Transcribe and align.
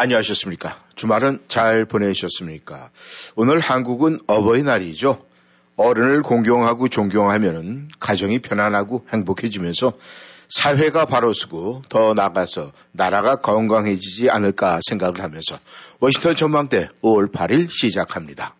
안녕하셨습니까? 0.00 0.80
주말은 0.94 1.40
잘 1.48 1.84
보내셨습니까? 1.84 2.90
오늘 3.34 3.58
한국은 3.58 4.18
어버이날이죠. 4.28 5.26
어른을 5.74 6.22
공경하고 6.22 6.88
존경하면 6.88 7.88
가정이 7.98 8.38
편안하고 8.38 9.06
행복해지면서 9.12 9.94
사회가 10.50 11.06
바로 11.06 11.32
서고 11.32 11.82
더 11.88 12.14
나아가서 12.14 12.70
나라가 12.92 13.36
건강해지지 13.40 14.30
않을까 14.30 14.78
생각을 14.88 15.20
하면서 15.20 15.58
워싱턴 15.98 16.36
전망대 16.36 16.90
5월 17.02 17.32
8일 17.32 17.68
시작합니다. 17.68 18.54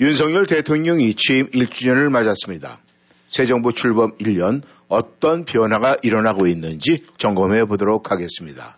윤석열 0.00 0.46
대통령이 0.46 1.14
취임 1.14 1.48
1주년을 1.50 2.08
맞았습니다. 2.08 2.80
새 3.28 3.46
정부 3.46 3.72
출범 3.72 4.16
1년 4.16 4.62
어떤 4.88 5.44
변화가 5.44 5.98
일어나고 6.02 6.48
있는지 6.48 7.04
점검해 7.18 7.66
보도록 7.66 8.10
하겠습니다. 8.10 8.76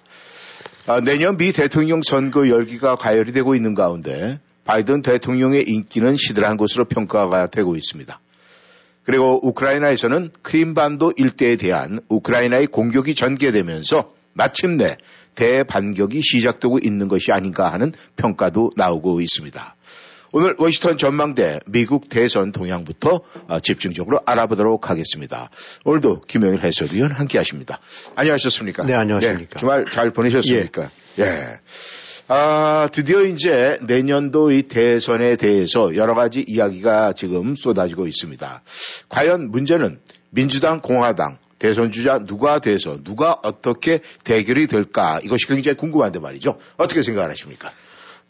아, 0.84 1.00
내년 1.00 1.36
미 1.36 1.52
대통령 1.52 2.00
선거 2.02 2.48
열기가 2.48 2.96
가열이 2.96 3.30
되고 3.32 3.54
있는 3.54 3.74
가운데 3.74 4.40
바이든 4.64 5.02
대통령의 5.02 5.64
인기는 5.68 6.16
시들한 6.16 6.56
것으로 6.56 6.86
평가가 6.86 7.46
되고 7.48 7.76
있습니다. 7.76 8.20
그리고 9.04 9.38
우크라이나에서는 9.46 10.30
크림반도 10.42 11.12
일대에 11.16 11.54
대한 11.54 12.00
우크라이나의 12.08 12.66
공격이 12.66 13.14
전개되면서 13.14 14.10
마침내 14.32 14.96
대반격이 15.36 16.20
시작되고 16.20 16.80
있는 16.82 17.06
것이 17.06 17.30
아닌가 17.30 17.72
하는 17.72 17.92
평가도 18.16 18.70
나오고 18.76 19.20
있습니다. 19.20 19.76
오늘 20.34 20.54
워싱턴 20.58 20.96
전망대 20.96 21.60
미국 21.66 22.08
대선 22.08 22.52
동향부터 22.52 23.20
어, 23.48 23.60
집중적으로 23.60 24.20
알아보도록 24.24 24.88
하겠습니다. 24.88 25.50
오늘도 25.84 26.22
김영일 26.22 26.62
해설위원 26.62 27.12
함께 27.12 27.36
하십니다. 27.36 27.80
안녕하셨습니까? 28.16 28.86
네, 28.86 28.94
안녕하십니까. 28.94 29.50
네, 29.54 29.60
주말 29.60 29.84
잘 29.92 30.10
보내셨습니까? 30.10 30.90
예. 31.18 31.22
예. 31.22 31.60
아, 32.28 32.88
드디어 32.90 33.26
이제 33.26 33.78
내년도 33.82 34.52
이 34.52 34.62
대선에 34.62 35.36
대해서 35.36 35.94
여러 35.96 36.14
가지 36.14 36.42
이야기가 36.46 37.12
지금 37.12 37.54
쏟아지고 37.54 38.06
있습니다. 38.06 38.62
과연 39.10 39.50
문제는 39.50 40.00
민주당, 40.30 40.80
공화당, 40.80 41.36
대선 41.58 41.90
주자 41.90 42.18
누가 42.18 42.58
돼서 42.58 42.96
누가 43.04 43.36
어떻게 43.42 44.00
대결이 44.24 44.66
될까 44.66 45.20
이것이 45.22 45.46
굉장히 45.46 45.76
궁금한데 45.76 46.20
말이죠. 46.20 46.58
어떻게 46.78 47.02
생각하십니까? 47.02 47.70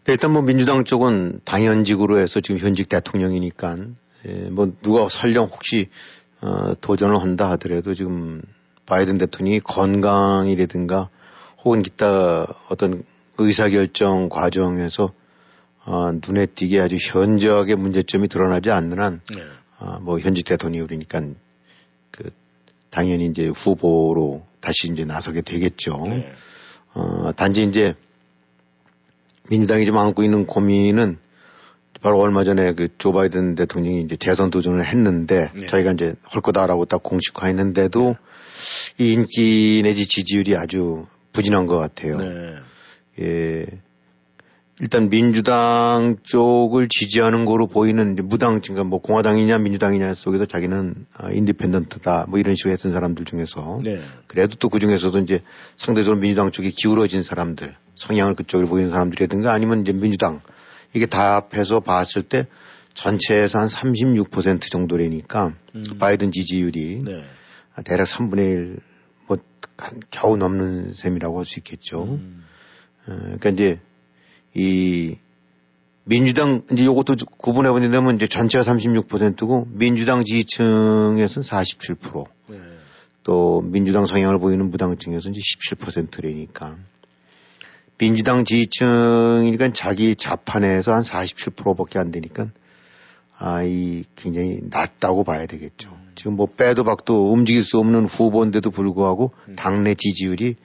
네, 0.05 0.15
일단 0.15 0.33
뭐 0.33 0.43
민주당 0.43 0.83
쪽은 0.83 1.43
당연직으로 1.45 2.21
해서 2.21 2.41
지금 2.41 2.59
현직 2.59 2.89
대통령이니까 2.89 3.77
예, 4.27 4.33
뭐 4.51 4.73
누가 4.83 5.09
설령 5.09 5.45
혹시 5.45 5.91
어, 6.41 6.75
도전을 6.81 7.21
한다 7.21 7.49
하더라도 7.51 7.95
지금 7.95 8.43
바이든 8.87 9.19
대통령이 9.19 9.61
건강이라든가 9.61 11.09
혹은 11.65 11.83
기타 11.83 12.47
어떤 12.69 13.05
의사결정 13.39 14.29
과정에서 14.29 15.13
어, 15.85 16.11
눈에 16.13 16.47
띄게 16.47 16.81
아주 16.81 16.97
현저하게 17.01 17.77
문제점이 17.77 18.27
드러나지 18.27 18.73
않는 18.73 18.99
한, 18.99 19.21
네. 19.33 19.41
어, 19.79 20.01
뭐 20.01 20.19
현직 20.19 20.45
대통령이 20.45 20.87
그러니까 20.87 21.21
그 22.11 22.31
당연히 22.91 23.27
이제 23.27 23.47
후보로 23.47 24.45
다시 24.61 24.91
이제 24.91 25.05
나서게 25.05 25.43
되겠죠. 25.43 26.03
네. 26.07 26.33
어, 26.95 27.31
단지 27.37 27.63
이제 27.63 27.95
민주당이 29.53 29.85
지금 29.85 29.99
안고 29.99 30.23
있는 30.23 30.47
고민은 30.47 31.19
바로 32.01 32.19
얼마 32.21 32.43
전에 32.43 32.73
그 32.73 32.89
조 32.97 33.13
바이든 33.13 33.55
대통령이 33.55 34.01
이제 34.01 34.17
재선 34.17 34.51
도전을 34.51 34.83
했는데 34.83 35.51
네. 35.55 35.67
저희가 35.67 35.93
이제 35.93 36.15
할 36.23 36.41
거다라고 36.41 36.87
딱 36.87 37.03
공식화했는데도 37.03 38.17
네. 38.97 39.05
이 39.05 39.13
인기 39.13 39.83
내지 39.85 40.09
지지율이 40.09 40.57
아주 40.57 41.05
부진한 41.35 41.67
것 41.67 41.77
같아요. 41.77 42.17
네. 42.17 42.57
예. 43.21 43.67
일단 44.81 45.11
민주당 45.11 46.17
쪽을 46.23 46.89
지지하는 46.89 47.45
거로 47.45 47.67
보이는 47.67 48.17
무당, 48.25 48.63
그러니까 48.63 48.85
뭐 48.85 49.01
공화당이냐 49.01 49.59
민주당이냐 49.59 50.15
속에서 50.15 50.47
자기는 50.47 51.07
아, 51.13 51.31
인디펜던트다 51.31 52.25
뭐 52.29 52.39
이런 52.39 52.57
식으로 52.57 52.73
했던 52.73 52.91
사람들 52.91 53.27
중에서 53.27 53.81
네. 53.85 54.01
그래도 54.27 54.57
또 54.57 54.71
그 54.71 54.79
중에서도 54.79 55.19
이제 55.19 55.43
상대적으로 55.77 56.19
민주당 56.19 56.51
쪽에 56.51 56.71
기울어진 56.75 57.23
사람들 57.23 57.77
성향을 57.95 58.35
그쪽으로 58.35 58.69
보이는 58.69 58.91
사람들이라든가 58.91 59.53
아니면 59.53 59.83
이제 59.83 59.93
민주당 59.93 60.41
이게 60.95 61.07
다 61.07 61.37
합해서 61.37 61.81
봤을 61.81 62.23
때 62.23 62.47
전체에서 62.95 63.59
한 63.59 63.69
36% 63.69 64.71
정도라니까 64.71 65.55
음. 65.75 65.85
바이든 65.99 66.33
지지율이 66.33 67.03
네. 67.05 67.25
대략 67.85 68.05
3분의 68.05 68.81
1뭐 69.29 69.41
겨우 70.11 70.37
넘는 70.37 70.93
셈이라고 70.93 71.39
할 71.39 71.45
수 71.45 71.59
있겠죠. 71.61 72.05
음. 72.05 72.45
어, 73.07 73.17
그러니까 73.17 73.51
이제 73.51 73.81
이 74.55 75.17
민주당 76.05 76.63
이제 76.73 76.85
요것도 76.85 77.15
구분해 77.39 77.71
보면 77.71 78.17
이제 78.17 78.27
전체가 78.27 78.65
36%고 78.65 79.69
민주당 79.71 80.25
지지층에서는 80.25 81.27
47%. 81.27 82.27
네. 82.49 82.59
또 83.23 83.63
민주당 83.63 84.05
성향을 84.05 84.39
보이는 84.39 84.69
무당층에서는 84.71 85.35
이제 85.35 85.77
17%라니까. 85.77 86.77
민주당 88.03 88.45
지지층이니까 88.45 89.71
자기 89.75 90.17
자판에서 90.17 90.93
한 90.93 91.03
47%밖에 91.03 92.01
안 92.01 92.11
되니까 92.11 92.49
아, 93.39 93.63
이 93.63 94.03
굉장히 94.17 94.59
낮다고 94.61 95.23
봐야 95.23 95.47
되겠죠. 95.47 95.91
음. 95.93 96.11
지금 96.17 96.35
뭐 96.35 96.47
빼도 96.47 96.83
박도 96.83 97.33
움직일 97.33 97.63
수 97.63 97.79
없는 97.79 98.07
후보인데도 98.07 98.73
불구하고 98.73 99.31
음. 99.47 99.55
당내 99.55 99.95
지지율이 99.95 100.57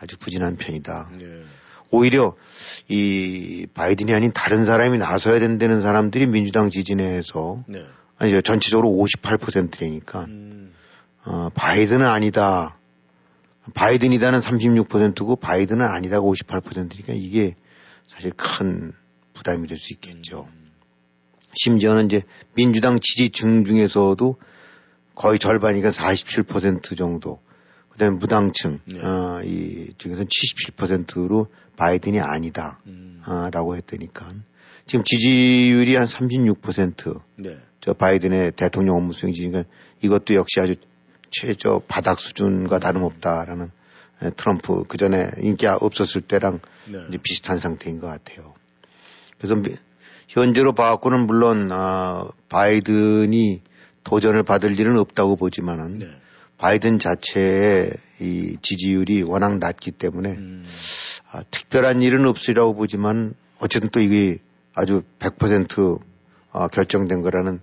아주 0.00 0.16
부진한 0.16 0.56
편이다. 0.56 1.10
네. 1.18 1.26
오히려 1.90 2.34
이 2.88 3.66
바이든이 3.74 4.14
아닌 4.14 4.32
다른 4.32 4.64
사람이 4.64 4.96
나서야 4.96 5.40
된다는 5.40 5.82
사람들이 5.82 6.26
민주당 6.26 6.70
지지 6.70 6.94
내에서 6.94 7.64
네. 7.66 7.84
아니 8.16 8.42
전체적으로 8.42 8.88
58%라니까 8.88 10.24
음. 10.24 10.72
어, 11.26 11.50
바이든은 11.54 12.06
아니다. 12.06 12.77
바이든이다는 13.74 14.40
36%고 14.40 15.36
바이든은 15.36 15.86
아니다가 15.86 16.22
58%니까 16.22 17.12
이게 17.12 17.54
사실 18.06 18.32
큰 18.36 18.92
부담이 19.34 19.68
될 19.68 19.78
수 19.78 19.92
있겠죠. 19.94 20.48
음. 20.50 20.72
심지어는 21.54 22.06
이제 22.06 22.22
민주당 22.54 22.98
지지층 23.00 23.64
중에서도 23.64 24.36
거의 25.14 25.38
절반이니까 25.38 25.90
47% 25.90 26.96
정도 26.96 27.40
그다음에 27.90 28.16
무당층 28.16 28.80
네. 28.84 29.00
어, 29.00 29.42
이 29.44 29.92
중에서 29.98 30.24
77%로 30.24 31.48
바이든이 31.76 32.20
아니다라고 32.20 32.78
음. 32.86 33.22
어, 33.26 33.74
했더니까 33.74 34.34
지금 34.86 35.04
지지율이 35.04 35.96
한 35.96 36.06
36%. 36.06 37.20
네. 37.36 37.58
저 37.80 37.92
바이든의 37.92 38.52
대통령 38.52 38.96
업무 38.96 39.12
수행 39.12 39.34
지지가 39.34 39.64
이것도 40.02 40.34
역시 40.34 40.60
아주 40.60 40.76
최저 41.30 41.80
바닥 41.88 42.20
수준과 42.20 42.78
다름없다라는 42.78 43.70
예, 44.24 44.30
트럼프 44.36 44.84
그 44.88 44.96
전에 44.96 45.30
인기가 45.38 45.76
없었을 45.80 46.22
때랑 46.22 46.60
네. 46.86 47.18
비슷한 47.22 47.58
상태인 47.58 48.00
것 48.00 48.08
같아요. 48.08 48.54
그래서 49.38 49.60
현재로 50.28 50.72
봐갖고는 50.72 51.26
물론 51.26 51.70
어, 51.70 52.28
바이든이 52.48 53.62
도전을 54.04 54.42
받을 54.42 54.78
일은 54.78 54.98
없다고 54.98 55.36
보지만은 55.36 55.98
네. 55.98 56.08
바이든 56.58 56.98
자체의 56.98 57.92
이 58.20 58.56
지지율이 58.60 59.22
워낙 59.22 59.58
낮기 59.58 59.92
때문에 59.92 60.32
음. 60.32 60.66
아, 61.30 61.42
특별한 61.50 62.02
일은 62.02 62.26
없으리라고 62.26 62.74
보지만 62.74 63.34
어쨌든 63.60 63.90
또 63.90 64.00
이게 64.00 64.38
아주 64.74 65.02
100% 65.20 66.00
아, 66.50 66.66
결정된 66.66 67.22
거라는 67.22 67.60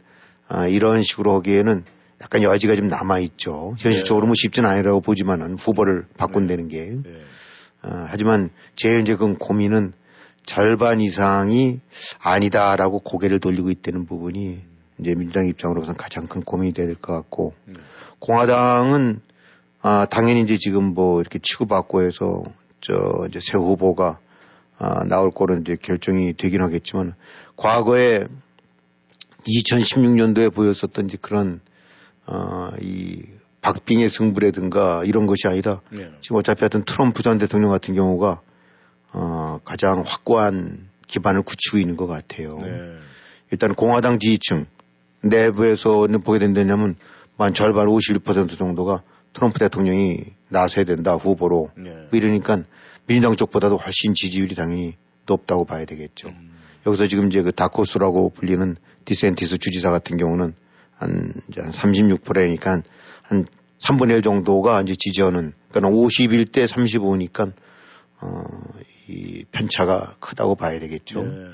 아, 0.48 0.68
이런 0.68 1.04
식으로 1.04 1.36
하기에는 1.36 1.84
약간 2.22 2.44
여지가 2.44 2.76
좀 2.76 2.88
남아 2.88 3.20
있죠. 3.20 3.76
현실적으로 3.78 4.26
네. 4.26 4.28
뭐 4.28 4.34
쉽진 4.36 4.66
않으라고 4.66 5.02
보지만은 5.02 5.56
후보를 5.56 6.06
바꾼다는 6.18 6.68
게. 6.70 6.86
네. 6.86 7.02
네. 7.04 7.22
어, 7.84 8.06
하지만 8.08 8.50
제 8.76 9.00
이제 9.00 9.16
그 9.16 9.34
고민은 9.36 9.94
절반 10.46 11.02
이상이 11.02 11.82
아니다라고 12.20 13.00
고개를 13.00 13.40
돌리고 13.40 13.70
있다는 13.72 14.06
부분이 14.06 14.62
이제 15.00 15.16
민주당 15.16 15.48
입장으로서는 15.48 15.98
가장 15.98 16.28
큰 16.28 16.42
고민이 16.42 16.74
될것 16.74 17.02
같고 17.02 17.54
네. 17.66 17.74
공화당은 18.20 19.22
아, 19.82 20.06
당연히 20.10 20.42
이제 20.42 20.58
지금 20.58 20.94
뭐 20.94 21.20
이렇게 21.20 21.40
치고받고 21.40 22.02
해서 22.02 22.44
저 22.82 23.26
이제 23.28 23.40
새 23.42 23.58
후보가 23.58 24.20
아, 24.78 25.04
나올 25.06 25.32
거로 25.32 25.58
이제 25.58 25.76
결정이 25.80 26.34
되긴 26.34 26.62
하겠지만 26.62 27.14
과거에 27.56 28.26
2016년도에 29.48 30.54
보였었던 30.54 31.06
이제 31.06 31.18
그런 31.22 31.62
어, 32.28 32.72
이 32.82 33.24
박빙의 33.62 34.10
승부라든가 34.10 35.04
이런 35.06 35.26
것이 35.26 35.48
아니라 35.48 35.82
네. 35.92 36.12
지금 36.22 36.38
어차피 36.38 36.62
하여튼 36.62 36.84
트럼프 36.84 37.24
전 37.24 37.38
대통령 37.38 37.72
같은 37.72 37.96
경우가 37.96 38.42
어, 39.14 39.60
가장 39.64 40.04
확고한 40.06 40.90
기반을 41.08 41.42
굳히고 41.42 41.78
있는 41.78 41.98
것 41.98 42.08
같아요. 42.08 42.58
네. 42.62 42.98
일단 43.52 43.74
공화당 43.74 44.20
지지층 44.20 44.66
내부에서는 45.22 46.22
보게 46.22 46.40
된다면 46.40 46.96
만 47.38 47.54
절반 47.54 47.88
51% 47.88 48.58
정도가 48.58 49.02
트럼프 49.34 49.60
대통령이 49.60 50.26
나서야 50.50 50.86
된다 50.86 51.14
후보로 51.14 51.72
네. 51.76 52.08
이러니까 52.12 52.64
민주당 53.08 53.36
쪽보다도 53.36 53.78
훨씬 53.78 54.14
지지율이 54.14 54.56
당연히 54.56 54.96
높다고 55.26 55.66
봐야 55.66 55.86
되겠죠. 55.86 56.30
음. 56.30 56.56
여기서 56.86 57.08
지금 57.08 57.28
이제 57.28 57.42
그 57.42 57.52
다코스라고 57.52 58.30
불리는 58.30 58.78
디센티스 59.06 59.58
주지사 59.58 59.92
같은 59.92 60.18
경우는 60.18 60.54
한, 61.06 61.34
이제 61.50 61.62
한 61.62 61.72
36%니까 61.72 62.82
한 63.22 63.46
3분의 63.80 64.18
1 64.18 64.22
정도가 64.24 64.82
이제 64.82 64.96
지지하는, 64.98 65.54
그러니까 65.70 65.96
51대 65.96 66.68
35니까, 66.68 67.54
어, 68.22 68.44
이 69.08 69.46
편차가 69.52 70.16
크다고 70.20 70.56
봐야 70.56 70.80
되겠죠. 70.80 71.24
네. 71.24 71.48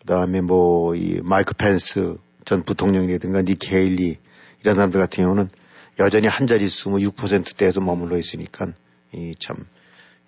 그 0.00 0.06
다음에 0.06 0.40
뭐, 0.40 0.94
이 0.96 1.20
마이크 1.22 1.54
펜스 1.54 2.16
전 2.44 2.62
부통령이라든가 2.62 3.42
니케 3.42 3.76
헤일리 3.76 4.16
이런 4.62 4.76
사람들 4.76 5.00
같은 5.00 5.24
경우는 5.24 5.48
여전히 5.98 6.26
한 6.28 6.46
자릿수 6.46 6.90
뭐 6.90 6.98
6%대에서 6.98 7.80
머물러 7.80 8.18
있으니까 8.18 8.68
이 9.12 9.34
참, 9.38 9.56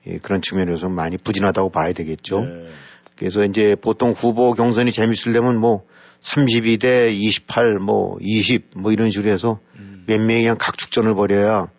이 0.06 0.18
그런 0.18 0.42
측면에서 0.42 0.88
많이 0.88 1.16
부진하다고 1.16 1.70
봐야 1.70 1.92
되겠죠. 1.92 2.40
네. 2.40 2.68
그래서 3.16 3.44
이제 3.44 3.74
보통 3.74 4.12
후보 4.12 4.54
경선이 4.54 4.92
재밌으려면 4.92 5.58
뭐 5.58 5.84
32대 6.22 7.12
28, 7.12 7.78
뭐 7.78 8.18
20, 8.20 8.70
뭐 8.76 8.92
이런 8.92 9.10
식으로 9.10 9.32
해서 9.32 9.60
음. 9.76 10.04
몇 10.06 10.18
명이 10.20 10.42
그냥 10.42 10.56
각축전을 10.58 11.14
벌여야, 11.14 11.70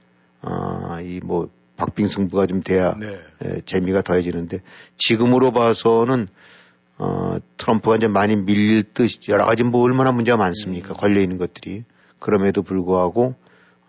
아, 0.41 1.01
이 1.01 1.19
뭐 1.23 1.49
박빙 1.79 2.07
승부가 2.09 2.45
좀 2.45 2.61
돼야 2.61 2.93
네. 2.99 3.17
에, 3.41 3.61
재미가 3.65 4.01
더해지는데 4.01 4.61
지금으로 4.97 5.51
봐서는 5.51 6.27
어, 6.97 7.37
트럼프가 7.55 7.95
이제 7.95 8.07
많이 8.07 8.35
밀릴 8.35 8.83
듯 8.93 9.29
여러 9.29 9.45
가지 9.45 9.63
뭐 9.63 9.81
얼마나 9.81 10.11
문제가 10.11 10.37
많습니까? 10.37 10.89
음. 10.89 10.93
걸려 10.95 11.21
있는 11.21 11.37
것들이. 11.37 11.85
그럼에도 12.19 12.61
불구하고 12.61 13.35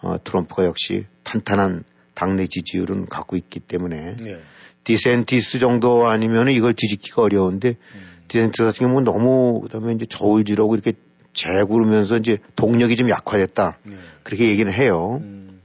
어, 0.00 0.16
트럼프가 0.22 0.64
역시 0.64 1.06
탄탄한 1.24 1.82
당내 2.14 2.46
지지율은 2.46 3.06
갖고 3.06 3.36
있기 3.36 3.58
때문에 3.58 4.16
네. 4.20 4.40
디샌티스 4.84 5.58
정도 5.58 6.08
아니면 6.08 6.48
이걸 6.48 6.72
뒤집기가 6.72 7.22
어려운데 7.22 7.70
음. 7.70 8.19
디샌티스 8.30 8.62
같은 8.62 8.86
경우는 8.86 9.04
너무 9.04 9.60
그다음에 9.60 9.92
이제 9.92 10.06
저울질하고 10.06 10.74
이렇게 10.74 10.92
재고 11.32 11.54
그러면서 11.54 12.16
이제 12.16 12.38
동력이 12.54 12.96
좀 12.96 13.10
약화됐다. 13.10 13.78
네. 13.82 13.96
그렇게 14.22 14.48
얘기는 14.48 14.72
해요. 14.72 15.18
음. 15.20 15.60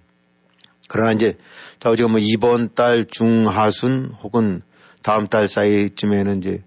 그러나 0.90 1.12
이제 1.12 1.38
자 1.80 1.96
지금 1.96 2.12
뭐 2.12 2.20
이번 2.20 2.74
달 2.74 3.06
중하순 3.06 4.14
혹은 4.24 4.62
다음 5.04 5.28
달 5.28 5.48
사이쯤에는 5.48 6.40
이제 6.40 6.64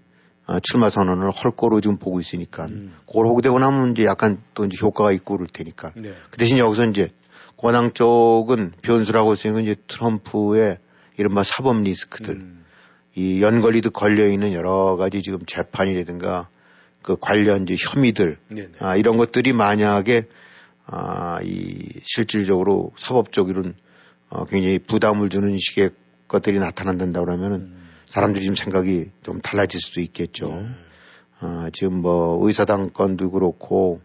어, 0.47 0.59
출마 0.61 0.89
선언을 0.89 1.31
헐 1.31 1.51
거로 1.51 1.81
지금 1.81 1.97
보고 1.97 2.19
있으니까 2.21 2.65
음. 2.67 2.95
그걸 3.05 3.27
하고 3.27 3.41
되고 3.41 3.59
나면 3.59 3.91
이제 3.91 4.05
약간 4.05 4.41
또 4.53 4.65
이제 4.65 4.77
효과가 4.81 5.11
있고 5.11 5.35
그럴 5.35 5.47
테니까. 5.51 5.91
네. 5.95 6.13
그 6.31 6.37
대신 6.37 6.57
여기서 6.57 6.85
이제 6.85 7.09
권항 7.57 7.91
쪽은 7.91 8.71
변수라고 8.81 9.35
쓰는 9.35 9.63
이제 9.63 9.75
트럼프의 9.87 10.77
이른바 11.17 11.43
사법 11.43 11.81
리스크들, 11.81 12.35
음. 12.35 12.58
이 13.19 13.41
연걸리도 13.41 13.89
걸려 13.89 14.27
있는 14.27 14.53
여러 14.53 14.95
가지 14.95 15.21
지금 15.21 15.39
재판이라든가 15.45 16.47
그 17.01 17.17
관련 17.19 17.63
이제 17.63 17.75
혐의들, 17.77 18.37
아, 18.79 18.95
이런 18.95 19.17
것들이 19.17 19.51
만약에 19.51 20.23
아, 20.85 21.39
이 21.43 21.99
실질적으로 22.03 22.93
사법적으로는 22.95 23.75
어, 24.29 24.45
굉장히 24.45 24.79
부담을 24.79 25.27
주는 25.27 25.57
식의 25.57 25.89
것들이 26.29 26.59
나타난다 26.59 27.19
그러면은 27.19 27.57
음. 27.57 27.89
사람들이 28.05 28.45
좀 28.45 28.55
생각이 28.55 29.09
좀 29.21 29.41
달라질 29.41 29.81
수도 29.81 29.99
있겠죠. 29.99 30.53
네. 30.53 30.69
아, 31.41 31.69
지금 31.73 32.01
뭐 32.01 32.47
의사당 32.47 32.91
건도 32.91 33.31
그렇고 33.31 33.99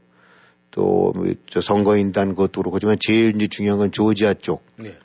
또저 0.73 1.19
뭐 1.21 1.61
선거인단 1.63 2.35
것도 2.35 2.63
그렇고 2.63 2.77
하지만 2.77 2.97
제일 2.99 3.37
이제 3.37 3.47
중요한 3.47 3.79
건 3.79 3.93
조지아 3.93 4.35
쪽. 4.35 4.67
네. 4.77 4.97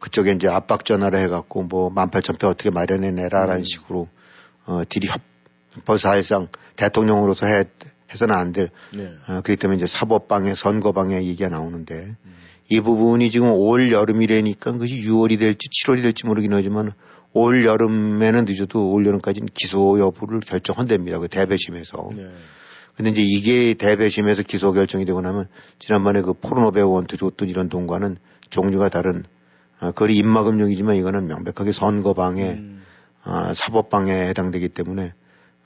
그쪽에 0.00 0.32
이제 0.32 0.48
압박 0.48 0.84
전화를 0.84 1.18
해갖고 1.20 1.64
뭐 1.64 1.92
18,000표 1.92 2.44
어떻게 2.44 2.70
마련해내라라는 2.70 3.58
음. 3.58 3.64
식으로 3.64 4.08
어, 4.66 4.82
딜이 4.88 5.06
협, 5.06 5.20
사실상 5.98 6.48
대통령으로서 6.76 7.46
해, 7.46 7.64
해서는 8.12 8.34
안 8.34 8.52
될. 8.52 8.70
네. 8.94 9.12
어, 9.28 9.40
그렇기 9.42 9.56
때문에 9.56 9.76
이제 9.76 9.86
사법방해, 9.86 10.54
선거방해 10.54 11.24
얘기가 11.24 11.48
나오는데 11.48 12.16
음. 12.24 12.34
이 12.68 12.80
부분이 12.80 13.30
지금 13.30 13.52
올 13.52 13.92
여름이라니까 13.92 14.72
그것이 14.72 15.02
6월이 15.02 15.38
될지 15.38 15.68
7월이 15.68 16.02
될지 16.02 16.26
모르긴 16.26 16.52
하지만 16.52 16.92
올 17.32 17.64
여름에는 17.64 18.44
늦어도 18.46 18.90
올 18.90 19.06
여름까지는 19.06 19.48
기소 19.54 19.98
여부를 20.00 20.40
결정한답니다. 20.40 21.18
그 21.18 21.28
대배심에서. 21.28 22.10
네. 22.14 22.30
근데 22.96 23.10
이제 23.10 23.22
이게 23.22 23.74
대배심에서 23.74 24.42
기소 24.42 24.72
결정이 24.72 25.04
되고 25.04 25.20
나면 25.20 25.48
지난번에 25.78 26.22
그 26.22 26.32
포르노 26.32 26.72
배우한테 26.72 27.18
줬던 27.18 27.48
이런 27.48 27.68
동과는 27.68 28.16
종류가 28.48 28.88
다른 28.88 29.24
아, 29.78 29.90
거리 29.90 30.16
입막음용이지만 30.16 30.96
이거는 30.96 31.26
명백하게 31.26 31.72
선거방해, 31.72 32.52
음. 32.52 32.82
아, 33.22 33.52
사법방해에 33.54 34.28
해당되기 34.28 34.68
때문에 34.70 35.12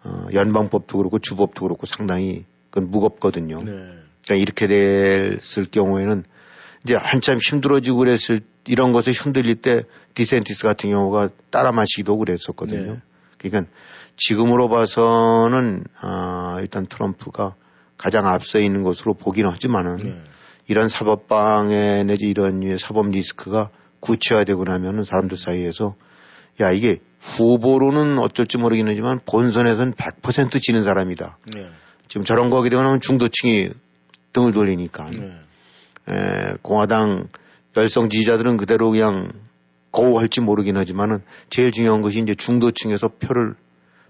어, 0.02 0.26
연방법도 0.32 0.96
그렇고 0.96 1.18
주법도 1.18 1.62
그렇고 1.62 1.86
상당히 1.86 2.44
그건 2.70 2.90
무겁거든요. 2.90 3.62
네. 3.62 3.72
그러니까 4.24 4.34
이렇게 4.36 4.66
됐을 4.66 5.66
경우에는 5.66 6.24
이제 6.84 6.94
한참 6.94 7.38
힘들어지고 7.38 7.98
그랬을 7.98 8.40
이런 8.66 8.92
것에 8.92 9.12
흔들릴 9.12 9.56
때 9.56 9.82
디센티스 10.14 10.62
같은 10.64 10.90
경우가 10.90 11.30
따라 11.50 11.72
마시기도 11.72 12.16
그랬었거든요. 12.16 12.92
네. 12.94 13.00
그러니까 13.38 13.70
지금으로 14.16 14.68
봐서는 14.68 15.84
아, 16.00 16.58
일단 16.60 16.86
트럼프가 16.86 17.54
가장 17.96 18.26
앞서 18.26 18.58
있는 18.58 18.82
것으로 18.82 19.14
보기는 19.14 19.50
하지만은 19.50 19.96
네. 19.98 20.22
이런 20.68 20.88
사법방해 20.88 22.04
내지 22.04 22.28
이런 22.28 22.78
사법 22.78 23.10
리스크가 23.10 23.70
구체화되고 24.00 24.64
나면은 24.64 25.04
사람들 25.04 25.36
사이에서 25.36 25.94
야 26.60 26.72
이게 26.72 26.98
후보로는 27.20 28.18
어쩔지 28.18 28.58
모르긴 28.58 28.88
하지만 28.88 29.20
본선에서는 29.24 29.94
100% 29.94 30.60
지는 30.62 30.82
사람이다. 30.82 31.38
네. 31.54 31.68
지금 32.08 32.24
저런 32.24 32.50
거 32.50 32.58
하게 32.58 32.70
되면 32.70 33.00
중도층이 33.00 33.70
등을 34.32 34.52
돌리니까 34.52 35.10
네. 35.10 35.32
에, 36.08 36.54
공화당 36.62 37.28
열성 37.76 38.08
지지자들은 38.08 38.56
그대로 38.56 38.90
그냥 38.90 39.32
거우할지 39.92 40.40
모르긴 40.40 40.76
하지만은 40.76 41.22
제일 41.50 41.72
중요한 41.72 42.00
것이 42.00 42.20
이제 42.20 42.34
중도층에서 42.34 43.08
표를 43.08 43.54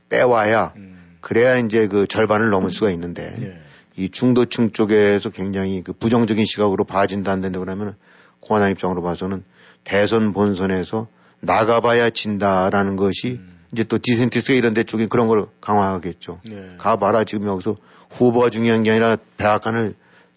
빼와야 0.09 0.73
음. 0.77 1.17
그래야 1.21 1.57
이제 1.59 1.87
그 1.87 2.07
절반을 2.07 2.51
넘을 2.51 2.71
수가 2.71 2.91
있는데 2.91 3.35
네. 3.39 3.61
이 3.97 4.09
중도층 4.09 4.73
쪽에서 4.73 5.31
굉장히 5.31 5.83
그 5.83 5.93
부정적인 5.93 6.45
시각으로 6.45 6.85
봐진다 6.85 7.33
안 7.33 7.41
된다 7.41 7.59
그러면 7.59 7.97
공화당 8.41 8.71
입장으로 8.71 9.03
봐서는 9.03 9.45
대선 9.85 10.33
본선에서 10.33 11.09
나가봐야 11.41 12.11
진다라는 12.11 12.97
것이 12.97 13.39
음. 13.41 13.61
이제 13.73 13.85
또 13.85 13.99
디센티스가 13.99 14.55
이런 14.55 14.75
데 14.75 14.83
쪽에 14.83 15.07
그런 15.07 15.27
걸 15.27 15.47
강화하겠죠. 15.61 16.41
네. 16.45 16.75
가봐라 16.79 17.25
지금 17.25 17.47
여기서 17.47 17.77
후보가 18.11 18.51
중요한 18.51 18.83
게 18.83 18.91
아니라 18.91 19.17
백악관을 19.37 19.95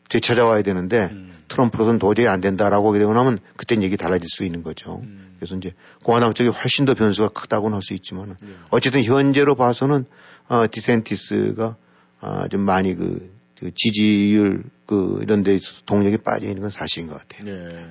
되찾아와야 0.09 0.61
되는데 0.61 1.09
음. 1.11 1.33
트럼프로서는 1.47 1.99
도저히 1.99 2.27
안 2.27 2.41
된다라고 2.41 2.89
하게 2.89 2.99
되고 2.99 3.13
나면 3.13 3.39
그땐 3.57 3.83
얘기 3.83 3.97
달라질 3.97 4.27
수 4.29 4.43
있는 4.43 4.63
거죠. 4.63 4.99
음. 5.03 5.35
그래서 5.39 5.55
이제 5.55 5.73
공화당 6.03 6.33
쪽이 6.33 6.49
훨씬 6.49 6.85
더 6.85 6.93
변수가 6.93 7.29
크다고는 7.29 7.75
할 7.75 7.81
수 7.81 7.93
있지만 7.93 8.35
네. 8.41 8.49
어쨌든 8.69 9.03
현재로 9.03 9.55
봐서는 9.55 10.05
어, 10.47 10.65
디센티스가 10.69 11.75
어, 12.21 12.47
좀 12.49 12.61
많이 12.61 12.95
그, 12.95 13.29
그 13.63 13.71
지지율 13.73 14.63
그 14.85 15.19
이런 15.21 15.41
데 15.41 15.55
있어서 15.55 15.83
동력이 15.85 16.17
빠져 16.17 16.47
있는 16.47 16.63
건 16.63 16.69
사실인 16.69 17.07
것 17.07 17.17
같아요. 17.17 17.45
네. 17.45 17.85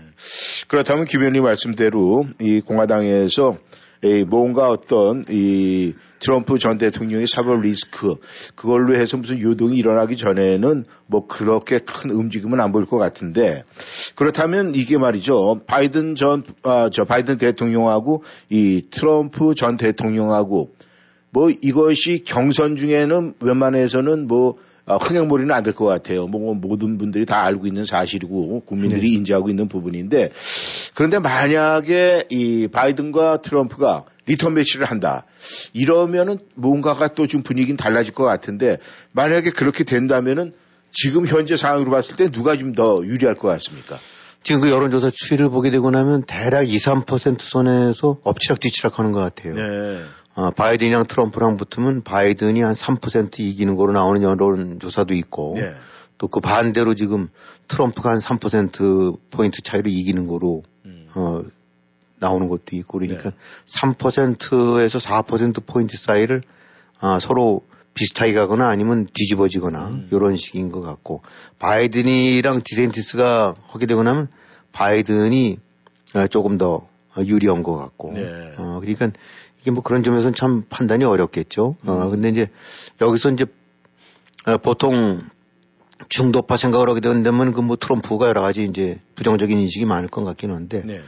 그렇다면 0.68 1.06
김 1.06 1.20
의원님 1.20 1.42
말씀대로 1.44 2.26
이 2.40 2.60
공화당에서 2.60 3.56
이 4.04 4.24
뭔가 4.24 4.68
어떤 4.68 5.24
이 5.30 5.94
트럼프 6.18 6.58
전 6.58 6.76
대통령의 6.76 7.26
사법 7.26 7.60
리스크 7.60 8.16
그걸로 8.54 8.94
해서 8.94 9.16
무슨 9.16 9.38
유동이 9.38 9.76
일어나기 9.76 10.16
전에는 10.16 10.84
뭐 11.06 11.26
그렇게 11.26 11.78
큰 11.78 12.10
움직임은 12.10 12.60
안 12.60 12.70
보일 12.70 12.84
것 12.84 12.98
같은데 12.98 13.64
그렇다면 14.14 14.74
이게 14.74 14.98
말이죠 14.98 15.62
바이든 15.66 16.16
전저 16.16 16.52
아, 16.64 16.90
바이든 17.08 17.38
대통령하고 17.38 18.24
이 18.50 18.82
트럼프 18.90 19.54
전 19.54 19.78
대통령하고 19.78 20.74
뭐 21.30 21.50
이것이 21.50 22.24
경선 22.24 22.76
중에는 22.76 23.34
웬만해서는 23.40 24.26
뭐 24.26 24.50
어, 24.50 24.54
흥행몰이는 24.86 25.54
안 25.54 25.62
될 25.62 25.72
것 25.74 25.84
같아요. 25.86 26.26
뭐 26.26 26.54
모든 26.54 26.98
분들이 26.98 27.24
다 27.24 27.42
알고 27.44 27.66
있는 27.66 27.84
사실이고 27.84 28.64
국민들이 28.66 29.10
네. 29.10 29.16
인지하고 29.16 29.48
있는 29.48 29.68
부분인데 29.68 30.30
그런데 30.94 31.18
만약에 31.18 32.24
이 32.30 32.68
바이든과 32.68 33.42
트럼프가 33.42 34.04
리턴 34.26 34.54
매치를 34.54 34.86
한다. 34.90 35.24
이러면은 35.72 36.38
뭔가가 36.54 37.14
또 37.14 37.26
좀 37.26 37.42
분위기는 37.42 37.76
달라질 37.76 38.12
것 38.14 38.24
같은데 38.24 38.78
만약에 39.12 39.50
그렇게 39.50 39.84
된다면은 39.84 40.52
지금 40.90 41.26
현재 41.26 41.56
상황으로 41.56 41.90
봤을 41.90 42.16
때 42.16 42.30
누가 42.30 42.56
좀 42.56 42.74
더 42.74 43.02
유리할 43.04 43.34
것 43.36 43.48
같습니까? 43.48 43.96
지금 44.42 44.60
그 44.60 44.70
여론조사 44.70 45.10
추이를 45.12 45.48
보게 45.50 45.70
되고 45.70 45.90
나면 45.90 46.24
대략 46.24 46.68
2, 46.68 46.76
3% 46.76 47.40
선에서 47.40 48.18
엎치락 48.24 48.58
뒤치락 48.60 48.98
하는 48.98 49.12
것 49.12 49.20
같아요. 49.20 49.54
네. 49.54 50.00
어, 50.34 50.50
바이든이랑 50.50 51.06
트럼프랑 51.06 51.56
붙으면 51.56 52.02
바이든이 52.02 52.62
한 52.62 52.74
3% 52.74 53.40
이기는 53.40 53.76
거로 53.76 53.92
나오는 53.92 54.22
여론조사도 54.22 55.14
있고 55.14 55.54
네. 55.56 55.74
또그 56.18 56.40
반대로 56.40 56.94
지금 56.94 57.28
트럼프가 57.68 58.10
한 58.10 58.18
3%포인트 58.18 59.60
차이로 59.62 59.90
이기는 59.90 60.26
거로 60.26 60.62
음. 60.84 61.08
어, 61.14 61.42
나오는 62.18 62.48
것도 62.48 62.76
있고 62.76 62.98
그러니까 62.98 63.30
네. 63.30 63.36
3%에서 63.66 64.98
4%포인트 64.98 65.96
사이를 65.98 66.42
아, 67.00 67.18
서로 67.18 67.62
비슷하게 67.94 68.32
가거나 68.32 68.68
아니면 68.68 69.06
뒤집어지거나 69.12 69.88
음. 69.88 70.08
이런 70.12 70.36
식인 70.36 70.70
것 70.70 70.80
같고 70.80 71.22
바이든이랑 71.58 72.62
디센티스가 72.64 73.56
하게 73.66 73.86
되고 73.86 74.02
나면 74.02 74.28
바이든이 74.72 75.58
어, 76.14 76.26
조금 76.28 76.56
더 76.56 76.86
유리한 77.18 77.62
것 77.62 77.76
같고 77.76 78.12
네. 78.12 78.54
어, 78.56 78.78
그러니까 78.80 79.10
이게 79.62 79.70
뭐 79.70 79.82
그런 79.82 80.02
점에서는 80.02 80.34
참 80.34 80.64
판단이 80.68 81.04
어렵겠죠. 81.04 81.76
어, 81.86 81.92
음. 81.92 82.00
어, 82.00 82.10
근데 82.10 82.28
이제 82.28 82.50
여기서 83.00 83.30
이제 83.30 83.46
어, 84.46 84.58
보통 84.58 85.22
중도파 86.08 86.56
생각을 86.56 86.88
하게 86.88 87.00
되면 87.00 87.52
그뭐 87.52 87.76
트럼프가 87.76 88.26
여러 88.26 88.42
가지 88.42 88.64
이제 88.64 89.00
부정적인 89.14 89.58
인식이 89.58 89.86
많을 89.86 90.08
것 90.08 90.24
같기는 90.24 90.54
한데 90.54 90.82
네. 90.84 91.00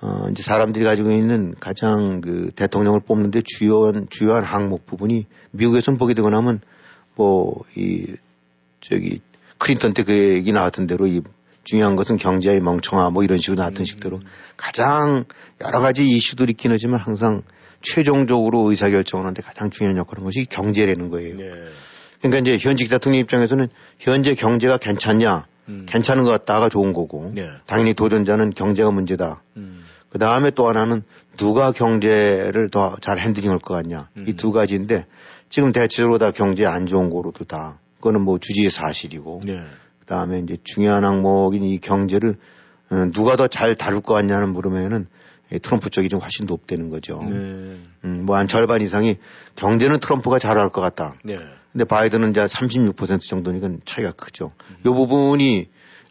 어, 0.00 0.28
이제 0.30 0.42
사람들이 0.42 0.84
가지고 0.84 1.10
있는 1.10 1.54
가장 1.58 2.20
그 2.20 2.50
대통령을 2.54 3.00
뽑는데 3.00 3.42
주요한, 3.44 4.06
주요한 4.08 4.44
항목 4.44 4.86
부분이 4.86 5.26
미국에선 5.50 5.96
보게 5.96 6.14
되고 6.14 6.30
나면 6.30 6.60
뭐, 7.16 7.64
이, 7.76 8.14
저기, 8.80 9.20
클린턴 9.58 9.92
때 9.92 10.04
그 10.04 10.12
얘기 10.12 10.52
나왔던 10.52 10.86
대로 10.86 11.08
이 11.08 11.20
중요한 11.64 11.96
것은 11.96 12.16
경제의 12.16 12.60
멍청아 12.60 13.10
뭐 13.10 13.24
이런 13.24 13.38
식으로 13.38 13.56
나왔던 13.56 13.82
음. 13.82 13.84
식대로 13.84 14.20
가장 14.56 15.24
여러 15.60 15.80
가지 15.80 16.06
이슈들이 16.06 16.52
있긴 16.52 16.70
하지만 16.70 17.00
항상 17.00 17.42
최종적으로 17.82 18.70
의사결정을 18.70 19.24
하는데 19.24 19.42
가장 19.42 19.70
중요한 19.70 19.96
역할을 19.96 20.18
하는 20.18 20.24
것이 20.26 20.46
경제라는 20.46 21.10
거예요. 21.10 21.36
네. 21.36 21.50
그러니까 22.20 22.38
이제 22.40 22.58
현직 22.60 22.88
대통령 22.88 23.20
입장에서는 23.20 23.68
현재 23.98 24.34
경제가 24.34 24.78
괜찮냐, 24.78 25.46
음. 25.68 25.86
괜찮은 25.88 26.24
것 26.24 26.30
같다가 26.30 26.68
좋은 26.68 26.92
거고, 26.92 27.32
네. 27.34 27.48
당연히 27.66 27.94
도전자는 27.94 28.50
경제가 28.50 28.90
문제다. 28.90 29.42
음. 29.56 29.84
그 30.08 30.18
다음에 30.18 30.50
또 30.50 30.68
하나는 30.68 31.02
누가 31.36 31.70
경제를 31.70 32.70
더 32.70 32.96
잘 33.00 33.18
핸들링할 33.18 33.58
것 33.58 33.74
같냐. 33.74 34.08
음. 34.16 34.24
이두 34.26 34.52
가지인데 34.52 35.06
지금 35.48 35.72
대체적으로 35.72 36.18
다 36.18 36.30
경제 36.30 36.66
안 36.66 36.86
좋은 36.86 37.10
거로도 37.10 37.44
다 37.44 37.78
그거는 37.98 38.22
뭐 38.22 38.38
주지의 38.38 38.70
사실이고. 38.70 39.40
네. 39.44 39.60
그 40.00 40.06
다음에 40.06 40.38
이제 40.40 40.56
중요한 40.64 41.04
항목인 41.04 41.62
이 41.64 41.78
경제를 41.78 42.36
어, 42.90 43.10
누가 43.12 43.36
더 43.36 43.46
잘 43.46 43.74
다룰 43.74 44.00
것 44.00 44.14
같냐는 44.14 44.52
물으면은 44.54 45.06
트럼프 45.62 45.88
쪽이 45.90 46.08
좀 46.08 46.20
훨씬 46.20 46.46
높다는 46.46 46.90
거죠. 46.90 47.22
네. 47.22 47.34
음, 48.04 48.24
뭐 48.26 48.36
한 48.36 48.48
절반 48.48 48.82
이상이 48.82 49.16
경제는 49.56 50.00
트럼프가 50.00 50.38
잘할 50.38 50.68
것 50.68 50.80
같다. 50.80 51.14
네. 51.24 51.38
근데 51.72 51.84
바이든은 51.84 52.30
이제 52.30 52.40
36% 52.40 53.20
정도니까 53.20 53.68
차이가 53.84 54.12
크죠. 54.12 54.52
음. 54.70 54.76
요 54.86 54.94
부분이 54.94 55.68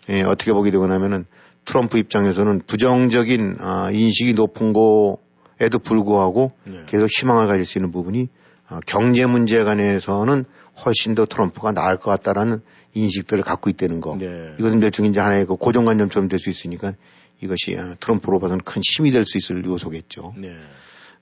예, 0.09 0.21
어떻게 0.23 0.53
보게 0.53 0.71
되고 0.71 0.87
나면은 0.87 1.25
트럼프 1.65 1.97
입장에서는 1.97 2.61
부정적인 2.65 3.57
아, 3.59 3.89
인식이 3.91 4.33
높은 4.33 4.71
거에도 4.73 5.79
불구하고 5.83 6.53
네. 6.63 6.83
계속 6.85 7.07
희망을 7.09 7.47
가질 7.47 7.65
수 7.65 7.77
있는 7.77 7.91
부분이 7.91 8.29
아, 8.69 8.79
경제 8.87 9.25
문제 9.25 9.63
관해서는 9.63 10.45
훨씬 10.85 11.15
더 11.15 11.25
트럼프가 11.25 11.71
나을 11.73 11.97
것 11.97 12.11
같다라는 12.11 12.61
인식들을 12.93 13.43
갖고 13.43 13.69
있다는 13.69 13.99
거. 13.99 14.15
네. 14.17 14.53
이것은 14.59 14.79
대충 14.79 15.05
이제 15.05 15.19
하나의 15.19 15.45
그 15.45 15.55
고정관념처럼 15.55 16.29
될 16.29 16.39
수 16.39 16.49
있으니까 16.49 16.93
이것이 17.41 17.77
아, 17.77 17.95
트럼프로 17.99 18.39
봐서는 18.39 18.63
큰 18.63 18.81
힘이 18.83 19.11
될 19.11 19.25
수 19.25 19.37
있을 19.37 19.63
요소겠죠. 19.63 20.33
네. 20.37 20.55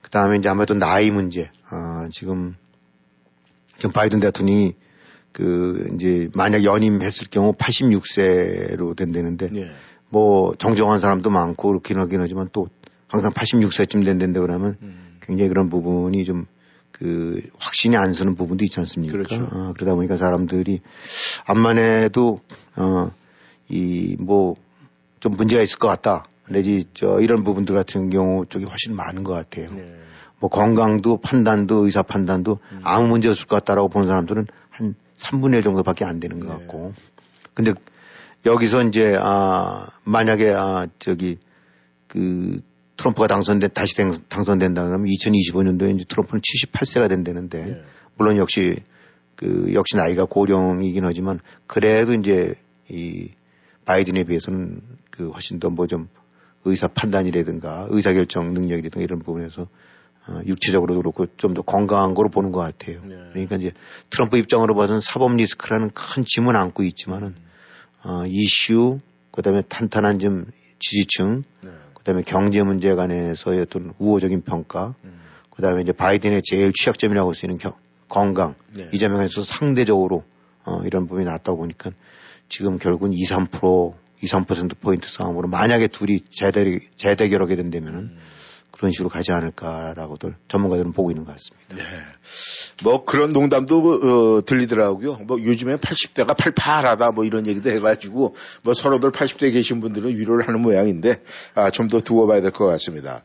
그 0.00 0.10
다음에 0.10 0.36
이제 0.38 0.48
아무래도 0.48 0.74
나이 0.74 1.10
문제. 1.10 1.50
아, 1.68 2.08
지금, 2.10 2.56
지금 3.76 3.92
바이든 3.92 4.20
대통령이 4.20 4.74
그 5.32 5.90
이제 5.94 6.28
만약 6.34 6.64
연임했을 6.64 7.26
경우 7.30 7.52
86세로 7.52 8.96
된다는데 8.96 9.48
네. 9.50 9.70
뭐 10.08 10.54
정정한 10.56 11.00
사람도 11.00 11.30
많고 11.30 11.68
그렇긴 11.68 11.98
하긴 12.00 12.20
하지만 12.20 12.48
또 12.52 12.68
항상 13.08 13.32
86세쯤 13.32 14.04
된다는데 14.04 14.40
그러면 14.40 14.76
음. 14.82 15.18
굉장히 15.20 15.48
그런 15.48 15.68
부분이 15.68 16.24
좀 16.24 16.46
그 16.98 17.42
확신이 17.58 17.94
안 17.98 18.14
서는 18.14 18.36
부분도 18.36 18.64
있지 18.64 18.80
않습니까? 18.80 19.12
그렇죠. 19.12 19.46
어, 19.52 19.74
그러다 19.76 19.94
보니까 19.94 20.16
사람들이 20.16 20.80
암만 21.44 21.78
해도 21.78 22.40
어 22.76 23.10
이 23.68 24.16
뭐 24.18 24.54
좀 25.26 25.36
문제가 25.36 25.60
있을 25.60 25.78
것 25.78 25.88
같다. 25.88 26.28
내지 26.48 26.84
저 26.94 27.18
이런 27.18 27.42
부분들 27.42 27.74
같은 27.74 28.10
경우 28.10 28.46
쪽이 28.46 28.64
훨씬 28.64 28.94
많은 28.94 29.24
것 29.24 29.32
같아요. 29.32 29.74
네. 29.74 29.96
뭐 30.38 30.48
건강도 30.48 31.16
판단도 31.16 31.86
의사 31.86 32.02
판단도 32.02 32.60
음. 32.70 32.80
아무 32.84 33.08
문제 33.08 33.28
없을 33.28 33.46
것 33.46 33.56
같다라고 33.56 33.88
보는 33.88 34.06
사람들은 34.06 34.46
한 34.70 34.94
3분의 35.16 35.56
1 35.56 35.62
정도밖에 35.62 36.04
안 36.04 36.20
되는 36.20 36.38
것 36.38 36.46
네. 36.46 36.52
같고. 36.52 36.92
근데 37.54 37.72
여기서 38.44 38.82
이제 38.82 39.18
아 39.20 39.88
만약에 40.04 40.52
아 40.52 40.86
저기 41.00 41.38
그 42.06 42.60
트럼프가 42.96 43.26
당선된 43.26 43.70
다시 43.74 43.96
당선된다 44.28 44.84
그러면 44.84 45.06
2025년도에 45.06 45.92
이제 45.96 46.04
트럼프는 46.08 46.40
78세가 46.40 47.08
된다는데 47.08 47.64
네. 47.64 47.82
물론 48.16 48.36
역시 48.36 48.76
그 49.34 49.72
역시 49.74 49.96
나이가 49.96 50.24
고령이긴 50.24 51.04
하지만 51.04 51.40
그래도 51.66 52.12
이제 52.14 52.54
이 52.88 53.30
바이든에 53.86 54.24
비해서는 54.24 54.82
그 55.16 55.30
훨씬 55.30 55.58
더 55.60 55.70
뭐 55.70 55.86
좀 55.86 56.08
의사 56.64 56.88
판단이라든가 56.88 57.86
의사 57.90 58.12
결정 58.12 58.52
능력이라든가 58.52 59.02
이런 59.02 59.20
부분에서 59.20 59.68
어, 60.28 60.40
육체적으로도 60.46 61.00
그렇고 61.00 61.26
좀 61.36 61.54
더 61.54 61.62
건강한 61.62 62.14
거로 62.14 62.28
보는 62.28 62.50
것 62.50 62.58
같아요. 62.60 63.00
네. 63.04 63.16
그러니까 63.32 63.56
이제 63.56 63.72
트럼프 64.10 64.36
입장으로 64.36 64.74
봐서는 64.74 65.00
사법 65.00 65.36
리스크라는 65.36 65.90
큰 65.90 66.24
짐은 66.26 66.56
안고 66.56 66.82
있지만은 66.82 67.36
어, 68.02 68.24
이슈, 68.26 68.98
그 69.30 69.42
다음에 69.42 69.62
탄탄한 69.62 70.18
좀 70.18 70.46
지지층, 70.80 71.42
네. 71.62 71.70
그 71.94 72.02
다음에 72.02 72.22
경제 72.22 72.62
문제 72.64 72.94
관해서의 72.94 73.60
어떤 73.60 73.94
우호적인 73.98 74.42
평가, 74.42 74.94
음. 75.04 75.20
그 75.50 75.62
다음에 75.62 75.82
이제 75.82 75.92
바이든의 75.92 76.42
제일 76.44 76.72
취약점이라고 76.72 77.28
할 77.30 77.34
수 77.34 77.46
있는 77.46 77.58
겨, 77.58 77.76
건강, 78.08 78.54
네. 78.74 78.88
이 78.92 78.98
점에 78.98 79.14
관해서 79.14 79.42
상대적으로 79.42 80.24
어, 80.64 80.82
이런 80.84 81.06
부분이 81.06 81.24
나왔다고 81.24 81.58
보니까 81.58 81.90
지금 82.48 82.78
결국은 82.78 83.12
2, 83.12 83.22
3%, 83.22 83.94
2, 84.22 84.26
3%포인트 84.26 85.08
싸움으로 85.08 85.48
만약에 85.48 85.88
둘이 85.88 86.20
재대, 86.30 86.78
재대결하게 86.96 87.56
된다면은 87.56 87.98
음. 87.98 88.18
그런 88.76 88.92
식으로 88.92 89.08
가지 89.08 89.32
않을까라고들 89.32 90.34
전문가들은 90.48 90.92
보고 90.92 91.10
있는 91.10 91.24
것 91.24 91.32
같습니다. 91.32 91.76
네. 91.76 91.82
뭐 92.84 93.06
그런 93.06 93.32
농담도 93.32 94.36
어, 94.36 94.44
들리더라고요. 94.44 95.20
뭐 95.26 95.42
요즘에 95.42 95.76
80대가 95.76 96.36
팔팔하다 96.36 97.12
뭐 97.12 97.24
이런 97.24 97.46
얘기도 97.46 97.70
해가지고 97.70 98.36
뭐 98.64 98.74
서로들 98.74 99.12
80대 99.12 99.50
계신 99.50 99.80
분들은 99.80 100.10
위로를 100.18 100.46
하는 100.46 100.60
모양인데 100.60 101.22
아, 101.54 101.70
좀 101.70 101.88
더 101.88 102.00
두고 102.00 102.26
봐야 102.26 102.42
될 102.42 102.50
것 102.50 102.66
같습니다. 102.66 103.22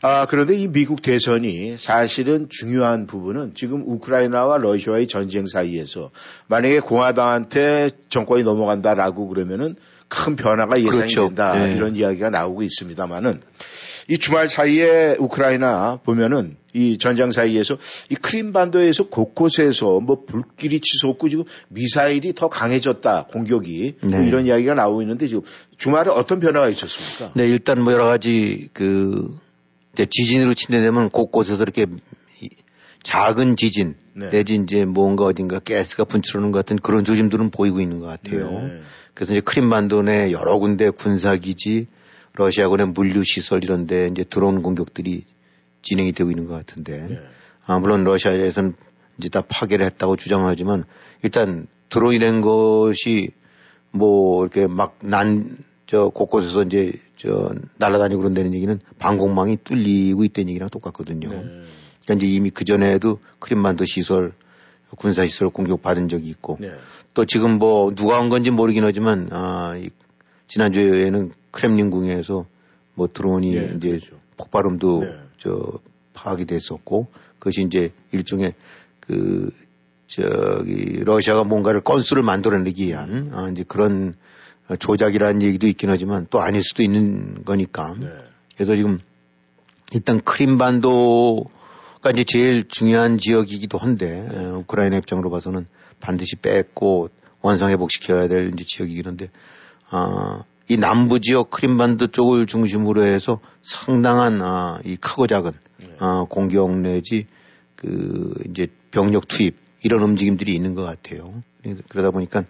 아, 0.00 0.24
그런데 0.24 0.56
이 0.56 0.68
미국 0.68 1.02
대선이 1.02 1.76
사실은 1.76 2.48
중요한 2.48 3.06
부분은 3.06 3.52
지금 3.54 3.82
우크라이나와 3.84 4.56
러시아의 4.56 5.06
전쟁 5.08 5.44
사이에서 5.44 6.12
만약에 6.46 6.80
공화당한테 6.80 7.90
정권이 8.08 8.42
넘어간다라고 8.42 9.28
그러면은 9.28 9.76
큰 10.08 10.36
변화가 10.36 10.78
예상이 10.78 10.96
그렇죠. 10.96 11.26
된다 11.26 11.52
네. 11.52 11.74
이런 11.74 11.96
이야기가 11.96 12.30
나오고 12.30 12.62
있습니다만은 12.62 13.42
이 14.10 14.16
주말 14.16 14.48
사이에 14.48 15.16
우크라이나 15.18 16.00
보면은 16.02 16.56
이 16.72 16.96
전장 16.96 17.30
사이에서 17.30 17.76
이 18.08 18.14
크림반도에서 18.14 19.08
곳곳에서 19.08 20.00
뭐 20.00 20.24
불길이 20.24 20.80
치솟고 20.80 21.28
지금 21.28 21.44
미사일이 21.68 22.32
더 22.32 22.48
강해졌다 22.48 23.26
공격이 23.30 23.96
뭐 24.00 24.10
네. 24.10 24.18
뭐 24.18 24.26
이런 24.26 24.46
이야기가 24.46 24.74
나오고 24.74 25.02
있는데 25.02 25.26
지금 25.26 25.42
주말에 25.76 26.10
어떤 26.10 26.40
변화가 26.40 26.70
있었습니까? 26.70 27.34
네 27.36 27.46
일단 27.48 27.82
뭐 27.82 27.92
여러 27.92 28.06
가지 28.06 28.70
그 28.72 29.28
지진으로 29.94 30.54
친다되면 30.54 31.10
곳곳에서 31.10 31.62
이렇게 31.62 31.86
작은 33.02 33.56
지진 33.56 33.94
네. 34.14 34.30
내지 34.30 34.56
이제 34.56 34.84
뭔가 34.84 35.24
어딘가 35.24 35.58
가스가 35.58 36.04
분출하는 36.04 36.52
것 36.52 36.58
같은 36.58 36.76
그런 36.76 37.04
조짐들은 37.04 37.50
보이고 37.50 37.80
있는 37.80 38.00
것 38.00 38.06
같아요. 38.06 38.50
네. 38.50 38.80
그래서 39.14 39.32
이제 39.32 39.40
크림반도 39.40 40.02
내 40.02 40.32
여러 40.32 40.58
군데 40.58 40.90
군사기지 40.90 41.86
러시아군의 42.34 42.88
물류 42.88 43.24
시설 43.24 43.64
이런데 43.64 44.08
이제 44.08 44.24
드론 44.24 44.62
공격들이 44.62 45.24
진행이 45.82 46.12
되고 46.12 46.30
있는 46.30 46.46
것 46.46 46.54
같은데 46.54 47.06
네. 47.08 47.18
아, 47.66 47.78
물론 47.78 48.04
러시아에서는 48.04 48.74
이제 49.18 49.28
다 49.28 49.42
파괴를 49.42 49.84
했다고 49.86 50.16
주장하지만 50.16 50.84
일단 51.22 51.66
드론이된 51.88 52.40
것이 52.40 53.30
뭐 53.90 54.42
이렇게 54.42 54.66
막 54.66 54.98
난 55.02 55.68
저 55.88 56.10
곳곳에서 56.10 56.64
이제 56.64 56.92
저 57.16 57.50
날아다니고 57.78 58.20
그런다는 58.20 58.54
얘기는 58.54 58.78
방공망이 58.98 59.56
뚫리고 59.64 60.22
있다는 60.22 60.50
얘기랑 60.50 60.68
똑같거든요. 60.68 61.30
네. 61.30 61.62
그러니까 62.08 62.14
이제 62.14 62.26
이미 62.26 62.50
그 62.50 62.64
전에도 62.64 63.20
크림반도 63.38 63.84
시설 63.84 64.32
군사 64.96 65.26
시설 65.26 65.50
공격 65.50 65.82
받은 65.82 66.08
적이 66.08 66.30
있고 66.30 66.56
네. 66.58 66.72
또 67.12 67.26
지금 67.26 67.58
뭐 67.58 67.94
누가 67.94 68.18
한 68.18 68.30
건지 68.30 68.50
모르긴 68.50 68.84
하지만 68.84 69.28
아 69.30 69.78
지난주에는 70.46 71.32
크렘린궁에서 71.50 72.46
뭐 72.94 73.08
드론이 73.12 73.54
네, 73.54 73.72
이제 73.76 73.88
그렇죠. 73.90 74.16
폭발음도 74.38 75.00
네. 75.02 75.14
저 75.36 75.78
파악이 76.14 76.46
됐었고 76.46 77.08
그것이 77.38 77.62
이제 77.62 77.92
일종의 78.12 78.54
그 79.00 79.50
저기 80.06 81.04
러시아가 81.04 81.44
뭔가를 81.44 81.82
건수를 81.82 82.22
만들어내기 82.22 82.86
위한 82.86 83.30
아, 83.34 83.50
이제 83.52 83.62
그런 83.68 84.14
조작이라는 84.78 85.42
얘기도 85.42 85.66
있긴 85.66 85.90
하지만 85.90 86.26
또 86.30 86.40
아닐 86.40 86.62
수도 86.62 86.82
있는 86.82 87.44
거니까. 87.44 87.94
네. 88.00 88.08
그래서 88.56 88.74
지금 88.74 88.98
일단 89.92 90.22
크림반도 90.22 91.50
가 92.08 92.12
이제 92.12 92.24
제일 92.24 92.66
중요한 92.66 93.18
지역이기도 93.18 93.76
한데 93.76 94.26
네. 94.32 94.46
우크라이나 94.46 94.96
입장으로 94.96 95.30
봐서는 95.30 95.66
반드시 96.00 96.36
뺏고 96.36 97.10
원상 97.42 97.70
회복시켜야 97.70 98.28
될 98.28 98.50
이제 98.54 98.64
지역이긴 98.66 99.06
한데 99.06 99.28
아, 99.90 100.42
이 100.68 100.78
남부 100.78 101.20
지역 101.20 101.50
크림반도 101.50 102.06
쪽을 102.06 102.46
중심으로 102.46 103.04
해서 103.04 103.40
상당한 103.62 104.40
아, 104.40 104.78
이 104.86 104.96
크고 104.96 105.26
작은 105.26 105.52
네. 105.80 105.96
아, 105.98 106.24
공격 106.30 106.78
내지 106.78 107.26
그 107.76 108.32
이제 108.48 108.68
병력 108.90 109.28
투입 109.28 109.56
이런 109.82 110.02
움직임들이 110.02 110.54
있는 110.54 110.74
것 110.74 110.84
같아요. 110.84 111.42
그러다 111.90 112.10
보니까 112.10 112.44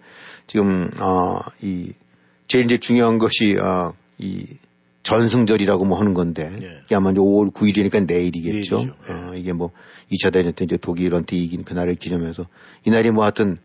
지금 0.47 0.89
아, 0.99 1.41
이 1.61 1.91
제일 2.47 2.65
이제 2.65 2.77
중요한 2.77 3.17
것이 3.17 3.57
아, 3.59 3.91
이 4.17 4.45
전승절이라고 5.09 5.85
뭐 5.85 5.99
하는 5.99 6.13
건데 6.13 6.51
예. 6.61 6.81
이게 6.85 6.95
아마 6.95 7.09
이제 7.11 7.19
5월 7.19 7.51
9일이니까 7.51 8.05
내일이겠죠. 8.05 8.81
예. 8.81 9.11
어, 9.11 9.33
이게 9.35 9.53
뭐 9.53 9.71
2차 10.11 10.31
대전 10.31 10.53
때 10.53 10.65
이제 10.65 10.77
독일한테 10.77 11.35
이긴 11.35 11.63
그날을 11.63 11.95
기념해서 11.95 12.45
이날이 12.85 13.09
뭐 13.11 13.23
하여튼 13.23 13.57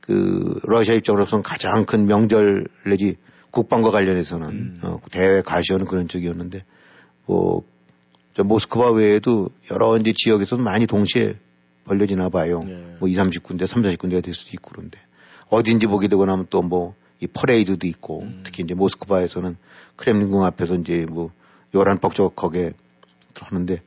그 0.00 0.60
러시아 0.62 0.94
입장으로서는 0.94 1.42
가장 1.42 1.84
큰 1.84 2.06
명절 2.06 2.66
내지 2.86 3.16
국방과 3.50 3.90
관련해서는 3.90 4.48
음. 4.48 4.80
어, 4.82 5.00
대외 5.10 5.42
가시하는 5.42 5.86
그런 5.86 6.06
쪽이었는데 6.06 6.64
뭐저 7.26 8.44
모스크바 8.44 8.90
외에도 8.92 9.48
여러 9.70 9.96
이제 9.98 10.12
지역에서도 10.14 10.62
많이 10.62 10.86
동시에 10.86 11.34
벌려지나 11.84 12.28
봐요. 12.28 12.60
예. 12.68 12.96
뭐 13.00 13.08
2, 13.08 13.14
30군데, 13.14 13.66
3, 13.66 13.82
40군데가 13.82 14.22
될 14.22 14.34
수도 14.34 14.52
있고 14.54 14.70
그런데 14.70 14.98
어딘지 15.48 15.86
보게 15.88 16.06
되고 16.06 16.24
나면 16.24 16.46
또 16.48 16.62
뭐 16.62 16.94
이 17.22 17.28
퍼레이드도 17.28 17.86
있고 17.86 18.22
음. 18.22 18.40
특히 18.42 18.64
이제 18.64 18.74
모스크바에서는 18.74 19.56
크렘린궁 19.94 20.42
앞에서 20.44 20.74
이제 20.74 21.06
뭐 21.08 21.30
요란 21.72 21.98
뻑적하게 21.98 22.72
하는데 23.36 23.80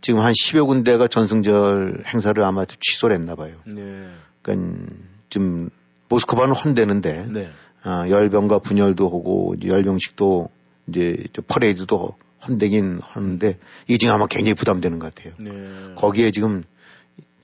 지금 0.00 0.20
한 0.20 0.32
10여 0.32 0.66
군데가 0.66 1.06
전승절 1.06 2.02
행사를 2.06 2.42
아마 2.44 2.64
취소를 2.64 3.14
했나 3.14 3.36
봐요. 3.36 3.54
네. 3.64 4.08
그러니까 4.42 4.86
좀 5.28 5.70
모스크바는 6.08 6.54
헌대는데 6.54 7.26
네. 7.32 7.50
아, 7.84 8.08
열병과 8.08 8.58
분열도 8.58 9.06
하고 9.06 9.54
열병식도 9.64 10.48
이제 10.88 11.24
저 11.32 11.42
퍼레이드도 11.42 12.16
헌대긴 12.46 12.98
하는데 13.02 13.58
이게 13.86 13.98
지금 13.98 14.14
아마 14.14 14.26
굉장히 14.26 14.54
부담되는 14.54 14.98
것 14.98 15.14
같아요. 15.14 15.34
네. 15.38 15.94
거기에 15.94 16.32
지금 16.32 16.64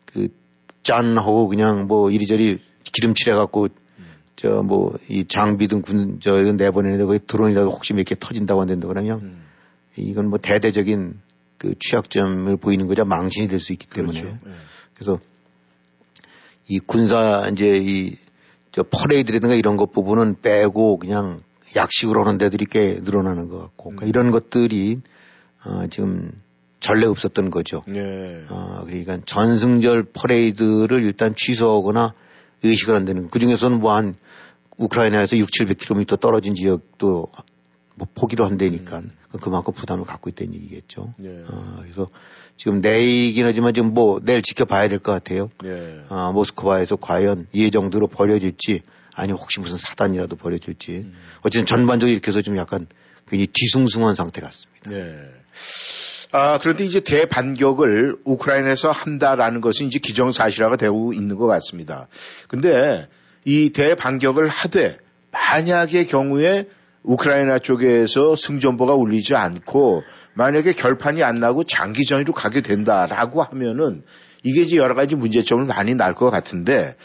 그 0.07 0.29
짠하고 0.83 1.47
그냥 1.47 1.87
뭐 1.87 2.11
이리저리 2.11 2.59
기름칠해 2.83 3.37
갖고 3.37 3.69
저 4.37 4.63
뭐 4.63 4.99
이 5.09 5.25
장비 5.27 5.67
등 5.69 5.83
군저 5.83 6.43
내보내는데 6.43 7.05
거기 7.05 7.19
드론이라도 7.27 7.71
혹시 7.71 7.95
몇 7.95 8.05
개 8.05 8.15
터진다고 8.19 8.61
한다는데 8.61 8.87
그러면 8.87 9.21
음. 9.21 9.43
이건 9.97 10.29
뭐 10.29 10.39
대대적인 10.39 11.19
그 11.59 11.75
취약점을 11.79 12.55
보이는 12.59 12.87
거죠 12.87 13.05
망신이 13.05 13.49
될 13.49 13.61
수 13.61 13.73
있기 13.73 13.89
때문에 13.89 14.21
그렇죠. 14.21 14.39
네. 14.45 14.53
그래서 14.95 15.19
이 16.69 16.79
군사 16.81 17.49
이제 17.51 17.79
이 17.83 18.17
저 18.77 18.83
퍼레이드라든가 18.83 19.55
이런 19.55 19.79
것 19.79 19.91
부분은 19.91 20.43
빼고 20.43 20.99
그냥 20.99 21.41
약식으로 21.75 22.27
하는 22.27 22.37
데들이 22.37 22.67
꽤 22.67 23.01
늘어나는 23.03 23.49
것 23.49 23.59
같고 23.59 23.85
그러니까 23.85 24.05
음. 24.05 24.09
이런 24.11 24.31
것들이 24.31 25.01
어 25.65 25.87
지금 25.89 26.31
전례 26.79 27.07
없었던 27.07 27.49
거죠. 27.49 27.81
네. 27.87 28.45
어, 28.51 28.83
그러니까 28.85 29.19
전승절 29.25 30.09
퍼레이드를 30.13 31.05
일단 31.05 31.35
취소하거나 31.35 32.13
의식을 32.65 32.95
안 32.95 33.07
되는 33.07 33.31
그 33.31 33.39
중에서는 33.39 33.81
뭐 33.81 33.97
한 33.97 34.15
우크라이나에서 34.77 35.37
6, 35.37 35.49
700km 35.51 36.21
떨어진 36.21 36.55
지역도 36.55 37.29
뭐 37.95 38.07
포기로 38.15 38.45
한다니까 38.45 38.99
음. 38.99 39.11
그만큼 39.41 39.73
부담을 39.73 40.05
갖고 40.05 40.29
있다는 40.31 40.55
얘기겠죠. 40.55 41.13
네. 41.19 41.43
어, 41.49 41.77
그래서 41.81 42.09
지금 42.57 42.81
내이긴 42.81 43.47
하지만 43.47 43.73
지금 43.75 43.95
뭐 43.95 44.21
내일 44.23 44.43
지켜봐야 44.43 44.89
될 44.89 44.99
것 44.99 45.13
같아요. 45.13 45.51
네. 45.63 46.01
어, 46.09 46.33
모스크바에서 46.33 46.97
과연 46.97 47.47
이 47.53 47.71
정도로 47.71 48.07
버려질지 48.09 48.83
아니 49.15 49.33
혹시 49.33 49.61
무슨 49.61 49.77
사단이라도 49.79 50.37
버려질지 50.37 50.93
음. 51.05 51.15
어쨌든 51.43 51.65
전반적으로 51.67 52.13
이렇게 52.13 52.29
해서 52.29 52.43
좀 52.43 52.57
약간 52.59 52.87
굉장히 53.29 53.49
뒤숭숭한 53.53 54.15
상태 54.15 54.41
같습니다. 54.43 54.91
네. 54.91 55.17
아, 56.33 56.59
그런데 56.59 56.85
이제 56.85 57.01
대반격을 57.01 58.19
우크라이나에서 58.25 58.91
한다라는 58.91 59.61
것은 59.61 59.87
이제 59.87 59.99
기정사실화가 59.99 60.77
되고 60.77 61.13
있는 61.13 61.37
것 61.37 61.47
같습니다. 61.47 62.09
근데 62.49 63.09
이 63.47 63.71
대반격을 63.71 64.49
하되 64.49 64.99
만약의 65.31 66.09
경우에 66.09 66.67
우크라이나 67.05 67.61
쪽에서 67.61 68.35
승전보가 68.35 68.95
울리지 68.95 69.35
않고 69.37 70.03
만약에 70.35 70.73
결판이 70.73 71.23
안 71.23 71.37
나고 71.37 71.63
장기전으로 71.65 72.33
가게 72.33 72.61
된다라고 72.61 73.43
하면은 73.45 74.03
이게 74.43 74.63
이제 74.63 74.77
여러 74.77 74.95
가지 74.95 75.15
문제점을 75.15 75.65
많이 75.65 75.95
날 75.95 76.15
것 76.15 76.31
같은데 76.31 76.97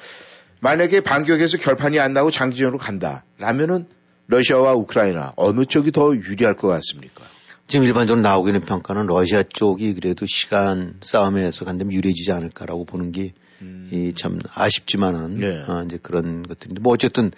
만약에 0.62 1.02
반격에서 1.02 1.60
결판이 1.60 2.00
안 2.00 2.14
나고 2.14 2.32
장기전으로 2.32 2.80
간다라면은 2.80 3.86
러시아와 4.28 4.74
우크라이나 4.74 5.34
어느 5.36 5.66
쪽이 5.66 5.92
더 5.92 6.14
유리할 6.16 6.56
것 6.56 6.68
같습니까? 6.68 7.24
지금 7.68 7.86
일반적으로 7.86 8.22
나오고 8.22 8.48
있는 8.50 8.62
평가는 8.62 9.06
러시아 9.06 9.44
쪽이 9.44 9.94
그래도 9.94 10.26
시간 10.26 10.96
싸움에서 11.02 11.66
간다면 11.66 11.94
유리해지지 11.94 12.32
않을까라고 12.32 12.86
보는 12.86 13.12
게, 13.12 13.34
음. 13.62 13.90
이참 13.92 14.40
아쉽지만은, 14.54 15.38
네. 15.38 15.64
어, 15.68 15.84
이제 15.86 15.98
그런 16.02 16.44
것들인데, 16.44 16.82
뭐 16.82 16.94
어쨌든, 16.94 17.32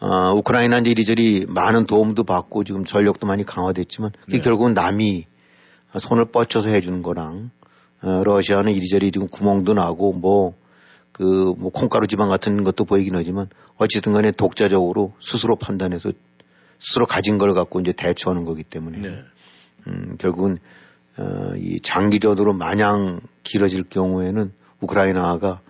어, 0.00 0.32
우크라이나 0.32 0.78
이제 0.78 0.90
이리저리 0.90 1.46
많은 1.48 1.86
도움도 1.86 2.24
받고 2.24 2.64
지금 2.64 2.84
전력도 2.84 3.26
많이 3.26 3.44
강화됐지만, 3.44 4.10
그게 4.20 4.38
네. 4.38 4.42
결국은 4.42 4.74
남이 4.74 5.26
손을 5.98 6.26
뻗쳐서 6.26 6.68
해주는 6.68 7.02
거랑, 7.02 7.50
어, 8.02 8.22
러시아는 8.24 8.72
이리저리 8.72 9.10
지금 9.10 9.28
구멍도 9.28 9.74
나고, 9.74 10.12
뭐, 10.12 10.54
그, 11.12 11.54
뭐, 11.58 11.70
콩가루 11.70 12.06
지방 12.06 12.28
같은 12.28 12.62
것도 12.62 12.84
보이긴 12.84 13.16
하지만, 13.16 13.48
어쨌든 13.76 14.12
간에 14.12 14.30
독자적으로 14.30 15.14
스스로 15.20 15.56
판단해서 15.56 16.12
스스로 16.78 17.06
가진 17.06 17.38
걸 17.38 17.54
갖고 17.54 17.80
이제 17.80 17.92
대처하는 17.92 18.44
거기 18.44 18.62
때문에. 18.62 18.98
네. 18.98 19.24
음, 19.86 20.16
결국은 20.18 20.58
어, 21.18 21.54
이 21.56 21.80
장기전으로 21.80 22.52
마냥 22.52 23.20
길어질 23.42 23.84
경우에는 23.84 24.52
우크라이나가 24.80 25.60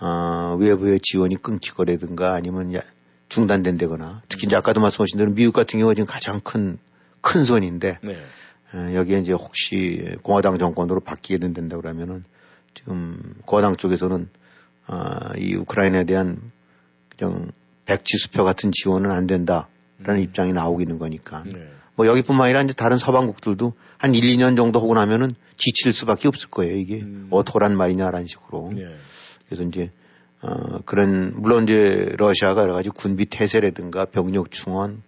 어, 0.00 0.56
외부의 0.58 1.00
지원이 1.00 1.36
끊기거라든가 1.36 2.34
아니면 2.34 2.74
야, 2.74 2.80
중단된다거나 3.28 4.22
특히 4.28 4.46
이제 4.46 4.56
아까도 4.56 4.80
말씀하신 4.80 5.18
대로 5.18 5.30
미국 5.32 5.52
같은 5.52 5.78
경우가 5.78 5.94
지금 5.94 6.06
가장 6.06 6.40
큰, 6.40 6.78
큰 7.20 7.44
손인데 7.44 7.98
네. 8.02 8.16
어, 8.74 8.94
여기에 8.94 9.20
이제 9.20 9.32
혹시 9.32 10.16
공화당 10.22 10.58
정권으로 10.58 11.00
바뀌게 11.00 11.38
된다 11.52 11.76
그러면은 11.76 12.24
지금 12.74 13.34
공화당 13.44 13.76
쪽에서는 13.76 14.28
어, 14.88 15.18
이 15.38 15.54
우크라이나에 15.54 16.04
대한 16.04 16.40
그냥 17.16 17.52
백지수표 17.86 18.44
같은 18.44 18.72
지원은 18.72 19.10
안 19.10 19.26
된다라는 19.26 19.68
음. 20.00 20.18
입장이 20.18 20.52
나오고 20.52 20.80
있는 20.80 20.98
거니까 20.98 21.44
네. 21.44 21.66
뭐 21.96 22.06
여기뿐만 22.06 22.46
아니라 22.46 22.62
이제 22.62 22.72
다른 22.72 22.98
서방국들도 22.98 23.72
한 23.98 24.14
1, 24.14 24.22
2년 24.36 24.56
정도 24.56 24.80
하고 24.80 24.94
나면은 24.94 25.34
지칠 25.56 25.92
수밖에 25.92 26.28
없을 26.28 26.50
거예요. 26.50 26.76
이게 26.76 27.00
음. 27.00 27.28
어토란 27.30 27.76
말이냐라는 27.76 28.26
식으로. 28.26 28.70
네. 28.74 28.96
그래서 29.46 29.62
이제 29.62 29.90
어 30.40 30.80
그런 30.84 31.32
물론 31.40 31.64
이제 31.64 32.12
러시아가 32.16 32.62
여러 32.62 32.74
가지 32.74 32.90
군비 32.90 33.26
태세라든가 33.26 34.06
병력 34.06 34.50
충원 34.50 35.02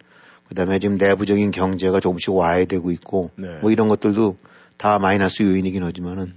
그다음에 0.47 0.79
지금 0.79 0.95
내부적인 0.95 1.51
경제가 1.51 1.99
조금씩 1.99 2.33
와해되고 2.33 2.91
있고 2.91 3.31
네. 3.35 3.59
뭐 3.61 3.71
이런 3.71 3.87
것들도 3.87 4.37
다 4.77 4.99
마이너스 4.99 5.43
요인이긴 5.43 5.83
하지만은 5.83 6.33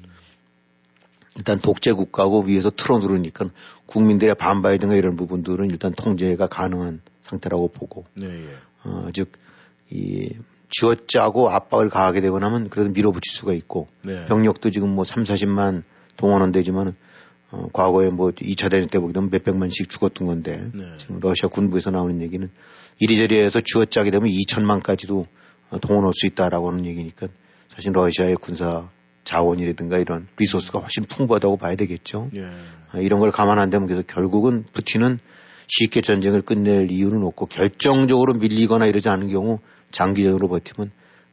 일단 1.36 1.60
독재 1.60 1.92
국가고 1.92 2.42
위에서 2.42 2.70
틀어누르니까 2.70 3.46
국민들의 3.86 4.34
반발이든가 4.34 4.96
이런 4.96 5.16
부분들은 5.16 5.70
일단 5.70 5.92
통제가 5.92 6.48
가능한 6.48 7.00
상태라고 7.22 7.68
보고 7.68 8.04
네, 8.14 8.26
예. 8.26 8.54
어, 8.82 9.08
즉 9.12 9.32
이 9.90 10.30
쥐어짜고 10.70 11.50
압박을 11.50 11.88
가하게 11.88 12.20
되고 12.20 12.38
나면 12.38 12.70
그래도 12.70 12.90
밀어붙일 12.90 13.34
수가 13.34 13.52
있고 13.54 13.88
네. 14.02 14.24
병력도 14.26 14.70
지금 14.70 14.94
뭐 14.94 15.04
3, 15.04 15.24
40만 15.24 15.82
동원은 16.16 16.52
되지만 16.52 16.94
어, 17.50 17.68
과거에 17.72 18.10
뭐 18.10 18.30
2차 18.30 18.70
대전 18.70 18.88
때 18.88 18.98
되면 19.00 19.30
몇백만씩 19.30 19.90
죽었던 19.90 20.26
건데 20.26 20.70
네. 20.72 20.84
지금 20.98 21.18
러시아 21.20 21.48
군부에서 21.48 21.90
나오는 21.90 22.20
얘기는 22.22 22.48
이리저리 23.00 23.36
해서 23.40 23.60
쥐어짜게 23.60 24.10
되면 24.10 24.28
2천만까지도 24.28 25.26
어, 25.70 25.78
동원할 25.78 26.12
수 26.14 26.26
있다라고 26.26 26.70
하는 26.70 26.86
얘기니까 26.86 27.26
사실 27.68 27.92
러시아의 27.92 28.36
군사 28.36 28.88
자원이라든가 29.24 29.98
이런 29.98 30.28
리소스가 30.38 30.80
훨씬 30.80 31.04
풍부하다고 31.04 31.56
봐야 31.56 31.74
되겠죠. 31.76 32.30
예. 32.34 32.44
어, 32.94 33.00
이런 33.00 33.20
걸 33.20 33.30
감안 33.30 33.58
안 33.58 33.70
되면 33.70 33.88
그래서 33.88 34.04
결국은 34.06 34.64
푸틴은 34.72 35.18
쉽게 35.66 36.00
전쟁을 36.00 36.42
끝낼 36.42 36.90
이유는 36.90 37.22
없고 37.24 37.46
결정적으로 37.46 38.34
밀리거나 38.34 38.86
이러지 38.86 39.08
않은 39.08 39.28
경우 39.28 39.60
장기적으로 39.90 40.48
버티면 40.48 40.90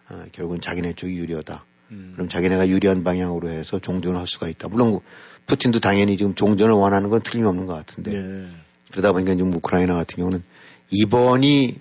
어, 0.09 0.25
결국은 0.31 0.61
자기네 0.61 0.93
쪽이 0.93 1.15
유리하다. 1.17 1.65
음. 1.91 2.11
그럼 2.15 2.27
자기네가 2.29 2.67
유리한 2.69 3.03
방향으로 3.03 3.49
해서 3.49 3.79
종전을 3.79 4.19
할 4.19 4.27
수가 4.27 4.47
있다. 4.49 4.67
물론 4.67 4.99
푸틴도 5.45 5.79
당연히 5.79 6.17
지금 6.17 6.35
종전을 6.35 6.73
원하는 6.73 7.09
건 7.09 7.21
틀림없는 7.21 7.65
것 7.65 7.73
같은데 7.75 8.11
네. 8.11 8.47
그러다 8.91 9.11
보니까 9.13 9.35
지금 9.35 9.53
우크라이나 9.53 9.95
같은 9.95 10.17
경우는 10.17 10.43
이번이 10.91 11.75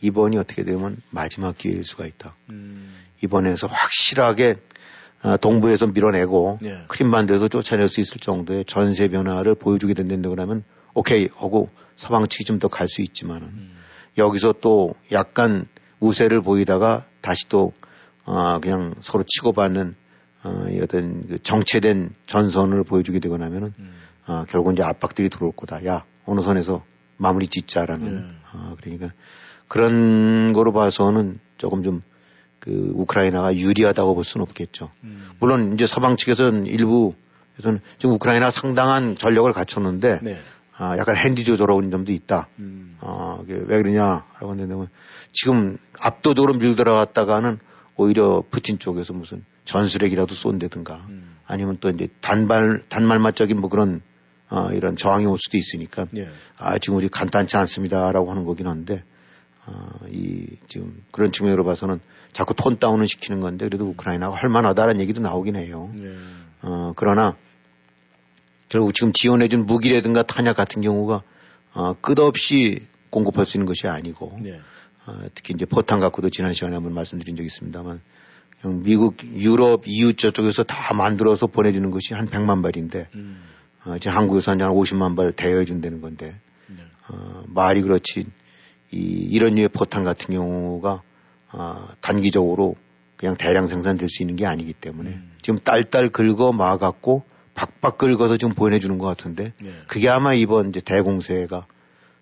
이번이 0.00 0.36
어떻게 0.36 0.62
되면 0.62 0.96
마지막 1.10 1.56
기회일 1.58 1.82
수가 1.84 2.06
있다. 2.06 2.36
음. 2.50 2.94
이번에서 3.22 3.66
확실하게 3.66 4.56
어, 5.22 5.36
동부에서 5.36 5.88
밀어내고 5.88 6.60
네. 6.62 6.84
크림반도에서 6.86 7.48
쫓아낼 7.48 7.88
수 7.88 8.00
있을 8.00 8.18
정도의 8.20 8.64
전세 8.64 9.08
변화를 9.08 9.56
보여주게 9.56 9.94
된다고 9.94 10.34
그러면 10.36 10.62
오케이 10.94 11.28
하고 11.36 11.68
서방 11.96 12.28
측이 12.28 12.44
좀 12.44 12.58
더 12.60 12.68
갈 12.68 12.86
수 12.88 13.02
있지만은 13.02 13.48
음. 13.48 13.74
여기서 14.16 14.54
또 14.60 14.94
약간 15.10 15.66
우세를 16.00 16.42
보이다가 16.42 17.04
다시 17.20 17.48
또 17.48 17.72
어, 18.24 18.60
그냥 18.60 18.94
서로 19.00 19.24
치고받는 19.26 19.94
어, 20.44 20.66
어떤 20.82 21.26
그 21.26 21.42
정체된 21.42 22.10
전선을 22.26 22.84
보여주게 22.84 23.18
되고 23.18 23.36
나면은 23.36 23.72
음. 23.78 23.94
어, 24.26 24.44
결국 24.48 24.72
이제 24.72 24.82
압박들이 24.82 25.28
들어올 25.30 25.52
거다. 25.52 25.84
야 25.86 26.04
어느 26.24 26.40
선에서 26.40 26.84
마무리 27.16 27.48
짓자라는. 27.48 28.28
네. 28.28 28.34
어, 28.52 28.76
그러니까 28.80 29.12
그런 29.66 30.52
거로 30.52 30.72
봐서는 30.72 31.36
조금 31.56 31.82
좀 31.82 32.02
그 32.60 32.92
우크라이나가 32.94 33.56
유리하다고 33.56 34.14
볼 34.14 34.24
수는 34.24 34.42
없겠죠. 34.42 34.90
음. 35.04 35.30
물론 35.38 35.72
이제 35.72 35.86
서방 35.86 36.16
측에서는 36.16 36.66
일부에서는 36.66 37.80
지금 37.98 38.14
우크라이나 38.14 38.50
상당한 38.50 39.16
전력을 39.16 39.50
갖췄는데 39.52 40.20
네. 40.22 40.36
아, 40.78 40.96
약간 40.96 41.16
핸디 41.16 41.44
조절하는 41.44 41.90
점도 41.90 42.12
있다. 42.12 42.48
음. 42.60 42.96
어, 43.00 43.44
왜 43.46 43.82
그러냐라고 43.82 44.50
하는데 44.50 44.88
지금 45.32 45.76
압도적으로 45.98 46.54
밀들어갔다가는 46.54 47.58
오히려 47.96 48.44
푸틴 48.48 48.78
쪽에서 48.78 49.12
무슨 49.12 49.44
전술핵이라도 49.64 50.34
쏜다든가 50.34 51.06
음. 51.08 51.36
아니면 51.46 51.78
또 51.80 51.90
이제 51.90 52.08
단발 52.20 52.84
단말맛적인 52.88 53.60
뭐 53.60 53.68
그런 53.68 54.02
어, 54.50 54.70
이런 54.72 54.96
저항이 54.96 55.26
올 55.26 55.36
수도 55.38 55.58
있으니까 55.58 56.06
예. 56.16 56.28
아 56.56 56.78
지금 56.78 56.96
우리 56.96 57.08
간단치 57.08 57.56
않습니다라고 57.56 58.30
하는 58.30 58.44
거긴 58.44 58.68
한데 58.68 59.02
어, 59.66 59.90
이 60.08 60.46
지금 60.68 61.02
그런 61.10 61.32
측면으로 61.32 61.64
봐서는 61.64 62.00
자꾸 62.32 62.54
톤 62.54 62.78
다운을 62.78 63.08
시키는 63.08 63.40
건데 63.40 63.66
그래도 63.66 63.86
우크라이나가 63.88 64.36
할 64.36 64.48
만하다라는 64.48 65.00
얘기도 65.00 65.20
나오긴 65.20 65.56
해요. 65.56 65.90
예. 66.00 66.14
어, 66.62 66.92
그러나 66.96 67.36
결국 68.68 68.94
지금 68.94 69.12
지원해준 69.12 69.66
무기라든가 69.66 70.22
탄약 70.22 70.56
같은 70.56 70.82
경우가 70.82 71.22
어, 71.74 71.94
끝없이 72.00 72.80
공급할 73.10 73.46
수 73.46 73.56
있는 73.56 73.66
것이 73.66 73.86
아니고 73.86 74.38
예. 74.44 74.60
어, 75.06 75.28
특히 75.34 75.54
이제 75.54 75.64
포탄 75.64 76.00
갖고도 76.00 76.30
지난 76.30 76.52
시간에 76.52 76.74
한번 76.74 76.94
말씀드린 76.94 77.36
적이 77.36 77.46
있습니다만 77.46 78.00
미국, 78.64 79.22
유럽, 79.34 79.82
EU 79.86 80.14
저쪽에서 80.14 80.64
다 80.64 80.94
만들어서 80.94 81.46
보내주는 81.46 81.90
것이 81.90 82.14
한 82.14 82.26
100만 82.26 82.62
발인데, 82.62 83.08
음. 83.14 83.40
어, 83.84 83.98
지금 83.98 84.16
한국에서 84.16 84.52
한 84.52 84.58
50만 84.58 85.16
발 85.16 85.32
대여해 85.32 85.64
준다는 85.64 86.00
건데, 86.00 86.40
네. 86.66 86.76
어, 87.08 87.44
말이 87.46 87.82
그렇지, 87.82 88.24
이, 88.90 88.96
이런 88.96 89.54
류의 89.54 89.68
포탄 89.68 90.02
같은 90.02 90.34
경우가, 90.34 91.02
어, 91.52 91.88
단기적으로 92.00 92.74
그냥 93.16 93.36
대량 93.36 93.68
생산될 93.68 94.08
수 94.08 94.22
있는 94.22 94.34
게 94.34 94.44
아니기 94.44 94.72
때문에, 94.72 95.10
음. 95.10 95.32
지금 95.40 95.60
딸딸 95.60 96.08
긁어 96.08 96.52
막았고, 96.52 97.22
박박 97.58 97.98
긁어서 97.98 98.36
지금 98.36 98.54
보내주는 98.54 98.96
것 98.98 99.06
같은데, 99.08 99.52
네. 99.60 99.72
그게 99.88 100.08
아마 100.08 100.32
이번 100.32 100.68
이제 100.68 100.80
대공세가, 100.80 101.66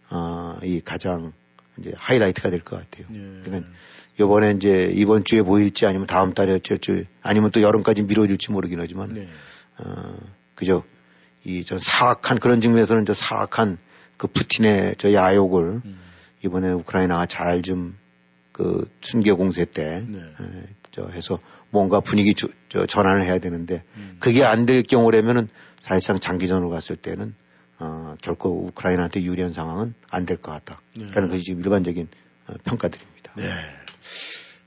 어, 0.09 0.59
이 0.62 0.81
가장 0.83 1.33
이제 1.79 1.92
하이라이트가 1.94 2.49
될 2.49 2.61
것 2.61 2.79
같아요. 2.81 3.07
네. 3.11 3.42
그러니까 3.44 3.70
요번에 4.18 4.53
이제 4.53 4.90
이번 4.94 5.25
주에 5.25 5.42
보일지 5.42 5.85
아니면 5.85 6.07
다음 6.07 6.33
달에 6.33 6.55
어쩔지 6.55 7.05
아니면 7.20 7.51
또 7.51 7.61
여름까지 7.61 8.05
미뤄질지 8.05 8.51
모르긴 8.51 8.81
하지만 8.81 9.12
네. 9.12 9.29
어, 9.77 10.16
그저 10.55 10.83
이전 11.44 11.79
사악한 11.79 12.38
그런 12.38 12.62
측면에서는 12.62 13.05
저 13.05 13.12
사악한 13.12 13.77
그 14.16 14.29
푸틴의 14.29 14.94
저 14.96 15.12
야욕을 15.12 15.83
음. 15.85 16.01
이번에 16.42 16.70
우크라이나가 16.70 17.27
잘 17.27 17.61
좀 17.61 17.99
그 18.57 18.90
순교 19.03 19.37
공세 19.37 19.66
때 19.66 20.03
네. 20.09 20.18
해서 21.12 21.38
뭔가 21.68 22.01
분위기 22.01 22.33
저, 22.33 22.49
저 22.76 22.86
전환을 22.86 23.22
해야 23.24 23.38
되는데 23.38 23.82
음. 23.96 24.16
그게 24.20 24.44
안 24.44 24.66
될 24.66 24.82
경우라면은 24.82 25.48
사실상 25.80 26.18
장기전으로 26.18 26.68
갔을 26.70 26.96
때는 26.96 27.34
어, 27.78 28.14
결코 28.22 28.66
우크라이나한테 28.66 29.22
유리한 29.22 29.52
상황은 29.52 29.94
안 30.10 30.26
될 30.26 30.38
것 30.38 30.52
같다라는 30.52 31.28
네. 31.28 31.28
것이 31.28 31.44
지금 31.44 31.62
일반적인 31.62 32.08
어, 32.48 32.54
평가들입니다. 32.64 33.32
네. 33.36 33.44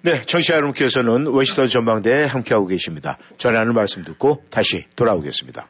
네, 0.01 0.21
청취자 0.21 0.55
여러분께서는 0.55 1.27
워싱턴 1.27 1.67
전망대에 1.67 2.23
함께하고 2.25 2.67
계십니다. 2.67 3.17
전하는 3.37 3.73
말씀 3.73 4.03
듣고 4.03 4.43
다시 4.49 4.85
돌아오겠습니다. 4.95 5.67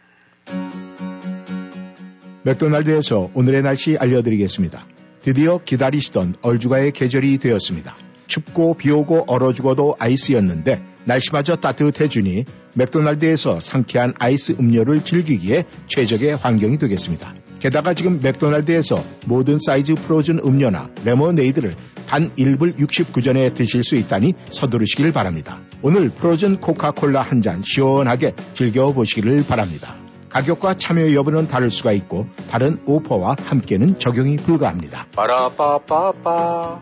맥도날드에서 2.43 3.31
오늘의 3.33 3.63
날씨 3.63 3.97
알려드리겠습니다. 3.97 4.85
드디어 5.21 5.59
기다리시던 5.63 6.35
얼죽아의 6.41 6.91
계절이 6.91 7.37
되었습니다. 7.39 7.95
춥고 8.27 8.75
비오고 8.75 9.25
얼어 9.27 9.53
죽어도 9.53 9.95
아이스였는데 9.99 10.81
날씨마저 11.09 11.55
따뜻해지니 11.55 12.45
맥도날드에서 12.75 13.59
상쾌한 13.59 14.13
아이스 14.19 14.55
음료를 14.59 15.03
즐기기에 15.03 15.65
최적의 15.87 16.35
환경이 16.35 16.77
되겠습니다. 16.77 17.33
게다가 17.59 17.93
지금 17.95 18.19
맥도날드에서 18.21 18.95
모든 19.25 19.57
사이즈 19.59 19.95
frozen 19.95 20.39
음료나 20.39 20.89
레모네이드를 21.03 21.75
단 22.07 22.31
1불 22.35 22.77
69전에 22.77 23.53
드실 23.55 23.83
수 23.83 23.95
있다니 23.95 24.33
서두르시길 24.49 25.11
바랍니다. 25.11 25.59
오늘 25.81 26.09
frozen 26.09 26.61
코카콜라 26.61 27.21
한 27.23 27.41
잔 27.41 27.61
시원하게 27.63 28.33
즐겨보시기를 28.53 29.45
바랍니다. 29.47 29.95
가격과 30.29 30.75
참여 30.75 31.13
여부는 31.13 31.47
다를 31.47 31.71
수가 31.71 31.91
있고 31.93 32.27
다른 32.51 32.79
오퍼와 32.85 33.37
함께는 33.45 33.97
적용이 33.97 34.35
불가합니다. 34.35 35.07
빠라빠빠빠 35.15 36.81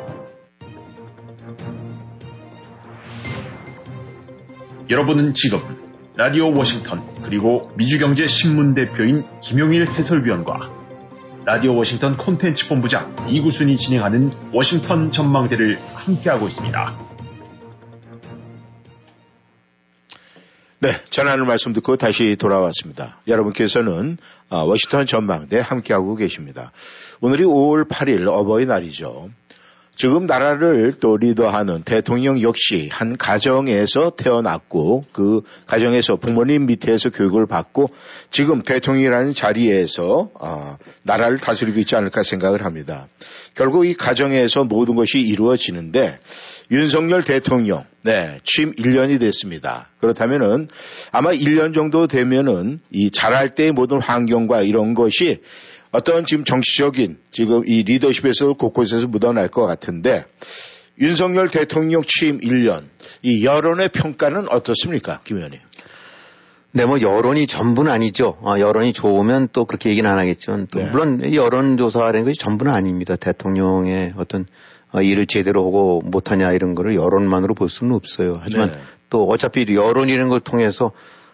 여러분은 4.91 5.33
지금 5.35 5.59
라디오 6.17 6.51
워싱턴 6.53 7.01
그리고 7.23 7.71
미주경제신문 7.77 8.73
대표인 8.73 9.23
김용일 9.41 9.89
해설위원과 9.89 10.69
라디오 11.45 11.77
워싱턴 11.77 12.17
콘텐츠 12.17 12.67
본부장 12.67 13.15
이구순이 13.29 13.77
진행하는 13.77 14.31
워싱턴 14.51 15.13
전망대를 15.13 15.79
함께하고 15.93 16.47
있습니다. 16.49 17.11
네, 20.79 20.89
전하는 21.09 21.47
말씀 21.47 21.71
듣고 21.71 21.95
다시 21.95 22.35
돌아왔습니다. 22.35 23.21
여러분께서는 23.29 24.17
어, 24.49 24.65
워싱턴 24.65 25.05
전망대 25.05 25.59
함께하고 25.59 26.17
계십니다. 26.17 26.73
오늘이 27.21 27.45
5월 27.45 27.87
8일 27.87 28.27
어버이날이죠. 28.27 29.29
지금 29.95 30.25
나라를 30.25 30.93
또 30.99 31.17
리더하는 31.17 31.83
대통령 31.83 32.41
역시 32.41 32.89
한 32.91 33.17
가정에서 33.17 34.11
태어났고 34.11 35.05
그 35.11 35.41
가정에서 35.67 36.15
부모님 36.15 36.65
밑에서 36.65 37.09
교육을 37.09 37.45
받고 37.45 37.89
지금 38.29 38.63
대통령이라는 38.63 39.33
자리에서 39.33 40.31
어, 40.33 40.77
나라를 41.03 41.37
다스리고 41.37 41.79
있지 41.79 41.95
않을까 41.95 42.23
생각을 42.23 42.63
합니다. 42.65 43.07
결국 43.53 43.85
이 43.85 43.93
가정에서 43.93 44.63
모든 44.63 44.95
것이 44.95 45.19
이루어지는데 45.19 46.19
윤석열 46.71 47.21
대통령 47.21 47.83
네, 48.03 48.39
취임 48.43 48.71
1년이 48.73 49.19
됐습니다. 49.19 49.89
그렇다면은 49.99 50.69
아마 51.11 51.31
1년 51.31 51.73
정도 51.73 52.07
되면은 52.07 52.79
이 52.89 53.11
잘할 53.11 53.49
때의 53.49 53.73
모든 53.73 54.01
환경과 54.01 54.63
이런 54.63 54.93
것이 54.93 55.41
어떤 55.91 56.25
지금 56.25 56.43
정치적인 56.43 57.17
지금 57.31 57.63
이 57.65 57.83
리더십에서 57.83 58.53
곳곳에서 58.53 59.07
묻어날 59.07 59.49
것 59.49 59.65
같은데 59.65 60.25
윤석열 60.99 61.49
대통령 61.49 62.01
취임 62.05 62.39
1년 62.39 62.85
이 63.23 63.45
여론의 63.45 63.89
평가는 63.89 64.47
어떻습니까, 64.49 65.21
김 65.23 65.37
의원님? 65.37 65.59
네, 66.73 66.85
뭐 66.85 67.01
여론이 67.01 67.47
전부는 67.47 67.91
아니죠. 67.91 68.37
아, 68.45 68.57
여론이 68.59 68.93
좋으면 68.93 69.49
또 69.51 69.65
그렇게 69.65 69.89
얘기는 69.89 70.09
안 70.09 70.17
하겠지만 70.17 70.67
또 70.71 70.79
네. 70.79 70.89
물론 70.89 71.33
여론조사라는 71.33 72.23
것이 72.23 72.39
전부는 72.39 72.71
아닙니다. 72.71 73.17
대통령의 73.17 74.13
어떤 74.15 74.45
어, 74.93 75.01
일을 75.01 75.25
제대로 75.25 75.65
하고 75.65 76.01
못하냐 76.05 76.53
이런 76.53 76.75
거를 76.75 76.95
여론만으로 76.95 77.55
볼 77.55 77.69
수는 77.69 77.93
없어요. 77.93 78.39
하지만 78.41 78.71
네. 78.71 78.77
또 79.09 79.25
어차피 79.27 79.65
여론이라는 79.69 80.29
걸 80.29 80.39
통해서 80.39 80.91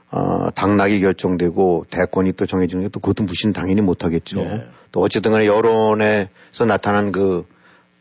어, 0.09 0.49
당락이 0.51 1.01
결정되고 1.01 1.85
대권이 1.89 2.33
또 2.33 2.45
정해지는 2.45 2.83
게 2.83 2.89
또 2.89 2.99
그것도 2.99 3.23
무신 3.25 3.53
당연히 3.53 3.81
못하겠죠. 3.81 4.41
네. 4.41 4.67
또 4.91 5.01
어쨌든 5.01 5.31
간에 5.31 5.45
여론에서 5.45 6.65
나타난 6.65 7.11
그, 7.11 7.45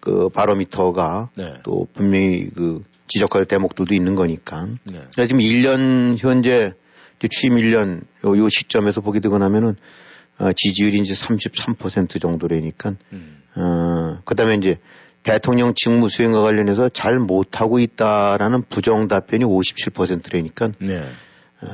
그 0.01 0.29
바로미터가 0.29 1.31
네. 1.37 1.55
또 1.64 1.88
분명히 1.92 2.49
그 2.55 2.83
지적할 3.09 3.47
대목들도 3.47 3.95
있는 3.95 4.14
거니까. 4.14 4.66
네. 4.85 5.01
그래서 5.12 5.27
지금 5.27 5.40
1년 5.40 6.16
현재 6.19 6.73
취임 7.31 7.57
1년 7.57 8.03
요, 8.25 8.38
요 8.38 8.49
시점에서 8.49 9.01
보게 9.01 9.21
되고 9.21 9.38
나면은 9.38 9.77
어, 10.38 10.51
지지율이 10.55 10.99
이제 10.99 11.14
33% 11.14 12.21
정도라니까 12.21 12.95
음. 13.12 13.42
어, 13.57 14.21
그 14.25 14.35
다음에 14.35 14.55
이제 14.55 14.79
대통령 15.23 15.73
직무 15.75 16.09
수행과 16.09 16.40
관련해서 16.40 16.88
잘 16.90 17.19
못하고 17.19 17.79
있다라는 17.81 18.64
부정 18.69 19.09
답변이 19.09 19.45
57%라니까 19.45 20.73
네. 20.79 21.03
어, 21.62 21.69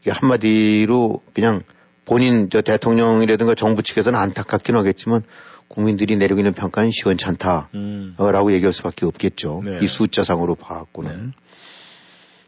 이게 0.00 0.10
한마디로 0.10 1.22
그냥 1.34 1.62
본인 2.04 2.48
저 2.50 2.62
대통령이라든가 2.62 3.54
정부 3.54 3.82
측에서는 3.82 4.18
안타깝긴 4.18 4.76
하겠지만 4.76 5.22
국민들이 5.68 6.16
내리고 6.16 6.40
있는 6.40 6.54
평가는 6.54 6.90
시원찮다라고 6.90 7.68
음. 7.74 8.16
얘기할 8.50 8.72
수밖에 8.72 9.04
없겠죠. 9.06 9.62
네. 9.64 9.78
이 9.82 9.86
숫자상으로 9.86 10.54
봐갖고는. 10.54 11.32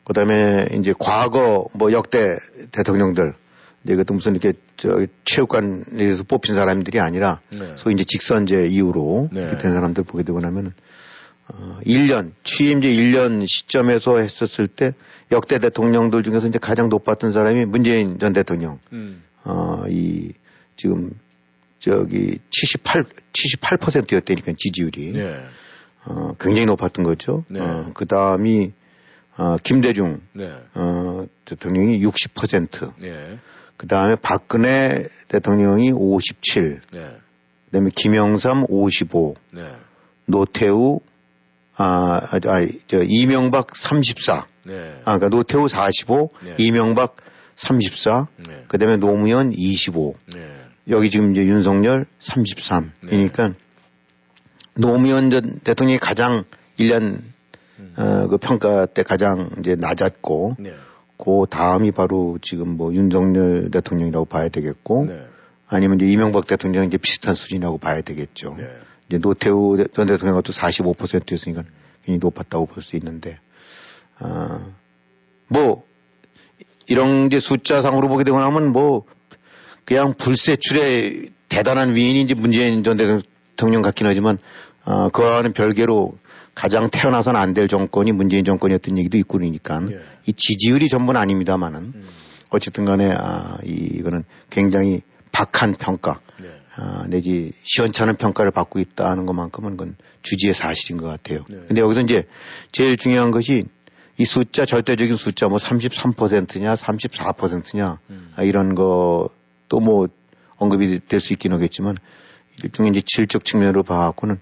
그다음에 0.04 0.66
이제 0.78 0.94
과거 0.98 1.68
뭐 1.72 1.92
역대 1.92 2.38
대통령들 2.72 3.34
이제 3.84 3.94
그것도 3.94 4.14
무슨 4.14 4.32
이렇게 4.34 4.54
저 4.76 5.06
체육관에서 5.24 6.24
뽑힌 6.24 6.54
사람들이 6.54 6.98
아니라 7.00 7.40
네. 7.50 7.74
소위 7.76 7.94
이제 7.94 8.04
직선제 8.04 8.66
이후로 8.66 9.28
네. 9.32 9.42
이렇게 9.42 9.58
된 9.58 9.72
사람들 9.72 10.04
보게 10.04 10.22
되고 10.22 10.40
나면은 10.40 10.72
어 10.72 10.74
1년 11.84 12.32
취임제 12.44 12.88
1년 12.88 13.46
시점에서 13.46 14.18
했었을 14.18 14.66
때 14.66 14.94
역대 15.32 15.58
대통령들 15.58 16.22
중에서 16.22 16.48
이제 16.48 16.58
가장 16.58 16.88
높았던 16.88 17.32
사람이 17.32 17.66
문재인 17.66 18.18
전 18.18 18.32
대통령. 18.32 18.78
음. 18.92 19.22
어, 19.44 19.84
이, 19.88 20.32
지금, 20.76 21.10
저기, 21.78 22.38
78, 22.50 23.04
78%였다니까, 23.32 24.52
지지율이. 24.56 25.12
네. 25.12 25.40
어, 26.04 26.34
굉장히 26.38 26.66
높았던 26.66 27.04
거죠. 27.04 27.44
네. 27.48 27.60
어, 27.60 27.90
그 27.94 28.06
다음이, 28.06 28.72
어, 29.36 29.56
김대중, 29.62 30.20
네. 30.32 30.52
어, 30.74 31.26
대통령이 31.44 32.04
60%. 32.04 32.92
네. 32.98 33.38
그 33.76 33.86
다음에 33.86 34.16
박근혜 34.16 35.08
대통령이 35.28 35.92
57. 35.92 36.82
네. 36.92 37.16
그 37.66 37.70
다음에 37.72 37.90
김영삼 37.94 38.66
55. 38.68 39.36
네. 39.52 39.72
노태우, 40.26 41.00
아, 41.76 42.20
아, 42.30 42.36
아, 42.36 42.66
저, 42.86 43.02
이명박 43.02 43.76
34. 43.76 44.46
네. 44.64 45.00
아, 45.04 45.16
그러니까 45.16 45.28
노태우 45.28 45.68
45, 45.68 46.30
네. 46.44 46.54
이명박 46.58 47.16
34, 47.56 48.28
네. 48.48 48.64
그 48.68 48.78
다음에 48.78 48.96
노무현 48.96 49.52
25. 49.52 50.14
네. 50.34 50.50
여기 50.88 51.10
지금 51.10 51.32
이제 51.32 51.44
윤석열 51.44 52.06
33. 52.18 52.92
네. 53.02 53.10
그러니까 53.10 53.54
노무현 54.74 55.30
전 55.30 55.60
대통령이 55.60 55.98
가장 55.98 56.44
1년 56.78 57.20
어, 57.96 58.28
그 58.28 58.38
평가 58.38 58.86
때 58.86 59.02
가장 59.02 59.50
이제 59.58 59.74
낮았고 59.74 60.56
네. 60.58 60.74
그 61.16 61.44
다음이 61.50 61.92
바로 61.92 62.38
지금 62.40 62.76
뭐 62.76 62.94
윤석열 62.94 63.70
대통령이라고 63.70 64.24
봐야 64.24 64.48
되겠고 64.48 65.06
네. 65.06 65.22
아니면 65.68 66.00
이제 66.00 66.10
이명박 66.10 66.46
대통령 66.46 66.84
이제 66.84 66.96
비슷한 66.96 67.34
수준이라고 67.34 67.78
봐야 67.78 68.00
되겠죠. 68.00 68.56
네. 69.10 69.16
이제 69.16 69.18
노태우 69.18 69.76
대- 69.76 69.86
전 69.92 70.06
대통령은 70.06 70.42
또 70.42 70.52
45%였으니까 70.52 71.62
굉장히 72.04 72.18
높았다고 72.20 72.66
볼 72.66 72.82
수 72.82 72.96
있는데 72.96 73.38
아, 74.18 74.60
뭐 75.48 75.84
이런 76.86 77.26
이제 77.26 77.40
숫자상으로 77.40 78.08
보게 78.08 78.24
되고 78.24 78.38
나면 78.40 78.72
뭐 78.72 79.04
그냥 79.84 80.14
불세출의 80.14 81.30
대단한 81.48 81.94
위인이 81.94 82.20
이제 82.22 82.34
문재인 82.34 82.84
전 82.84 82.96
대통령 82.96 83.82
같긴 83.82 84.06
하지만 84.06 84.38
어, 84.84 85.08
그와는 85.10 85.52
별개로 85.52 86.18
가장 86.54 86.90
태어나서는 86.90 87.40
안될 87.40 87.68
정권이 87.68 88.12
문재인 88.12 88.44
정권이었던 88.44 88.98
얘기도 88.98 89.16
있고 89.18 89.38
그러니까 89.38 89.80
예. 89.90 90.00
이 90.26 90.32
지지율이 90.32 90.88
전부는 90.88 91.20
아닙니다만은 91.20 91.78
음. 91.94 92.08
어쨌든 92.50 92.84
간에 92.84 93.12
아, 93.16 93.56
이, 93.64 93.70
이거는 93.70 94.24
굉장히 94.50 95.00
박한 95.32 95.74
평가 95.74 96.20
네. 96.80 96.86
아, 96.86 97.04
내지 97.08 97.52
시원찮은 97.62 98.16
평가를 98.16 98.50
받고 98.50 98.78
있다는 98.78 99.26
것만큼은 99.26 99.76
그건 99.76 99.96
주지의 100.22 100.54
사실인 100.54 101.00
것 101.00 101.06
같아요. 101.06 101.44
네. 101.48 101.58
근데 101.68 101.80
여기서 101.80 102.00
이제 102.00 102.24
제일 102.72 102.96
중요한 102.96 103.30
것이 103.30 103.64
이 104.16 104.24
숫자, 104.24 104.64
절대적인 104.66 105.16
숫자 105.16 105.48
뭐 105.48 105.58
33%냐, 105.58 106.74
34%냐, 106.74 107.98
음. 108.10 108.32
아, 108.36 108.42
이런 108.42 108.74
것도 108.74 109.80
뭐 109.82 110.08
언급이 110.56 111.00
될 111.08 111.20
수 111.20 111.32
있긴 111.32 111.52
하겠지만 111.52 111.96
일종의 112.62 112.92
이제 112.92 113.02
질적 113.04 113.44
측면으로 113.44 113.82
봐갖고는 113.82 114.38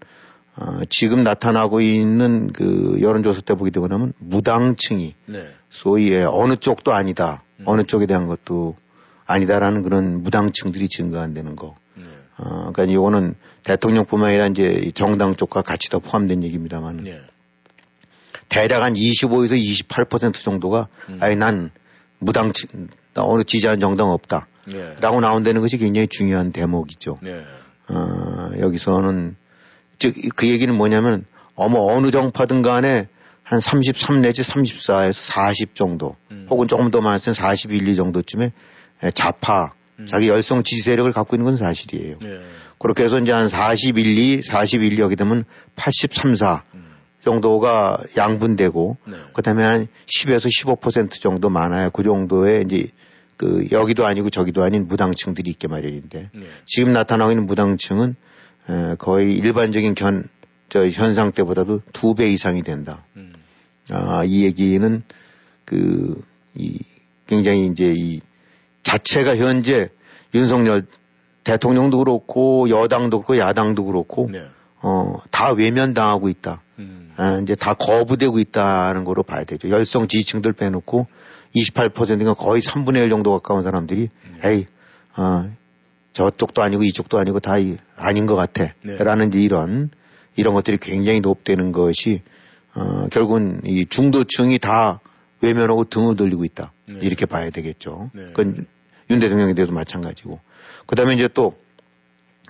어, 0.57 0.81
지금 0.91 1.23
나타나고 1.23 1.81
있는 1.81 2.53
그 2.53 2.99
여론조사 3.01 3.43
때 3.43 3.55
보게 3.55 3.71
되고 3.71 3.87
나면 3.87 4.13
무당층이 4.19 5.15
네. 5.27 5.45
소위 5.71 6.13
의 6.13 6.25
어느 6.25 6.57
쪽도 6.57 6.93
아니다. 6.93 7.45
음. 7.61 7.65
어느 7.67 7.85
쪽에 7.85 8.07
대한 8.07 8.27
것도 8.27 8.75
아니다라는 9.27 9.83
그런 9.83 10.23
무당층들이 10.23 10.89
증가한다는 10.89 11.55
거. 11.55 11.77
네. 12.39 12.45
어, 12.45 12.71
그러니까 12.73 12.85
이거는 12.85 13.35
대통령뿐만 13.65 14.31
아니라 14.31 14.47
이제 14.47 14.81
이 14.85 14.93
정당 14.93 15.35
쪽과 15.35 15.63
같이 15.63 15.91
다 15.91 15.99
포함된 15.99 16.43
얘기입니다만 16.45 17.05
네. 17.05 17.21
대략 18.49 18.83
한 18.83 18.95
25에서 18.95 19.53
28% 19.89 20.35
정도가 20.35 20.89
음. 21.09 21.19
아니 21.21 21.37
난 21.37 21.71
무당층 22.19 22.89
나 23.15 23.23
어느 23.25 23.43
지지하는 23.43 23.81
정당 23.81 24.09
없다. 24.11 24.47
네. 24.67 24.97
라고 25.01 25.21
나온다는 25.21 25.61
것이 25.61 25.79
굉장히 25.79 26.09
중요한 26.09 26.53
대목이죠. 26.53 27.19
네. 27.23 27.45
어, 27.89 28.51
여기서는 28.59 29.37
즉 29.99 30.15
그 30.37 30.49
얘기는 30.49 30.73
뭐냐면 30.75 31.25
어머 31.55 31.81
어느 31.81 32.11
정파든 32.11 32.63
간에 32.63 33.09
한 33.43 33.61
33 33.61 34.21
내지 34.21 34.43
34에서 34.43 35.13
40 35.13 35.75
정도 35.75 36.17
음. 36.31 36.47
혹은 36.51 36.69
조금 36.69 36.91
더 36.91 37.01
많을 37.01 37.19
땐 37.19 37.35
41, 37.35 37.89
2 37.89 37.97
정도쯤에 37.97 38.53
에, 39.03 39.11
좌파 39.13 39.73
자기 40.07 40.29
열성 40.29 40.63
지지 40.63 40.83
세력을 40.83 41.11
갖고 41.13 41.37
있는 41.37 41.45
건 41.45 41.57
사실이에요. 41.57 42.19
네. 42.21 42.41
그렇게 42.79 43.05
해서 43.05 43.19
이제 43.19 43.33
한 43.33 43.49
41, 43.49 44.07
2, 44.19 44.43
41 44.43 44.99
여기 44.99 45.17
되면 45.17 45.45
83, 45.77 46.37
4 46.37 46.63
정도가 47.25 47.99
양분되고 48.17 48.97
네. 49.07 49.17
그다음에 49.35 49.65
한 49.65 49.89
10에서 50.07 50.47
15% 50.81 51.21
정도 51.21 51.51
많아요. 51.51 51.91
그 51.91 52.03
정도의 52.05 52.65
이제 52.67 52.89
그 53.37 53.67
여기도 53.73 54.07
아니고 54.07 54.31
저기도 54.31 54.63
아닌 54.63 54.87
무당층들이 54.89 55.51
있게 55.51 55.69
마련인데 55.69 56.31
네. 56.33 56.47
지금 56.65 56.93
나타나고 56.93 57.33
있는 57.33 57.47
무당층은 57.47 58.15
에, 58.71 58.95
거의 58.99 59.35
일반적인 59.35 59.95
견, 59.95 60.25
저 60.69 60.89
현상 60.89 61.33
때보다도 61.33 61.83
두 61.93 62.15
배 62.15 62.29
이상이 62.29 62.63
된다. 62.63 63.05
음. 63.17 63.33
아, 63.91 64.23
이 64.25 64.45
얘기는 64.45 65.03
그, 65.65 66.21
이, 66.55 66.79
굉장히 67.27 67.67
이제 67.67 67.93
이 67.97 68.21
자체가 68.83 69.37
현재 69.37 69.89
윤석열 70.35 70.83
대통령도 71.45 71.99
그렇고 71.99 72.69
여당도 72.69 73.19
그렇고 73.23 73.39
야당도 73.39 73.85
그렇고 73.85 74.29
네. 74.31 74.47
어, 74.81 75.15
다 75.31 75.53
외면당하고 75.53 76.29
있다. 76.29 76.63
음. 76.79 77.13
아, 77.17 77.41
이제 77.43 77.55
다 77.55 77.75
거부되고 77.75 78.39
있다는 78.39 79.05
거로 79.05 79.23
봐야 79.23 79.45
되죠. 79.45 79.69
열성 79.71 80.07
지지층들 80.09 80.53
빼놓고 80.53 81.07
28%가 81.57 82.35
거의 82.35 82.61
3분의 82.63 82.99
1 83.05 83.11
정도 83.11 83.31
가까운 83.33 83.63
사람들이 83.65 84.09
에이, 84.45 84.67
아, 85.15 85.49
저쪽도 86.13 86.63
아니고 86.63 86.85
이쪽도 86.85 87.19
아니고 87.19 87.41
다 87.41 87.59
이- 87.59 87.77
아닌 87.97 88.27
것 88.27 88.37
같아. 88.37 88.73
네. 88.83 88.97
라는 88.99 89.33
이런, 89.33 89.91
이런 90.37 90.55
것들이 90.55 90.77
굉장히 90.77 91.21
높다는 91.21 91.73
것이, 91.73 92.23
어, 92.75 93.07
결국은 93.11 93.61
이 93.65 93.87
중도층이 93.87 94.59
다 94.59 95.01
외면하고 95.41 95.85
등을 95.85 96.17
돌리고 96.17 96.45
있다. 96.45 96.73
네. 96.87 96.99
이렇게 97.03 97.27
봐야 97.27 97.51
되겠죠. 97.51 98.11
네. 98.15 98.27
그건 98.29 98.67
윤 99.11 99.21
대통령에 99.21 99.55
대해서 99.55 99.73
마찬가지고. 99.73 100.41
그 100.87 100.97
다음에 100.97 101.15
이제 101.15 101.29
또 101.33 101.57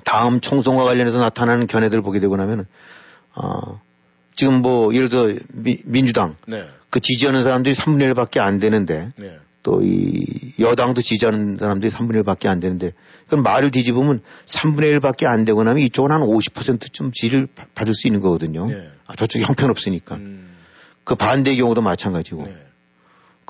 다음 0.05 0.40
총선과 0.40 0.85
관련해서 0.85 1.18
나타나는 1.18 1.66
견해들을 1.66 2.03
보게 2.03 2.20
되고 2.20 2.37
나면은, 2.37 2.66
어, 3.35 3.81
지금 4.35 4.62
뭐 4.62 4.94
예를 4.94 5.09
들어 5.09 5.35
미- 5.53 5.83
민주당 5.85 6.37
네. 6.46 6.64
그 6.90 7.01
지지하는 7.01 7.42
사람들이 7.42 7.74
3분의 7.74 8.12
1밖에 8.14 8.38
안 8.38 8.59
되는데 8.59 9.11
네. 9.18 9.38
또이 9.64 10.55
여당도 10.61 11.03
지지하는 11.03 11.57
사람들이 11.59 11.92
3분의 11.92 12.22
1밖에 12.22 12.46
안 12.46 12.61
되는데 12.61 12.92
그럼 13.27 13.42
말을 13.42 13.70
뒤집으면 13.72 14.22
3분의 14.46 14.98
1밖에 15.01 15.27
안 15.27 15.44
되고 15.44 15.62
나면 15.64 15.81
이쪽은 15.83 16.12
한 16.12 16.22
50%쯤 16.22 17.11
지지를 17.12 17.48
바- 17.55 17.66
받을 17.74 17.92
수 17.92 18.07
있는 18.07 18.20
거거든요. 18.20 18.66
네. 18.68 18.88
아, 19.07 19.16
저쪽이 19.16 19.44
형편없으니까. 19.44 20.14
음. 20.14 20.55
그 21.05 21.16
반대의 21.16 21.57
경우도 21.57 21.83
마찬가지고. 21.83 22.44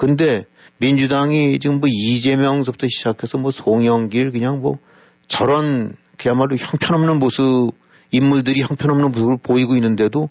네. 0.01 0.07
근데 0.07 0.45
민주당이 0.79 1.59
지금 1.59 1.81
뭐 1.81 1.89
이재명서부터 1.91 2.87
시작해서 2.89 3.39
뭐 3.39 3.51
송영길 3.51 4.31
그냥 4.31 4.61
뭐 4.61 4.79
저런 5.27 5.97
그야말로 6.17 6.57
형편없는 6.57 7.19
모습 7.19 7.73
인물들이 8.11 8.63
형편없는 8.63 9.11
모습을 9.11 9.39
보이고 9.43 9.75
있는데도 9.75 10.29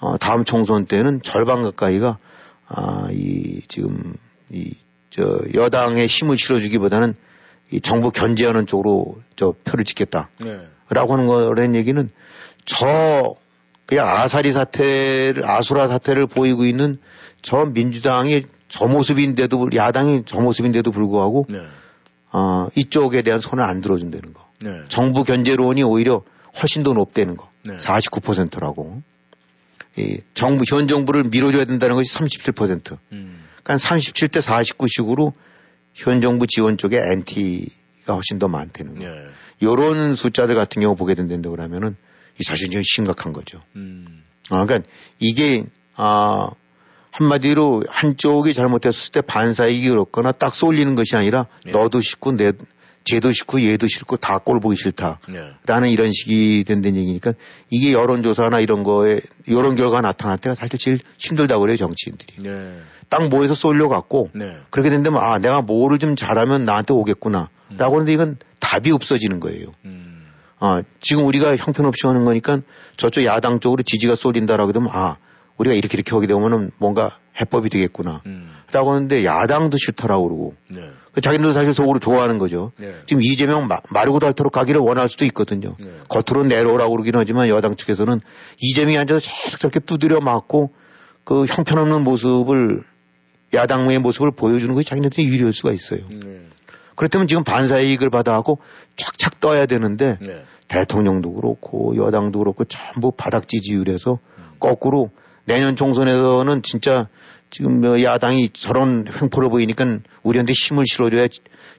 어, 0.00 0.16
다음 0.18 0.44
총선 0.44 0.86
때는 0.86 1.22
절반 1.22 1.62
가까이가 1.62 2.18
아, 2.68 3.08
이 3.12 3.62
지금 3.68 4.14
이 4.50 4.72
저 5.10 5.40
여당에 5.54 6.06
힘을 6.06 6.36
실어주기보다는 6.36 7.14
이 7.70 7.80
정부 7.80 8.10
견제하는 8.10 8.66
쪽으로 8.66 9.16
저 9.36 9.52
표를 9.64 9.84
찍겠다. 9.84 10.30
네. 10.38 10.60
라고 10.90 11.14
하는 11.14 11.26
거라는 11.26 11.74
얘기는 11.74 12.08
저 12.64 13.34
그냥 13.86 14.08
아사리 14.08 14.52
사태를 14.52 15.44
아수라 15.44 15.88
사태를 15.88 16.26
보이고 16.26 16.64
있는 16.64 16.98
저 17.42 17.64
민주당이 17.64 18.44
저 18.68 18.86
모습인데도 18.86 19.68
야당이 19.74 20.24
저 20.26 20.40
모습인데도 20.40 20.90
불구하고 20.90 21.46
네. 21.48 21.60
어, 22.30 22.68
이쪽에 22.74 23.22
대한 23.22 23.40
손을 23.40 23.64
안 23.64 23.80
들어준다는 23.80 24.34
거. 24.34 24.46
네. 24.60 24.82
정부 24.88 25.24
견제론이 25.24 25.82
오히려 25.82 26.22
훨씬 26.60 26.82
더 26.82 26.92
높다는 26.92 27.36
거. 27.36 27.48
네. 27.64 27.76
49%라고. 27.76 29.02
이 29.96 30.20
정부 30.34 30.64
현 30.68 30.86
정부를 30.86 31.24
밀어줘야 31.24 31.64
된다는 31.64 31.96
것이 31.96 32.14
37%. 32.16 32.98
음. 33.12 33.40
그러니까 33.62 33.76
37대 33.76 34.40
49식으로 34.40 35.32
현 35.94 36.20
정부 36.20 36.46
지원 36.46 36.76
쪽에 36.76 36.98
NT가 36.98 38.14
훨씬 38.14 38.38
더 38.38 38.48
많다는 38.48 38.94
거. 38.94 39.00
네. 39.00 39.10
요런 39.62 40.14
숫자들 40.14 40.54
같은 40.54 40.80
경우 40.82 40.94
보게 40.94 41.14
된다고 41.14 41.56
그러면은 41.56 41.96
이 42.38 42.44
사실 42.44 42.70
좀 42.70 42.80
심각한 42.82 43.32
거죠. 43.32 43.60
음. 43.74 44.22
아, 44.50 44.64
그러니까 44.64 44.88
이게 45.18 45.64
아 45.96 46.50
한마디로 47.10 47.82
한쪽이 47.88 48.54
잘못했을 48.54 49.12
때 49.12 49.20
반사이익이 49.20 49.88
그렇거나 49.88 50.32
딱 50.32 50.54
쏠리는 50.54 50.94
것이 50.94 51.16
아니라 51.16 51.46
네. 51.64 51.72
너도 51.72 52.00
싫고 52.00 52.32
내 52.36 52.52
쟤도 53.04 53.32
싫고 53.32 53.62
얘도 53.62 53.86
싫고 53.86 54.18
다 54.18 54.38
꼴 54.38 54.60
보기 54.60 54.76
싫다. 54.76 55.18
네. 55.28 55.50
라는 55.66 55.88
이런 55.88 56.12
식이 56.12 56.64
된다는 56.66 56.98
얘기니까 56.98 57.32
이게 57.70 57.92
여론조사나 57.92 58.60
이런 58.60 58.82
거에 58.82 59.20
이런 59.46 59.76
결과가 59.76 60.02
나타날 60.02 60.36
때가 60.38 60.54
사실 60.54 60.78
제일 60.78 60.98
힘들다고 61.18 61.62
그래요 61.62 61.76
정치인들이. 61.76 62.34
네. 62.42 62.80
딱 63.08 63.28
뭐에서 63.28 63.54
쏠려갖고 63.54 64.30
네. 64.34 64.58
그렇게 64.70 64.90
된다면 64.90 65.22
아 65.22 65.38
내가 65.38 65.62
뭐를 65.62 65.98
좀 65.98 66.16
잘하면 66.16 66.64
나한테 66.66 66.92
오겠구나. 66.92 67.48
라고 67.76 67.94
하는데 67.96 68.12
이건 68.12 68.36
답이 68.60 68.90
없어지는 68.92 69.40
거예요. 69.40 69.72
음. 69.84 70.26
아, 70.58 70.82
지금 71.00 71.24
우리가 71.26 71.56
형편없이 71.56 72.06
하는 72.06 72.24
거니까 72.24 72.60
저쪽 72.96 73.24
야당 73.24 73.60
쪽으로 73.60 73.82
지지가 73.82 74.14
쏠린다라고 74.16 74.72
되면 74.72 74.88
아, 74.92 75.16
우리가 75.58 75.74
이렇게 75.74 75.96
이렇게 75.96 76.14
하게 76.14 76.26
되면은 76.26 76.70
뭔가 76.78 77.18
해법이 77.40 77.68
되겠구나. 77.68 78.22
음. 78.26 78.50
라고 78.72 78.92
하는데 78.92 79.24
야당도 79.24 79.76
싫다라고 79.76 80.24
그러고. 80.24 80.54
네. 80.70 80.88
그 81.12 81.20
자기들도 81.20 81.52
사실 81.52 81.72
속으로 81.72 81.98
좋아하는 81.98 82.38
거죠. 82.38 82.72
네. 82.78 82.94
지금 83.06 83.22
이재명 83.22 83.66
마, 83.66 83.80
마르고 83.90 84.18
닳도록 84.18 84.52
가기를 84.52 84.80
원할 84.80 85.08
수도 85.08 85.24
있거든요. 85.26 85.76
네. 85.78 85.90
겉으로 86.08 86.46
내려오라고 86.46 86.92
그러긴 86.92 87.14
하지만 87.16 87.48
여당 87.48 87.76
측에서는 87.76 88.20
이재명이 88.60 88.98
앉아서 88.98 89.20
계속 89.20 89.60
저렇게 89.60 89.80
두드려 89.80 90.20
맞고 90.20 90.72
그 91.24 91.44
형편없는 91.44 92.02
모습을 92.02 92.84
야당의 93.54 93.98
모습을 94.00 94.32
보여주는 94.32 94.74
것이 94.74 94.88
자기네들이 94.88 95.26
유리할 95.26 95.52
수가 95.52 95.72
있어요. 95.72 96.00
네. 96.10 96.40
그렇다면 96.94 97.28
지금 97.28 97.44
반사 97.44 97.80
이익을 97.80 98.10
받아갖고 98.10 98.58
쫙쫙 98.96 99.40
떠야 99.40 99.66
되는데 99.66 100.18
네. 100.20 100.44
대통령도 100.66 101.32
그렇고 101.32 101.96
여당도 101.96 102.38
그렇고 102.40 102.64
전부 102.64 103.12
바닥 103.12 103.48
지지율에서 103.48 104.18
음. 104.38 104.44
거꾸로 104.58 105.10
내년 105.48 105.76
총선에서는 105.76 106.62
진짜 106.62 107.08
지금 107.48 107.80
뭐 107.80 108.02
야당이 108.02 108.50
저런 108.50 109.06
횡포를 109.10 109.48
보이니까 109.48 109.98
우리한테 110.22 110.52
힘을 110.52 110.84
실어줘야 110.86 111.26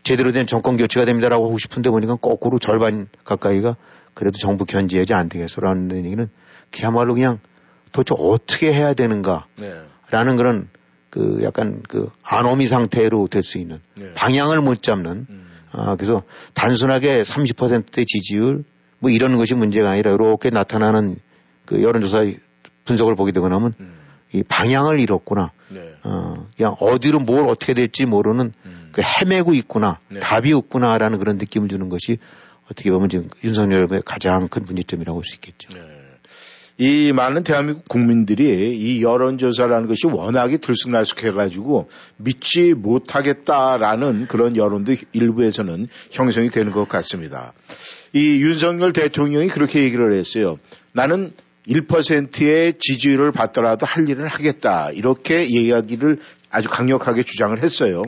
제대로 0.01 0.31
된 0.31 0.47
정권 0.47 0.75
교체가 0.75 1.05
됩니다라고 1.05 1.45
하고 1.45 1.59
싶은데 1.59 1.91
보니까 1.91 2.15
거꾸로 2.15 2.57
절반 2.57 3.07
가까이가 3.23 3.75
그래도 4.15 4.39
정부 4.39 4.65
견제하지 4.65 5.13
안 5.13 5.29
되겠어라는 5.29 6.03
얘기는 6.03 6.29
그야말로 6.71 7.13
그냥 7.13 7.39
도대체 7.91 8.15
어떻게 8.17 8.73
해야 8.73 8.95
되는가라는 8.95 9.45
네. 9.57 10.35
그런 10.35 10.69
그 11.11 11.39
약간 11.43 11.83
그 11.87 12.09
안오미 12.23 12.67
상태로 12.67 13.27
될 13.27 13.43
수 13.43 13.59
있는 13.59 13.81
네. 13.95 14.13
방향을 14.15 14.61
못 14.61 14.81
잡는 14.81 15.27
음. 15.29 15.47
아, 15.71 15.95
그래서 15.95 16.23
단순하게 16.55 17.21
30%대 17.21 18.03
지지율 18.05 18.63
뭐 18.97 19.11
이런 19.11 19.37
것이 19.37 19.53
문제가 19.53 19.91
아니라 19.91 20.11
이렇게 20.11 20.49
나타나는 20.49 21.17
그 21.65 21.83
여론조사 21.83 22.25
분석을 22.89 23.15
보게 23.15 23.31
되고 23.31 23.47
나면 23.47 23.73
음. 23.79 23.93
이 24.33 24.43
방향을 24.43 24.99
잃었구나. 24.99 25.51
네. 25.69 25.93
어, 26.03 26.47
그냥 26.57 26.75
어디로 26.79 27.19
뭘 27.19 27.47
어떻게 27.47 27.73
될지 27.73 28.05
모르는 28.05 28.51
음. 28.65 28.89
그 28.91 29.01
헤매고 29.01 29.53
있구나. 29.53 29.99
네. 30.09 30.19
답이 30.19 30.51
없구나라는 30.53 31.19
그런 31.19 31.37
느낌을 31.37 31.67
주는 31.67 31.87
것이 31.89 32.17
어떻게 32.65 32.89
보면 32.91 33.09
지금 33.09 33.27
윤석열의 33.43 34.01
가장 34.05 34.47
큰 34.47 34.65
문제점이라고 34.65 35.19
할수 35.19 35.35
있겠죠. 35.35 35.69
네. 35.73 35.81
이 36.81 37.11
많은 37.11 37.43
대한민국 37.43 37.87
국민들이 37.89 38.75
이 38.77 39.03
여론조사라는 39.03 39.87
것이 39.87 40.07
워낙에 40.07 40.57
들쑥날쑥해가지고 40.57 41.89
믿지 42.17 42.73
못하겠다라는 42.73 44.27
그런 44.27 44.55
여론도 44.55 44.95
일부에서는 45.11 45.87
형성이 46.11 46.49
되는 46.49 46.71
것 46.71 46.87
같습니다. 46.87 47.51
이 48.13 48.41
윤석열 48.41 48.93
대통령이 48.93 49.49
그렇게 49.49 49.83
얘기를 49.83 50.17
했어요. 50.17 50.57
나는 50.93 51.33
1%의 51.69 52.73
지지율을 52.73 53.31
받더라도 53.31 53.85
할 53.85 54.09
일은 54.09 54.25
하겠다. 54.25 54.89
이렇게 54.91 55.43
이야기를 55.43 56.17
아주 56.49 56.67
강력하게 56.67 57.23
주장을 57.23 57.61
했어요. 57.61 58.01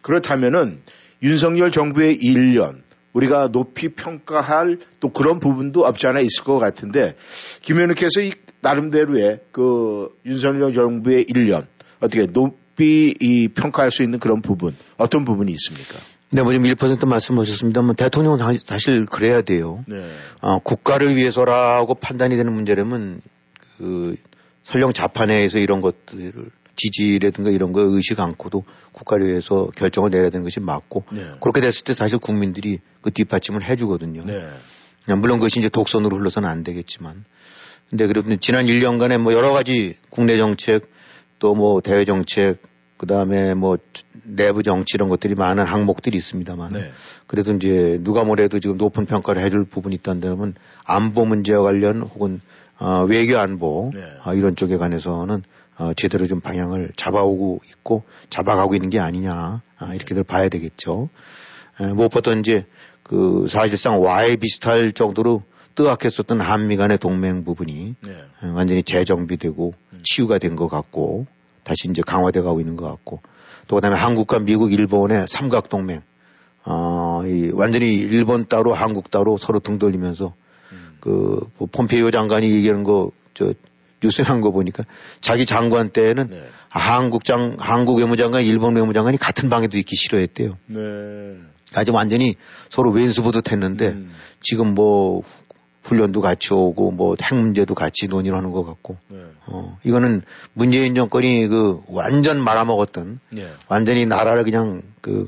그렇다면은 0.00 0.80
윤석열 1.22 1.70
정부의 1.70 2.18
1년 2.18 2.80
우리가 3.12 3.48
높이 3.52 3.90
평가할 3.90 4.78
또 5.00 5.10
그런 5.10 5.38
부분도 5.38 5.84
없지 5.84 6.06
않아 6.06 6.20
있을 6.20 6.44
것 6.44 6.58
같은데 6.58 7.14
김 7.60 7.76
의원님께서 7.76 8.22
이 8.22 8.32
나름대로의 8.62 9.40
그 9.52 10.08
윤석열 10.24 10.72
정부의 10.72 11.26
1년 11.26 11.66
어떻게 12.00 12.26
높이 12.26 13.14
이 13.20 13.48
평가할 13.48 13.90
수 13.90 14.02
있는 14.02 14.18
그런 14.18 14.40
부분 14.40 14.74
어떤 14.96 15.24
부분이 15.24 15.52
있습니까? 15.52 15.98
네, 16.34 16.42
뭐 16.42 16.52
지금 16.52 16.66
1% 16.66 17.06
말씀하셨습니다만 17.06 17.94
대통령은 17.96 18.38
사실 18.64 19.04
그래야 19.04 19.42
돼요. 19.42 19.84
네. 19.86 20.02
어, 20.40 20.58
국가를 20.60 21.14
위해서라고 21.14 21.94
판단이 21.94 22.36
되는 22.36 22.52
문제라면 22.52 23.20
그 23.76 24.16
설령 24.64 24.94
자판회에서 24.94 25.58
이런 25.58 25.82
것들을 25.82 26.32
지지라든가 26.76 27.50
이런 27.50 27.72
거 27.72 27.82
의식 27.82 28.18
않고도 28.18 28.64
국가를 28.92 29.28
위해서 29.28 29.68
결정을 29.76 30.10
내려야 30.10 30.30
되는 30.30 30.42
것이 30.42 30.58
맞고 30.58 31.04
네. 31.12 31.32
그렇게 31.40 31.60
됐을 31.60 31.84
때 31.84 31.92
사실 31.92 32.18
국민들이 32.18 32.78
그 33.02 33.10
뒷받침을 33.10 33.64
해주거든요. 33.64 34.24
네. 34.24 34.48
물론 35.16 35.38
그것이 35.38 35.58
이제 35.58 35.68
독선으로 35.68 36.16
흘러서는 36.16 36.48
안 36.48 36.64
되겠지만 36.64 37.24
근데 37.90 38.06
그래도 38.06 38.34
지난 38.36 38.66
1년간에 38.66 39.18
뭐 39.18 39.34
여러 39.34 39.52
가지 39.52 39.96
국내 40.08 40.38
정책 40.38 40.90
또 41.38 41.54
뭐 41.54 41.82
대외 41.82 42.04
정책 42.06 42.62
그 43.02 43.06
다음에 43.08 43.54
뭐 43.54 43.78
내부 44.22 44.62
정치 44.62 44.94
이런 44.94 45.08
것들이 45.08 45.34
많은 45.34 45.64
항목들이 45.64 46.16
있습니다만 46.16 46.72
네. 46.72 46.92
그래도 47.26 47.52
이제 47.52 47.98
누가 48.00 48.22
뭐래도 48.22 48.60
지금 48.60 48.76
높은 48.76 49.06
평가를 49.06 49.42
해줄 49.42 49.64
부분이 49.64 49.96
있다면 49.96 50.54
안보 50.84 51.24
문제와 51.24 51.64
관련 51.64 52.02
혹은 52.02 52.40
어, 52.78 53.04
외교 53.08 53.40
안보 53.40 53.90
네. 53.92 54.04
어, 54.24 54.34
이런 54.34 54.54
쪽에 54.54 54.76
관해서는 54.76 55.42
어, 55.78 55.92
제대로 55.94 56.28
좀 56.28 56.38
방향을 56.38 56.92
잡아오고 56.94 57.62
있고 57.70 58.04
잡아가고 58.30 58.76
있는 58.76 58.88
게 58.88 59.00
아니냐 59.00 59.62
아, 59.78 59.94
이렇게들 59.94 60.22
봐야 60.22 60.48
되겠죠. 60.48 61.08
에, 61.80 61.86
무엇보다 61.86 62.34
이제 62.34 62.66
그 63.02 63.46
사실상 63.48 64.00
와에 64.00 64.36
비슷할 64.36 64.92
정도로 64.92 65.42
뜨악했었던 65.74 66.40
한미 66.40 66.76
간의 66.76 66.98
동맹 66.98 67.42
부분이 67.42 67.96
네. 68.00 68.12
에, 68.12 68.46
완전히 68.46 68.84
재정비되고 68.84 69.74
음. 69.92 70.00
치유가 70.04 70.38
된 70.38 70.54
것 70.54 70.68
같고 70.68 71.26
다시 71.64 71.88
이제 71.90 72.02
강화돼 72.06 72.40
가고 72.42 72.60
있는 72.60 72.76
것 72.76 72.86
같고 72.86 73.20
또 73.68 73.76
그다음에 73.76 73.96
한국과 73.96 74.40
미국, 74.40 74.72
일본의 74.72 75.26
삼각 75.28 75.68
동맹 75.68 76.02
어, 76.64 77.22
이 77.26 77.50
완전히 77.52 77.94
일본 77.94 78.46
따로 78.46 78.74
한국 78.74 79.10
따로 79.10 79.36
서로 79.36 79.58
등 79.58 79.78
돌리면서 79.78 80.34
음. 80.72 80.96
그뭐 81.00 81.68
폼페이오 81.72 82.10
장관이 82.10 82.50
얘기하는 82.50 82.82
거 82.84 83.10
저 83.34 83.54
뉴스에 84.02 84.24
한 84.24 84.40
거 84.40 84.50
보니까 84.50 84.84
자기 85.20 85.46
장관 85.46 85.90
때는 85.90 86.30
네. 86.30 86.48
한국 86.68 87.24
장 87.24 87.56
한국 87.58 87.98
외무장관, 87.98 88.42
일본 88.42 88.74
외무장관이 88.74 89.16
같은 89.18 89.48
방에도 89.48 89.78
있기 89.78 89.94
싫어했대요. 89.94 90.58
네. 90.66 90.80
아주 91.76 91.92
완전히 91.92 92.34
서로 92.68 92.90
왼수부듯 92.90 93.52
했는데 93.52 93.88
음. 93.90 94.12
지금 94.40 94.74
뭐 94.74 95.22
훈련도 95.82 96.20
같이 96.20 96.54
오고 96.54 96.92
뭐 96.92 97.16
핵 97.16 97.34
문제도 97.34 97.74
같이 97.74 98.06
논의를 98.08 98.36
하는 98.38 98.50
것 98.52 98.64
같고 98.64 98.96
네. 99.08 99.18
어 99.46 99.78
이거는 99.84 100.22
문재인 100.54 100.94
정권이 100.94 101.48
그 101.48 101.82
완전 101.88 102.42
말아먹었던 102.42 103.18
네. 103.30 103.48
완전히 103.68 104.06
나라를 104.06 104.44
그냥 104.44 104.82
그, 105.00 105.26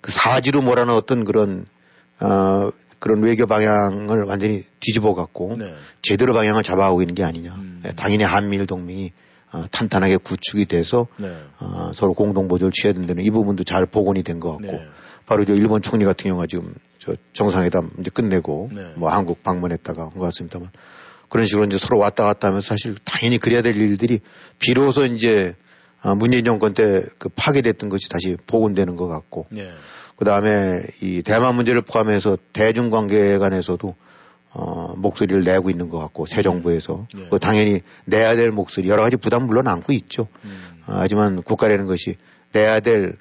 그 0.00 0.12
사지로 0.12 0.62
몰아넣었던 0.62 1.24
그런 1.24 1.66
어 2.20 2.70
그런 2.98 3.22
외교 3.22 3.46
방향을 3.46 4.22
완전히 4.24 4.64
뒤집어 4.80 5.14
갖고 5.14 5.56
네. 5.58 5.74
제대로 6.02 6.32
방향을 6.32 6.62
잡아가고 6.62 7.02
있는 7.02 7.14
게 7.14 7.24
아니냐. 7.24 7.54
음. 7.54 7.82
예, 7.86 7.90
당연히 7.92 8.24
한미일 8.24 8.66
동맹이 8.66 9.12
어, 9.52 9.64
탄탄하게 9.70 10.16
구축이 10.18 10.64
돼서 10.66 11.06
네. 11.18 11.32
어, 11.60 11.90
서로 11.94 12.14
공동 12.14 12.48
보조를 12.48 12.72
취해야 12.72 12.94
된다는 12.94 13.22
이 13.24 13.30
부분도 13.30 13.64
잘 13.64 13.86
복원이 13.86 14.22
된 14.22 14.40
것 14.40 14.52
같고 14.52 14.66
네. 14.72 14.86
바로 15.26 15.44
저 15.44 15.54
일본 15.54 15.82
총리 15.82 16.04
같은 16.04 16.28
경우가 16.28 16.46
지금 16.46 16.74
저 16.98 17.14
정상회담 17.32 17.90
이제 18.00 18.10
끝내고 18.10 18.70
네. 18.72 18.92
뭐 18.96 19.10
한국 19.10 19.42
방문했다가 19.42 20.04
온 20.04 20.10
것 20.10 20.20
같습니다만 20.20 20.70
그런 21.28 21.46
식으로 21.46 21.66
이제 21.66 21.76
서로 21.78 21.98
왔다 21.98 22.24
갔다 22.24 22.48
하면서 22.48 22.66
사실 22.68 22.94
당연히 23.04 23.38
그래야 23.38 23.60
될 23.62 23.76
일들이 23.80 24.20
비로소 24.58 25.04
이제 25.04 25.54
아, 26.02 26.14
문재인 26.14 26.44
정권 26.44 26.74
때 26.74 27.02
그 27.18 27.28
파괴됐던 27.30 27.88
것이 27.88 28.08
다시 28.08 28.36
복원되는 28.46 28.96
것 28.96 29.08
같고 29.08 29.46
네. 29.50 29.68
그 30.16 30.24
다음에 30.24 30.82
이 31.00 31.22
대만 31.22 31.56
문제를 31.56 31.82
포함해서 31.82 32.38
대중 32.52 32.90
관계 32.90 33.36
간에서도 33.38 33.94
어, 34.52 34.94
목소리를 34.96 35.42
내고 35.42 35.68
있는 35.68 35.88
것 35.88 35.98
같고 35.98 36.24
새 36.26 36.40
정부에서 36.42 37.06
네. 37.14 37.26
그 37.30 37.38
당연히 37.38 37.80
내야 38.06 38.36
될 38.36 38.50
목소리 38.52 38.88
여러 38.88 39.02
가지 39.02 39.16
부담 39.16 39.46
물론 39.46 39.66
안고 39.68 39.92
있죠. 39.92 40.28
음. 40.44 40.56
아, 40.86 40.98
하지만 41.00 41.42
국가라는 41.42 41.86
것이 41.86 42.16
내야 42.52 42.80
될 42.80 43.16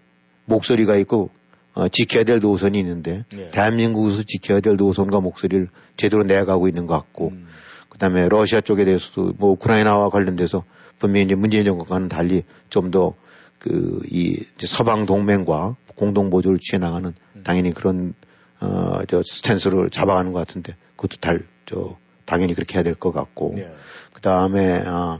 목소리가 0.45 0.95
있고 0.97 1.29
어, 1.75 1.87
지켜야 1.89 2.23
될 2.23 2.39
노선이 2.39 2.79
있는데 2.79 3.25
네. 3.33 3.51
대한민국에서 3.51 4.23
지켜야 4.23 4.59
될 4.59 4.75
노선과 4.75 5.19
목소리를 5.19 5.67
제대로 5.97 6.23
내가고 6.23 6.67
있는 6.67 6.87
것 6.87 6.95
같고 6.95 7.29
음. 7.29 7.47
그다음에 7.89 8.27
러시아 8.27 8.61
쪽에 8.61 8.83
대해서도 8.85 9.33
뭐 9.37 9.51
우크라이나와 9.51 10.09
관련돼서 10.09 10.63
분명히 10.99 11.25
이제 11.25 11.35
문재인 11.35 11.65
정권과는 11.65 12.09
달리 12.09 12.43
좀 12.69 12.91
더 12.91 13.13
그 13.59 14.01
이 14.11 14.43
서방 14.59 15.05
동맹과 15.05 15.75
공동 15.95 16.29
보조를 16.29 16.59
취해 16.59 16.77
나가는 16.77 17.13
음. 17.35 17.43
당연히 17.43 17.71
그런 17.71 18.13
어저 18.59 19.21
스탠스를 19.23 19.89
잡아가는 19.89 20.33
것 20.33 20.39
같은데 20.39 20.75
그것도 20.95 21.17
달저 21.21 21.97
당연히 22.25 22.53
그렇게 22.53 22.75
해야 22.75 22.83
될 22.83 22.95
것 22.95 23.11
같고 23.11 23.53
네. 23.55 23.71
그다음에 24.13 24.83
아 24.85 25.19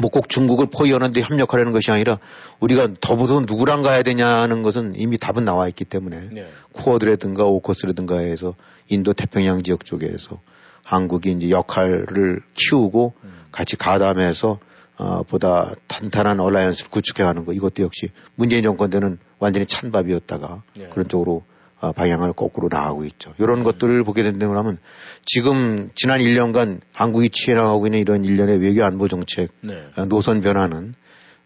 뭐 0.00 0.10
꼭 0.10 0.28
중국을 0.28 0.66
포위하는데 0.66 1.20
협력하려는 1.20 1.72
것이 1.72 1.90
아니라 1.90 2.18
우리가 2.60 2.88
더불어 3.00 3.40
누구랑 3.40 3.82
가야 3.82 4.02
되냐는 4.02 4.62
것은 4.62 4.94
이미 4.96 5.18
답은 5.18 5.44
나와 5.44 5.68
있기 5.68 5.84
때문에 5.84 6.28
네. 6.32 6.48
쿠어드라든가 6.72 7.44
오커스라든가 7.44 8.18
해서 8.18 8.54
인도 8.88 9.12
태평양 9.12 9.62
지역 9.62 9.84
쪽에서 9.84 10.40
한국이 10.84 11.32
이제 11.32 11.50
역할을 11.50 12.40
키우고 12.54 13.14
음. 13.24 13.32
같이 13.52 13.76
가담해서 13.76 14.58
어, 14.98 15.22
보다 15.24 15.74
탄탄한 15.88 16.40
얼라이언스를 16.40 16.90
구축해 16.90 17.22
가는 17.24 17.44
거 17.44 17.52
이것도 17.52 17.82
역시 17.82 18.08
문재인 18.34 18.62
정권 18.62 18.88
때는 18.88 19.18
완전히 19.38 19.66
찬밥이었다가 19.66 20.62
네. 20.78 20.88
그런 20.88 21.08
쪽으로 21.08 21.42
어, 21.42 21.55
방향을 21.80 22.32
거꾸로 22.32 22.68
나가고 22.70 23.04
있죠. 23.04 23.34
이런 23.38 23.58
음. 23.58 23.64
것들을 23.64 24.02
보게 24.04 24.22
된다면 24.22 24.78
지금 25.24 25.90
지난 25.94 26.20
1년간 26.20 26.80
한국이 26.94 27.28
취해 27.30 27.54
나가고 27.54 27.86
있는 27.86 28.00
이런 28.00 28.24
일련의 28.24 28.58
외교 28.58 28.84
안보 28.84 29.08
정책 29.08 29.50
네. 29.60 29.84
어, 29.96 30.06
노선 30.06 30.40
변화는 30.40 30.94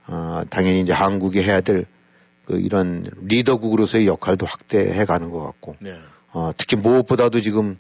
어, 0.07 0.43
당연히 0.51 0.81
이제 0.81 0.93
한국이 0.93 1.43
해야 1.43 1.61
될 1.61 1.87
그 2.51 2.59
이런 2.59 3.05
리더국으로서의 3.23 4.09
역할도 4.09 4.45
확대해 4.45 5.05
가는 5.05 5.31
것 5.31 5.41
같고 5.41 5.77
네. 5.79 5.95
어, 6.33 6.51
특히 6.57 6.77
무엇보다도 6.77 7.41
지금 7.41 7.79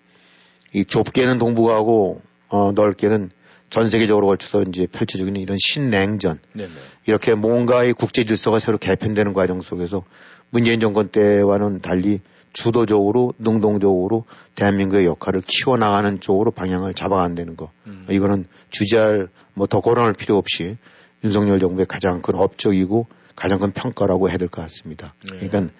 이 0.72 0.84
좁게는 0.84 1.38
동북아하고 1.38 2.22
어, 2.48 2.72
넓게는 2.72 3.30
전 3.68 3.88
세계적으로 3.88 4.28
걸쳐서 4.28 4.62
이제 4.68 4.86
펼쳐지고 4.86 5.28
있는 5.28 5.40
이런 5.40 5.58
신냉전 5.60 6.38
네네. 6.52 6.68
네. 6.68 6.74
이렇게 7.06 7.34
뭔가의 7.34 7.94
국제 7.94 8.22
질서가 8.22 8.60
새로 8.60 8.78
개편되는 8.78 9.32
과정 9.32 9.60
속에서 9.60 10.04
문재인 10.50 10.78
정권 10.78 11.08
때와는 11.08 11.80
달리 11.80 12.20
주도적으로 12.52 13.32
능동적으로 13.38 14.24
대한민국의 14.56 15.06
역할을 15.06 15.42
키워나가는 15.46 16.20
쪽으로 16.20 16.50
방향을 16.50 16.94
잡아간다는 16.94 17.56
거. 17.56 17.70
음. 17.86 18.06
이거는 18.10 18.46
주저할 18.70 19.28
뭐더 19.54 19.80
고론할 19.80 20.14
필요 20.14 20.36
없이 20.36 20.76
윤석열 21.22 21.60
정부의 21.60 21.86
가장 21.86 22.22
큰 22.22 22.34
업적이고 22.34 23.06
가장 23.36 23.58
큰 23.60 23.72
평가라고 23.72 24.28
해야 24.28 24.36
될 24.38 24.48
것 24.48 24.62
같습니다. 24.62 25.14
네. 25.30 25.46
그러니까 25.48 25.72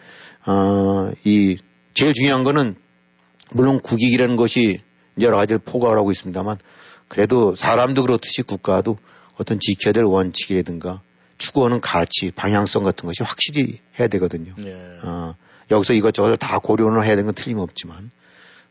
어, 0.47 1.11
이 1.25 1.59
제일 1.95 2.15
중요한 2.15 2.45
거는 2.45 2.77
물론 3.53 3.81
국익이라는 3.81 4.37
것이 4.37 4.81
여러 5.21 5.37
가지를 5.37 5.59
포괄 5.59 5.99
하고 5.99 6.11
있습니다만 6.13 6.59
그래도 7.09 7.57
사람도 7.57 8.03
그렇듯이 8.03 8.43
국가도 8.43 8.97
어떤 9.37 9.59
지켜야 9.61 9.93
될 9.93 10.05
원칙이라든가 10.05 11.03
추구하는 11.39 11.81
가치, 11.81 12.31
방향성 12.31 12.83
같은 12.83 13.07
것이 13.07 13.23
확실히 13.23 13.79
해야 13.99 14.09
되거든요. 14.09 14.55
네. 14.59 14.75
어, 15.03 15.35
여기서 15.71 15.95
이것저것 15.95 16.37
다 16.37 16.59
고려를 16.59 17.05
해야 17.05 17.17
되는 17.17 17.27
건 17.27 17.35
틀림없지만, 17.35 18.11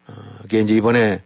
어, 0.08 0.14
그게 0.42 0.60
이제 0.62 0.76
이번에 0.76 1.22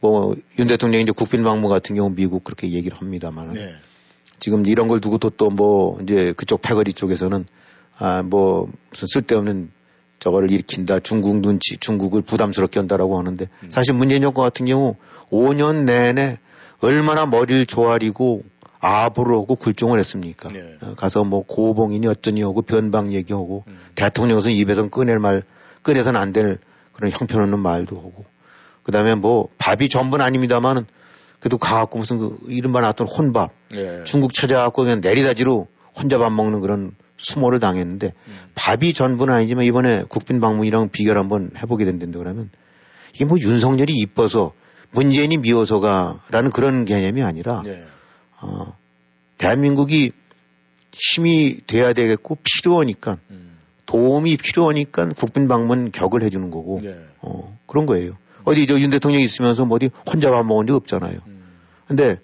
뭐 0.00 0.34
윤 0.58 0.66
대통령이 0.66 1.02
이제 1.02 1.12
국빈방문 1.12 1.70
같은 1.70 1.96
경우 1.96 2.10
미국 2.14 2.44
그렇게 2.44 2.70
얘기를 2.70 2.96
합니다만, 2.98 3.52
네. 3.52 3.74
지금 4.38 4.66
이런 4.66 4.88
걸 4.88 5.00
두고 5.00 5.18
또뭐 5.18 6.00
이제 6.02 6.32
그쪽 6.36 6.60
패거리 6.60 6.92
쪽에서는 6.92 7.46
아, 7.98 8.22
뭐 8.22 8.68
무슨 8.90 9.08
쓸데없는 9.08 9.70
저거를 10.18 10.50
일으킨다. 10.50 11.00
중국 11.00 11.40
눈치, 11.40 11.76
중국을 11.76 12.22
부담스럽게 12.22 12.80
한다라고 12.80 13.18
하는데 13.18 13.48
음. 13.62 13.70
사실 13.70 13.94
문재인 13.94 14.22
정권 14.22 14.44
같은 14.44 14.66
경우 14.66 14.96
5년 15.30 15.84
내내 15.84 16.38
얼마나 16.80 17.26
머리를 17.26 17.66
조아리고 17.66 18.42
아부를 18.84 19.36
하고 19.36 19.56
굴종을 19.56 19.98
했습니까? 19.98 20.50
네. 20.50 20.76
어, 20.82 20.94
가서 20.94 21.24
뭐 21.24 21.42
고봉이니 21.46 22.06
어쩌니 22.06 22.42
하고 22.42 22.62
변방 22.62 23.12
얘기하고 23.12 23.64
음. 23.66 23.78
대통령에서 23.94 24.50
입에서 24.50 24.88
꺼낼 24.88 25.18
말, 25.18 25.42
꺼내서는 25.82 26.20
안될 26.20 26.58
그런 26.92 27.10
형편없는 27.10 27.58
말도 27.58 27.96
하고 27.96 28.24
그 28.82 28.92
다음에 28.92 29.14
뭐 29.14 29.48
밥이 29.58 29.88
전부는 29.88 30.24
아닙니다만은 30.24 30.86
그래도 31.40 31.58
가갖고 31.58 31.98
무슨 31.98 32.18
그 32.18 32.38
이른바 32.48 32.80
나왔던 32.80 33.06
혼밥. 33.06 33.50
예. 33.74 34.04
중국 34.04 34.34
찾아갖고 34.34 34.82
그냥 34.82 35.00
내리다지로 35.02 35.66
혼자 35.96 36.18
밥 36.18 36.30
먹는 36.30 36.60
그런 36.60 36.92
수모를 37.16 37.60
당했는데 37.60 38.12
음. 38.26 38.38
밥이 38.54 38.92
전부는 38.92 39.32
아니지만 39.32 39.64
이번에 39.64 40.04
국빈 40.08 40.40
방문이랑 40.40 40.90
비교를 40.90 41.20
한번 41.20 41.50
해보게 41.56 41.84
된다는데 41.84 42.18
그러면 42.18 42.50
이게 43.14 43.24
뭐 43.24 43.38
윤석열이 43.38 43.92
이뻐서 43.94 44.52
문재인이 44.90 45.38
미워서가라는 45.38 46.50
그런 46.52 46.84
개념이 46.84 47.22
아니라 47.22 47.62
네. 47.64 47.84
어, 48.44 48.76
대한민국이 49.38 50.12
힘이 50.92 51.58
돼야 51.66 51.92
되겠고 51.92 52.36
필요하니까 52.42 53.16
음. 53.30 53.56
도움이 53.86 54.36
필요하니까 54.36 55.08
국빈 55.16 55.48
방문 55.48 55.90
격을 55.90 56.22
해주는 56.22 56.50
거고 56.50 56.80
네. 56.82 56.94
어, 57.20 57.56
그런 57.66 57.86
거예요. 57.86 58.16
어디 58.44 58.66
저 58.66 58.78
윤 58.78 58.90
대통령이 58.90 59.24
있으면서 59.24 59.64
뭐 59.64 59.76
어디 59.76 59.90
혼자 60.06 60.30
밥 60.30 60.44
먹은 60.44 60.66
적 60.66 60.76
없잖아요. 60.76 61.18
음. 61.26 61.44
근데 61.86 62.18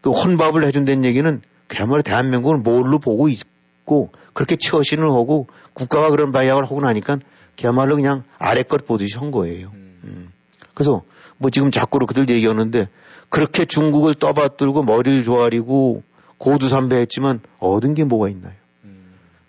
그 0.00 0.10
혼밥을 0.10 0.64
해준다는 0.64 1.04
얘기는 1.04 1.40
그야말로 1.68 2.02
대한민국을 2.02 2.58
뭘로 2.58 2.98
보고 2.98 3.28
있고 3.28 4.10
그렇게 4.32 4.56
처신을 4.56 5.08
하고 5.10 5.46
국가가 5.72 6.10
그런 6.10 6.32
방향을 6.32 6.64
하고 6.64 6.80
나니까 6.80 7.18
그야말로 7.56 7.94
그냥 7.94 8.24
아래 8.38 8.62
것 8.64 8.84
보듯이 8.86 9.16
한 9.16 9.30
거예요. 9.30 9.70
음. 9.74 10.32
그래서 10.74 11.02
뭐 11.38 11.50
지금 11.50 11.70
자꾸로 11.70 12.06
그들 12.06 12.28
얘기하는데 12.28 12.88
그렇게 13.32 13.64
중국을 13.64 14.12
떠받들고 14.12 14.82
머리를 14.82 15.22
조아리고 15.22 16.02
고두삼배했지만 16.36 17.40
얻은 17.60 17.94
게 17.94 18.04
뭐가 18.04 18.28
있나요? 18.28 18.52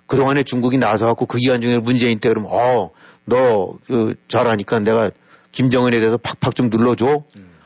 그동안에 0.07 0.43
중국이 0.43 0.77
나서갖고 0.77 1.25
그 1.25 1.38
기간 1.38 1.59
중에 1.59 1.79
문재인 1.79 2.19
때 2.19 2.29
그러면 2.29 2.49
어, 2.53 2.91
너 3.25 3.77
그, 3.86 4.15
잘하니까 4.29 4.79
내가 4.79 5.11
김정은에 5.51 5.99
대해서 5.99 6.15
팍팍 6.15 6.55
좀 6.55 6.69
눌러줘. 6.69 7.23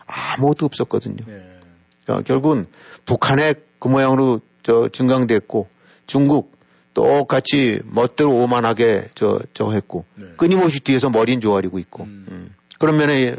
아무것도 0.07 0.65
없었거든요. 0.65 1.23
어, 2.07 2.21
결국은 2.21 2.65
북한의 3.05 3.53
그 3.77 3.87
모양으로 3.87 4.41
저 4.63 4.89
증강됐고 4.89 5.67
중국 6.07 6.57
똑같이 6.95 7.79
멋대로 7.85 8.31
오만하게 8.31 9.09
저, 9.13 9.39
저 9.53 9.69
했고 9.69 10.05
끊임없이 10.37 10.79
뒤에서 10.79 11.11
머리는 11.11 11.41
조아리고 11.41 11.77
있고 11.77 12.05
음. 12.05 12.55
그런 12.79 12.97
면에 12.97 13.35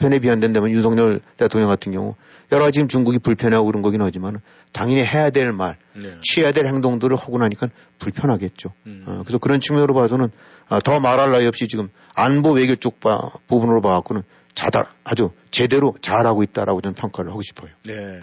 편에 0.00 0.18
비한된다면 0.18 0.70
윤석열 0.70 1.20
대통령 1.36 1.68
같은 1.68 1.92
경우 1.92 2.14
여러 2.50 2.64
가지 2.64 2.76
지금 2.76 2.88
중국이 2.88 3.18
불편하고 3.18 3.66
그런 3.66 3.82
거긴 3.82 4.00
하지만 4.00 4.40
당연히 4.72 5.04
해야 5.04 5.30
될 5.30 5.52
말, 5.52 5.76
네. 5.94 6.16
취해야 6.22 6.52
될 6.52 6.66
행동들을 6.66 7.14
하고 7.16 7.38
나니까 7.38 7.68
불편하겠죠. 7.98 8.70
음. 8.86 9.04
어, 9.06 9.22
그래서 9.24 9.38
그런 9.38 9.60
측면으로 9.60 9.94
봐서는 9.94 10.30
아, 10.68 10.80
더 10.80 11.00
말할 11.00 11.30
나위 11.30 11.46
없이 11.46 11.68
지금 11.68 11.90
안보 12.14 12.52
외교 12.52 12.74
쪽 12.76 12.98
바, 12.98 13.30
부분으로 13.46 13.82
봐갖고는 13.82 14.22
자다 14.54 14.92
아주 15.04 15.30
제대로 15.50 15.94
잘하고 16.00 16.42
있다라고 16.42 16.80
저는 16.80 16.94
평가를 16.94 17.30
하고 17.30 17.42
싶어요. 17.42 17.70
네. 17.84 18.20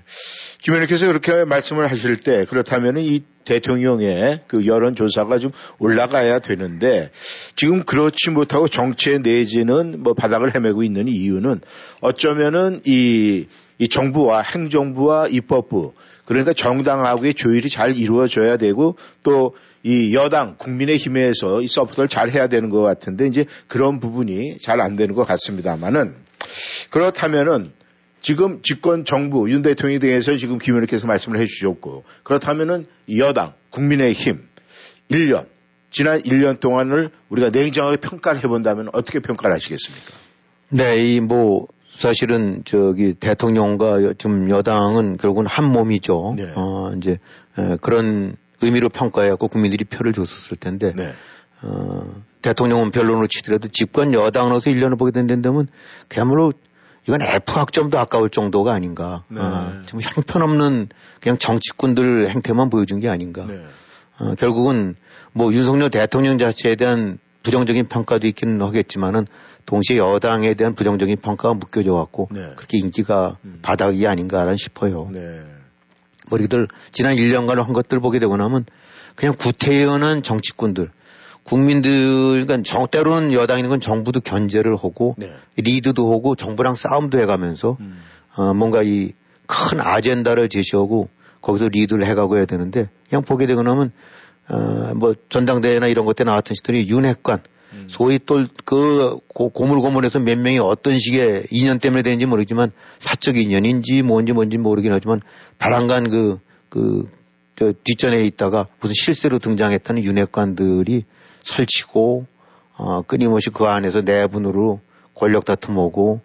김 0.60 0.74
의원님께서 0.74 1.08
그렇게 1.08 1.46
말씀을 1.46 1.90
하실 1.90 2.18
때 2.18 2.46
그렇다면 2.46 2.98
이 2.98 3.24
대통령의 3.46 4.42
그 4.48 4.66
여론조사가 4.66 5.40
좀 5.40 5.52
올라가야 5.80 6.40
되는데 6.40 7.12
지금 7.56 7.84
그렇지 7.84 8.30
못하고 8.30 8.68
정치의 8.68 9.20
내지는 9.20 10.04
뭐 10.04 10.14
바닥을 10.14 10.54
헤매고 10.54 10.84
있는 10.84 11.08
이유는 11.08 11.62
어쩌면은 12.02 12.82
이, 12.86 13.48
이 13.78 13.88
정부와 13.88 14.42
행정부와 14.42 15.28
입법부 15.28 15.94
그러니까 16.26 16.52
정당하고의 16.52 17.36
조율이 17.36 17.70
잘 17.70 17.98
이루어져야 17.98 18.58
되고 18.58 18.98
또 19.24 19.56
이 19.88 20.14
여당 20.14 20.56
국민의힘에서 20.58 21.62
이 21.62 21.68
support를 21.68 22.10
잘 22.10 22.30
해야 22.32 22.48
되는 22.48 22.70
것 22.70 22.82
같은데 22.82 23.26
이제 23.28 23.46
그런 23.68 24.00
부분이 24.02 24.58
잘 24.58 24.82
안 24.82 24.96
되는 24.98 25.16
것 25.16 25.26
같습니다만은 25.26 26.16
그렇다면은 26.90 27.72
지금 28.22 28.62
집권 28.64 29.06
정부 29.06 29.50
윤 29.50 29.62
대통령에 29.62 30.00
대해서 30.00 30.36
지금 30.36 30.58
김 30.60 30.74
의원께서 30.74 31.08
말씀을 31.08 31.40
해주셨고 31.40 32.04
그렇다면은 32.24 32.86
여당 33.18 33.54
국민의힘 33.70 34.40
1년 35.12 35.46
지난 35.90 36.20
1년 36.22 36.60
동안을 36.60 37.12
우리가 37.30 37.50
냉정하게 37.52 37.98
평가를 37.98 38.44
해본다면 38.44 38.90
어떻게 38.94 39.20
평가를 39.20 39.56
하시겠습니까? 39.56 40.12
네, 40.70 40.98
이 40.98 41.22
뭐 41.22 41.68
사실은 41.90 42.62
저기 42.66 43.14
대통령과 43.14 44.04
여- 44.04 44.14
지금 44.14 44.50
여당은 44.50 45.18
결국은 45.18 45.48
한 45.48 45.66
몸이죠. 45.72 46.36
네. 46.38 46.52
어 46.56 46.92
이제 46.98 47.18
에, 47.58 47.78
그런 47.82 48.36
의미로 48.62 48.90
평가해갖고 48.90 49.48
국민들이 49.48 49.86
표를 49.86 50.14
줬었을 50.14 50.58
텐데 50.58 50.94
네. 50.96 51.14
어, 51.62 52.24
대통령은 52.42 52.92
변론으로 52.92 53.28
치더라도 53.28 53.68
집권 53.68 54.14
여당으로서 54.14 54.70
1년을 54.70 54.98
보게 54.98 55.12
된다면 55.12 55.68
그야말로 56.08 56.54
이건 57.08 57.22
F 57.22 57.54
학점도 57.54 57.98
아까울 57.98 58.30
정도가 58.30 58.74
아닌가. 58.74 59.24
네. 59.30 59.40
어, 59.40 59.82
좀 59.86 60.02
형편없는 60.02 60.90
그냥 61.22 61.38
정치꾼들 61.38 62.30
행태만 62.30 62.70
보여준 62.70 63.00
게 63.00 63.10
아닌가. 63.10 63.46
네. 63.46 63.64
어, 64.20 64.36
결국은 64.36 64.96
뭐 65.32 65.54
윤석열 65.54 65.90
대통령 65.90 66.38
자체에 66.38 66.76
대한 66.76 67.18
부정적인 67.44 67.88
평가도 67.88 68.28
있기는 68.28 68.62
하겠지만은 68.62 69.26
동시에 69.66 69.98
여당에 69.98 70.54
대한 70.56 70.76
부정적인 70.76 71.18
평가가 71.22 71.54
묶여져 71.54 71.94
갖고 71.94 72.28
네. 72.32 72.42
그렇게 72.56 72.78
인기가 72.78 73.38
바닥이 73.62 74.06
아닌가 74.06 74.54
싶어요. 74.58 75.10
네. 75.14 75.44
우리들 76.32 76.68
지난 76.92 77.16
1년간 77.16 77.56
한 77.56 77.74
것들 77.74 78.00
보게 78.00 78.20
되고 78.20 78.36
나면 78.38 78.66
그냥 79.16 79.36
구태연한 79.38 80.24
정치꾼들, 80.24 80.92
국민들, 81.44 82.46
그러니까 82.46 82.62
정, 82.64 82.88
때로는 82.88 83.34
여당이는 83.34 83.70
건 83.70 83.80
정부도 83.80 84.20
견제를 84.20 84.76
하고 84.76 85.16
네. 85.18 85.34
리드도 85.56 86.14
하고 86.14 86.36
정부랑 86.36 86.76
싸움도 86.76 87.20
해가면서 87.20 87.78
음. 87.80 88.00
어, 88.36 88.54
뭔가 88.54 88.82
이 88.84 89.14
큰 89.48 89.80
아젠다를 89.80 90.50
제시하고 90.50 91.10
거기서 91.42 91.70
리드를 91.70 92.06
해가고 92.06 92.38
해야 92.38 92.46
되는데 92.46 92.90
그냥 93.10 93.24
보게 93.24 93.48
되고 93.48 93.64
나면 93.64 93.92
어, 94.50 94.94
뭐 94.96 95.16
전당대회나 95.30 95.88
이런 95.88 96.06
것 96.06 96.14
때 96.14 96.24
나왔던 96.24 96.56
시들이 96.56 96.88
윤핵관 96.88 97.40
소위 97.88 98.20
또그 98.20 99.20
고물고물해서 99.28 100.20
몇 100.20 100.38
명이 100.38 100.60
어떤 100.60 100.98
식의 100.98 101.48
인연 101.52 101.80
때문에 101.80 102.02
되는지 102.04 102.26
모르지만 102.26 102.72
사적 103.00 103.38
인연인지 103.38 104.04
뭔지 104.04 104.34
뭔지 104.34 104.58
모르긴 104.58 104.94
하지만 104.94 105.22
바람간 105.60 106.10
그, 106.10 106.40
그, 106.70 107.10
저 107.56 107.74
뒷전에 107.84 108.24
있다가 108.26 108.68
무슨 108.80 108.94
실세로 108.94 109.40
등장했다는 109.40 110.04
윤핵관들이 110.04 111.04
설치고 111.44 112.26
어, 112.78 113.02
끊임없이 113.02 113.50
그 113.50 113.66
안에서 113.66 114.02
내분으로 114.02 114.80
권력 115.16 115.46
다툼 115.46 115.78
오고 115.78 116.22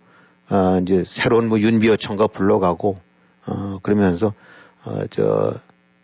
어, 0.51 0.78
이제 0.82 1.03
새로운 1.07 1.49
뭐 1.49 1.59
윤비어청가 1.59 2.26
불러가고 2.26 2.99
어, 3.47 3.78
그러면서 3.82 4.34
어, 4.84 5.07
저, 5.11 5.55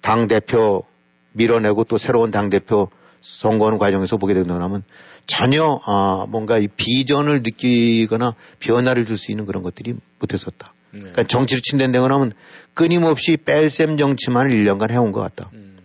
당 0.00 0.26
대표 0.26 0.84
밀어내고 1.32 1.84
또 1.84 1.98
새로운 1.98 2.30
당 2.30 2.48
대표 2.48 2.88
선거하는 3.20 3.78
과정에서 3.78 4.16
보게 4.16 4.34
된다면 4.34 4.82
전혀 5.26 5.80
아, 5.84 6.26
뭔가 6.28 6.58
이 6.58 6.68
비전을 6.68 7.42
느끼거나 7.42 8.34
변화를 8.60 9.04
줄 9.04 9.18
수 9.18 9.30
있는 9.30 9.44
그런 9.46 9.62
것들이 9.62 9.94
못했었다. 10.18 10.72
그러니까 10.90 11.24
정치를 11.24 11.60
친댄다거나 11.62 12.14
하면 12.14 12.32
끊임없이 12.74 13.36
뺄셈 13.36 13.98
정치만을 13.98 14.50
1년간 14.50 14.90
해온 14.90 15.12
것 15.12 15.20
같다. 15.20 15.50
음. 15.52 15.76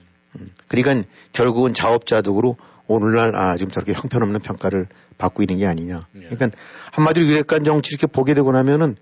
그러니까 0.67 1.07
결국은 1.33 1.73
자업자득으로 1.73 2.55
오늘날 2.87 3.35
아 3.35 3.55
지금 3.57 3.71
저렇게 3.71 3.93
형편없는 3.93 4.39
평가를 4.41 4.87
받고 5.17 5.43
있는 5.43 5.57
게 5.59 5.65
아니냐. 5.67 6.07
그러니까 6.13 6.57
한마디로 6.91 7.25
유력한 7.27 7.63
정치 7.65 7.93
이렇게 7.93 8.07
보게 8.07 8.33
되고 8.33 8.51
나면은 8.51 8.95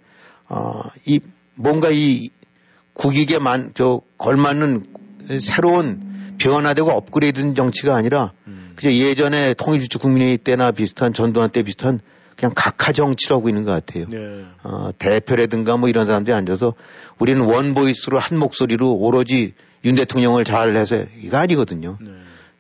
아이 0.47 1.19
뭔가 1.55 1.89
이 1.91 2.29
국익에 2.93 3.39
만 3.39 3.71
저 3.73 4.01
걸맞는 4.17 4.86
새로운 5.39 6.11
변화되고 6.41 6.89
업그레이드된 6.89 7.55
정치가 7.55 7.95
아니라 7.95 8.31
그저 8.75 8.91
예전에 8.91 9.53
통일주축 9.53 10.01
국민회의 10.01 10.37
때나 10.37 10.71
비슷한 10.71 11.13
전두환 11.13 11.51
때 11.51 11.61
비슷한 11.63 11.99
그냥 12.37 12.53
각하 12.55 12.91
정치를 12.91 13.37
하고 13.37 13.49
있는 13.49 13.63
것 13.65 13.71
같아요. 13.71 14.05
네. 14.09 14.45
어, 14.63 14.89
대표라든가 14.97 15.77
뭐 15.77 15.89
이런 15.89 16.07
사람들이 16.07 16.35
앉아서 16.35 16.73
우리는 17.19 17.39
원 17.41 17.75
보이스로 17.75 18.17
한 18.17 18.39
목소리로 18.39 18.91
오로지 18.93 19.53
윤 19.85 19.95
대통령을 19.95 20.43
잘 20.43 20.75
해서 20.75 21.03
이거 21.21 21.37
아니거든요. 21.37 21.97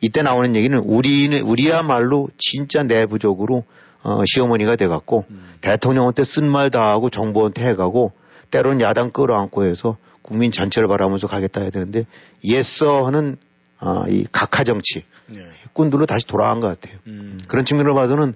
이때 0.01 0.21
나오는 0.21 0.55
얘기는 0.55 0.77
우리는 0.77 1.41
우리야말로 1.41 2.29
진짜 2.37 2.83
내부적으로 2.83 3.63
어, 4.03 4.23
시어머니가 4.25 4.75
돼갖고 4.75 5.25
대통령한테 5.61 6.23
쓴 6.23 6.45
말 6.45 6.69
다 6.69 6.91
하고 6.91 7.09
정부한테 7.09 7.65
해가고 7.69 8.11
때로는 8.51 8.81
야당 8.81 9.11
끌어안고 9.11 9.65
해서 9.65 9.97
국민 10.21 10.51
전체를 10.51 10.87
바라보면서 10.87 11.27
가겠다 11.27 11.61
해야 11.61 11.69
되는데 11.69 12.05
예서 12.43 13.03
하는 13.05 13.37
어, 13.81 14.05
이 14.07 14.25
각하 14.31 14.63
정치 14.63 15.03
네. 15.27 15.45
꾼들로 15.73 16.05
다시 16.05 16.25
돌아간 16.25 16.59
것 16.59 16.67
같아요. 16.67 16.99
음. 17.07 17.39
그런 17.47 17.65
측면으로 17.65 17.95
봐서는 17.95 18.35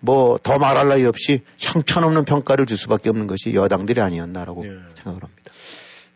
뭐 0.00 0.36
더 0.42 0.58
말할 0.58 0.88
나위 0.88 1.04
없이 1.06 1.42
형편없는 1.58 2.24
평가를 2.24 2.66
줄 2.66 2.76
수밖에 2.76 3.08
없는 3.10 3.26
것이 3.26 3.54
여당들이 3.54 4.00
아니었나라고 4.00 4.62
생각을 4.62 5.22
합니다. 5.22 5.52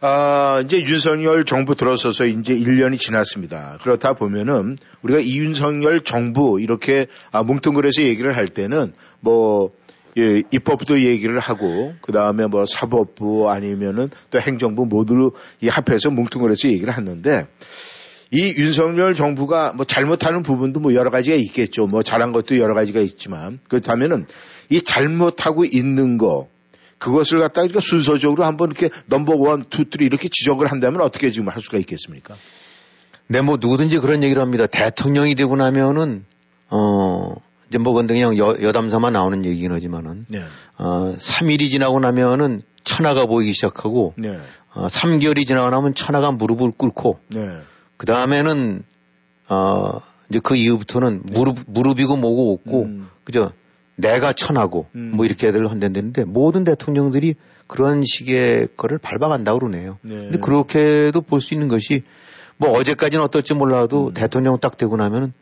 아, 0.01 0.61
이제 0.65 0.83
윤석열 0.83 1.45
정부 1.45 1.75
들어서서 1.75 2.27
이제 2.27 2.55
1년이 2.55 2.99
지났습니다. 2.99 3.79
그렇다 3.83 4.13
보면은 4.13 4.77
우리가 5.03 5.21
이윤석열 5.21 6.03
정부 6.05 6.61
이렇게 6.61 7.07
아, 7.31 7.43
뭉뚱그려서 7.43 8.03
얘기를 8.03 8.37
할 8.37 8.49
때는 8.49 8.93
뭐 9.21 9.71
예, 10.19 10.43
입법도 10.51 11.01
얘기를 11.01 11.39
하고 11.39 11.95
그 12.01 12.13
다음에 12.13 12.47
뭐 12.47 12.65
사법부 12.67 13.51
아니면은 13.51 14.11
또 14.31 14.41
행정부 14.41 14.87
모두 14.87 15.33
이 15.61 15.69
합해서 15.69 16.11
뭉뚱그려서 16.11 16.69
얘기를 16.69 16.97
했는데 16.97 17.47
이 18.31 18.55
윤석열 18.57 19.15
정부가 19.15 19.73
뭐 19.75 19.87
잘못하는 19.87 20.43
부분도 20.43 20.81
뭐 20.81 20.95
여러 20.95 21.11
가지가 21.11 21.37
있겠죠. 21.37 21.85
뭐 21.85 22.03
잘한 22.03 22.33
것도 22.33 22.59
여러 22.59 22.75
가지가 22.75 23.01
있지만 23.01 23.61
그렇다면은 23.69 24.27
이 24.69 24.83
잘못하고 24.83 25.65
있는 25.65 26.19
거 26.19 26.49
그것을 26.99 27.39
갖다가 27.39 27.63
그러니까 27.63 27.81
순서적으로 27.81 28.45
한번 28.45 28.71
이렇게 28.71 28.91
number 29.07 29.35
one, 29.37 29.65
two, 29.69 29.85
three 29.91 30.07
이렇게 30.07 30.29
지적을 30.29 30.71
한다면 30.71 31.03
어떻게 31.03 31.31
지금 31.31 31.49
할 31.49 31.63
수가 31.63 31.79
있겠습니까? 31.79 32.35
네, 33.29 33.41
뭐 33.43 33.59
누구든지 33.61 33.99
그런 33.99 34.23
얘기를 34.23 34.41
합니다. 34.41 34.67
대통령이 34.67 35.35
되고 35.35 35.57
나면은 35.57 36.25
어 36.69 37.35
이제 37.69 37.79
뭐 37.79 37.93
근데 37.93 38.15
그냥 38.15 38.39
여, 38.39 38.57
여담삼아 38.61 39.11
나오는 39.11 39.45
얘기긴 39.45 39.73
하지만은 39.73 40.27
네. 40.31 40.41
어 40.79 41.17
3일이 41.19 41.71
지나고 41.71 42.01
나면은 42.01 42.63
천하가 42.85 43.27
보이기 43.27 43.53
시작하고 43.53 44.15
네. 44.17 44.39
어 44.73 44.87
3개월이 44.87 45.47
지나고 45.47 45.71
나면 45.71 45.95
천하가 45.95 46.33
무릎을 46.33 46.73
꿇고 46.77 47.21
네. 47.29 47.59
그 47.97 48.07
다음에는 48.07 48.83
어 49.49 50.01
이제 50.29 50.41
그 50.43 50.57
이후부터는 50.57 51.23
무릎 51.25 51.59
무릎이고 51.67 52.17
뭐고 52.17 52.53
없고 52.55 52.83
음. 52.83 53.09
그죠 53.25 53.53
내가 53.97 54.33
천하고 54.33 54.87
음. 54.95 55.13
뭐 55.15 55.25
이렇게 55.25 55.49
애들 55.49 55.71
한다는데 55.71 56.25
모든 56.25 56.65
대통령들이 56.65 57.35
그런 57.67 58.03
식의 58.03 58.69
거를 58.77 58.99
밟아간다고 58.99 59.59
그러네요. 59.59 59.99
네. 60.03 60.15
근데 60.15 60.39
그렇게도 60.39 61.23
볼 61.23 61.41
수 61.41 61.55
있는 61.55 61.69
것이 61.69 62.03
뭐 62.59 62.71
어제까지는 62.71 63.25
어떨지 63.25 63.55
몰라도 63.55 64.09
음. 64.09 64.15
대통령 64.15 64.59
딱 64.59 64.77
되고 64.77 64.97
나면은 64.97 65.33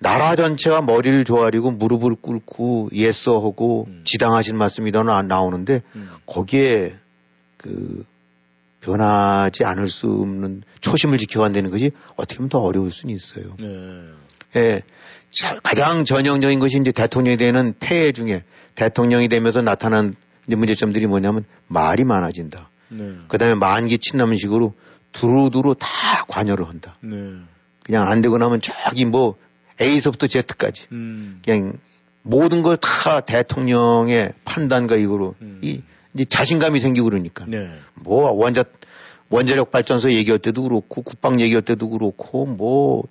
나라 0.00 0.36
전체가 0.36 0.80
머리를 0.82 1.24
조아리고 1.24 1.72
무릎을 1.72 2.16
꿇고 2.20 2.90
예서하고 2.92 3.86
음. 3.88 4.00
지당하신 4.04 4.56
말씀이 4.56 4.90
나 4.92 5.02
나오는데 5.22 5.82
음. 5.96 6.08
거기에 6.26 6.94
그 7.56 8.04
변하지 8.80 9.64
않을 9.64 9.88
수 9.88 10.08
없는 10.08 10.62
초심을 10.80 11.18
지켜간다는 11.18 11.70
것이 11.70 11.90
어떻게 12.16 12.36
보면 12.36 12.48
더 12.48 12.60
어려울 12.60 12.90
수는 12.90 13.14
있어요. 13.14 13.56
네. 13.58 13.66
예. 14.56 14.82
자, 15.30 15.58
가장 15.62 16.04
전형적인 16.04 16.58
것이 16.58 16.78
이제 16.78 16.90
대통령이 16.92 17.36
되는 17.36 17.74
폐해 17.78 18.12
중에 18.12 18.44
대통령이 18.76 19.28
되면서 19.28 19.60
나타난 19.60 20.14
문제점들이 20.46 21.06
뭐냐면 21.06 21.44
말이 21.66 22.04
많아진다. 22.04 22.70
네. 22.90 23.16
그 23.28 23.36
다음에 23.36 23.54
만기 23.54 23.98
친남식으로 23.98 24.74
두루두루 25.12 25.74
다 25.78 25.88
관여를 26.28 26.68
한다. 26.68 26.96
네. 27.02 27.16
그냥 27.84 28.08
안 28.08 28.20
되고 28.20 28.38
나면 28.38 28.60
저기 28.60 29.04
뭐 29.04 29.36
A서부터 29.80 30.26
Z까지 30.26 30.86
음. 30.92 31.40
그냥 31.44 31.78
모든 32.22 32.62
걸 32.62 32.76
다 32.76 33.20
대통령의 33.20 34.32
판단과 34.44 34.96
이거로 34.96 35.34
음. 35.42 35.60
이 35.62 35.82
이제 36.14 36.24
자신감이 36.24 36.80
생기고 36.80 37.08
그러니까 37.08 37.44
네. 37.46 37.70
뭐 37.94 38.30
원자 38.32 38.64
원자력 39.30 39.70
발전소 39.70 40.12
얘기할 40.12 40.38
때도 40.38 40.62
그렇고 40.62 41.02
국방 41.02 41.40
얘기할 41.40 41.62
때도 41.62 41.90
그렇고 41.90 42.46
뭐 42.46 43.04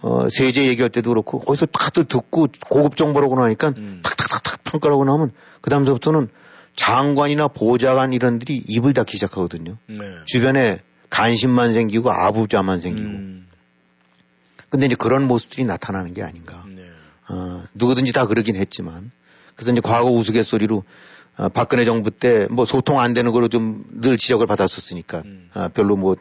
어, 0.00 0.28
세제 0.30 0.66
얘기할 0.66 0.90
때도 0.90 1.10
그렇고 1.10 1.40
거기서 1.40 1.66
다들 1.66 2.04
듣고 2.04 2.48
고급 2.68 2.96
정보라고 2.96 3.38
나니까 3.40 3.74
음. 3.76 4.00
탁탁탁탁 4.04 4.64
평가라고 4.64 5.04
나면 5.04 5.32
그 5.60 5.70
다음서부터는 5.70 6.28
장관이나 6.76 7.48
보좌관 7.48 8.12
이런들이 8.12 8.62
입을 8.68 8.92
닫기 8.92 9.16
시작하거든요. 9.16 9.78
네. 9.86 9.96
주변에 10.26 10.80
관심만 11.10 11.72
생기고 11.72 12.12
아부자만 12.12 12.80
생기고. 12.80 13.08
음. 13.08 13.46
근데 14.68 14.86
이제 14.86 14.94
그런 14.94 15.26
모습들이 15.26 15.64
나타나는 15.64 16.12
게 16.12 16.22
아닌가. 16.22 16.64
네. 16.68 16.82
어, 17.28 17.62
누구든지 17.74 18.12
다 18.12 18.26
그러긴 18.26 18.56
했지만. 18.56 19.10
그래서 19.54 19.72
이제 19.72 19.80
과거 19.80 20.10
우스갯소리로 20.10 20.84
어, 21.38 21.48
박근혜 21.48 21.84
정부 21.84 22.10
때 22.10 22.46
뭐 22.50 22.64
소통 22.64 22.98
안 23.00 23.12
되는 23.12 23.32
거로 23.32 23.48
좀 23.48 23.84
늘 24.00 24.16
지적을 24.16 24.46
받았었으니까 24.46 25.22
음. 25.24 25.50
아, 25.54 25.68
별로 25.68 25.96
뭐 25.96 26.16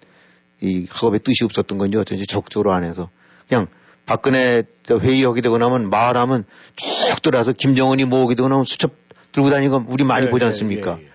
이 0.62 0.88
학업에 0.90 1.20
뜻이 1.20 1.44
없었던 1.44 1.78
건지 1.78 1.98
어쩐지 1.98 2.26
적극적으로 2.26 2.72
안 2.74 2.84
해서 2.86 3.10
그냥 3.50 3.68
박근혜 4.06 4.64
저 4.84 4.98
회의하게 4.98 5.42
되고 5.42 5.58
나면 5.58 5.90
말하면 5.90 6.46
쭉 6.78 7.22
들어와서 7.22 7.52
김정은이 7.52 8.06
모으게 8.06 8.36
되고 8.36 8.48
나면 8.48 8.64
수첩 8.64 8.94
들고 9.34 9.50
다니는 9.50 9.70
거 9.72 9.86
우리 9.90 10.06
많이 10.06 10.26
네, 10.28 10.32
보지 10.32 10.40
네, 10.40 10.46
않습니까? 10.48 10.98
예, 11.00 11.04
예. 11.04 11.10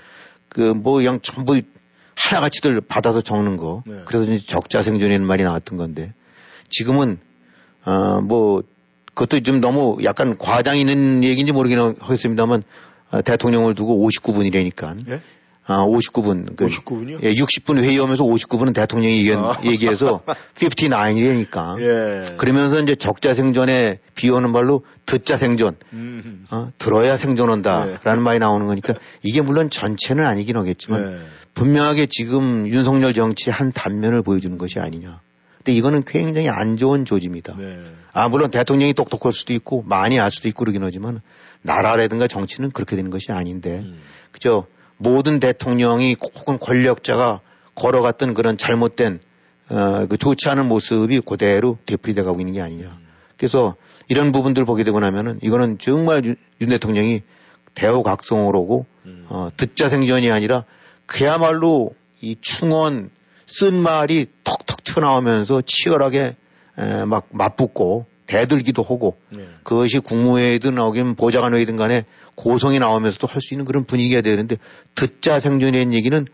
그뭐 0.51 0.97
그냥 0.99 1.21
전부 1.23 1.59
하나같이들 2.17 2.83
받아서 2.83 3.23
적는 3.23 3.57
거. 3.57 3.83
네. 3.87 4.03
그래서 4.05 4.31
이제 4.31 4.45
적자 4.45 4.83
생존이라는 4.83 5.27
말이 5.27 5.43
나왔던 5.43 5.79
건데 5.79 6.13
지금은 6.69 7.19
어뭐 7.87 8.63
그것도 9.15 9.41
좀 9.41 9.61
너무 9.61 9.97
약간 10.05 10.37
과장 10.37 10.77
있는 10.77 11.25
얘기인지 11.25 11.53
모르긴 11.53 11.79
하겠습니다만 11.99 12.61
어, 12.61 12.63
대통령을 13.25 13.75
두고 13.75 14.09
59분이라니까. 14.09 15.09
예? 15.11 15.21
아, 15.67 15.85
59분. 15.87 16.57
그 16.57 16.67
59분이요? 16.67 17.23
예, 17.23 17.33
60분 17.33 17.79
회의하면서 17.79 18.25
59분은 18.25 18.75
대통령이 18.75 19.19
얘기, 19.19 19.33
아. 19.37 19.57
얘기해서 19.65 20.23
59이라니까. 20.57 21.81
예. 21.81 22.37
그러면서 22.37 22.81
이제 22.81 22.97
적자 22.97 23.35
생존에 23.35 24.01
비오는 24.17 24.51
말로 24.51 24.85
듣자 25.07 25.37
생존. 25.37 25.77
음. 25.93 26.45
어, 26.51 26.69
들어야 26.79 27.17
생존한다 27.17 27.71
라는 27.71 28.01
네. 28.03 28.17
말이 28.17 28.39
나오는 28.41 28.67
거니까 28.67 28.95
이게 29.23 29.43
물론 29.43 29.71
전체는 29.71 30.27
아니긴 30.27 30.57
하겠지만 30.57 31.11
네. 31.11 31.19
분명하게 31.55 32.07
지금 32.07 32.67
윤석열 32.67 33.13
정치의 33.13 33.53
한 33.53 33.71
단면을 33.71 34.23
보여주는 34.23 34.57
것이 34.59 34.81
아니냐. 34.81 35.21
근데 35.59 35.73
이거는 35.73 36.05
굉장히 36.05 36.49
안 36.49 36.77
좋은 36.79 37.05
조짐이다. 37.05 37.55
네. 37.59 37.83
아, 38.13 38.29
물론 38.29 38.51
대통령이 38.51 38.95
똑똑할 38.95 39.33
수도 39.33 39.53
있고 39.53 39.83
많이 39.87 40.19
알 40.19 40.31
수도 40.31 40.49
있고 40.49 40.61
그러긴 40.61 40.83
하지만 40.83 41.21
나라라든가 41.63 42.27
정치는 42.27 42.71
그렇게 42.71 42.97
되는 42.97 43.11
것이 43.11 43.33
아닌데 43.33 43.81
음. 43.81 44.01
그죠. 44.33 44.67
모든 44.97 45.41
대통령이 45.41 46.17
혹은 46.21 46.59
권력자가 46.59 47.41
걸어갔던 47.75 48.35
그런 48.35 48.57
잘못된 48.57 49.21
어, 49.71 50.07
그 50.07 50.17
좋지 50.17 50.49
않은 50.49 50.67
모습이 50.67 51.21
그대로 51.21 51.79
되풀이돼 51.87 52.23
가고 52.23 52.41
있는 52.41 52.55
게 52.55 52.61
아니냐. 52.61 52.99
그래서 53.37 53.77
이런 54.09 54.33
부분들 54.33 54.65
보게 54.65 54.85
되고 54.85 55.01
나면은 55.01 55.39
이거는 55.43 55.79
정말 55.79 56.25
윤, 56.25 56.37
윤 56.61 56.69
대통령이 56.69 57.23
대우각성으로고 57.75 58.87
음. 59.07 59.27
어, 59.29 59.51
듣자 59.57 59.89
생전이 59.89 60.31
아니라 60.31 60.65
그야말로 61.07 61.95
이 62.21 62.37
충원 62.41 63.11
쓴 63.47 63.83
말이 63.83 64.27
톡톡 64.45 64.85
튀어나오면서 64.85 65.63
치열하게 65.65 66.37
에, 66.79 67.05
막 67.05 67.29
맞붙고 67.31 68.07
대들기도 68.31 68.83
하고 68.83 69.17
네. 69.33 69.45
그것이 69.65 69.99
국무회의든 69.99 70.77
나오긴 70.77 71.17
보좌관회의든 71.17 71.75
간에 71.77 72.05
고성이 72.37 72.79
나오면서도 72.79 73.27
할 73.27 73.41
수 73.43 73.55
있는 73.55 73.65
그런 73.65 73.85
분위기가 73.85 74.21
되는데 74.21 74.57
듣자 74.95 75.41
생존의 75.41 75.93
얘기는 75.93 76.27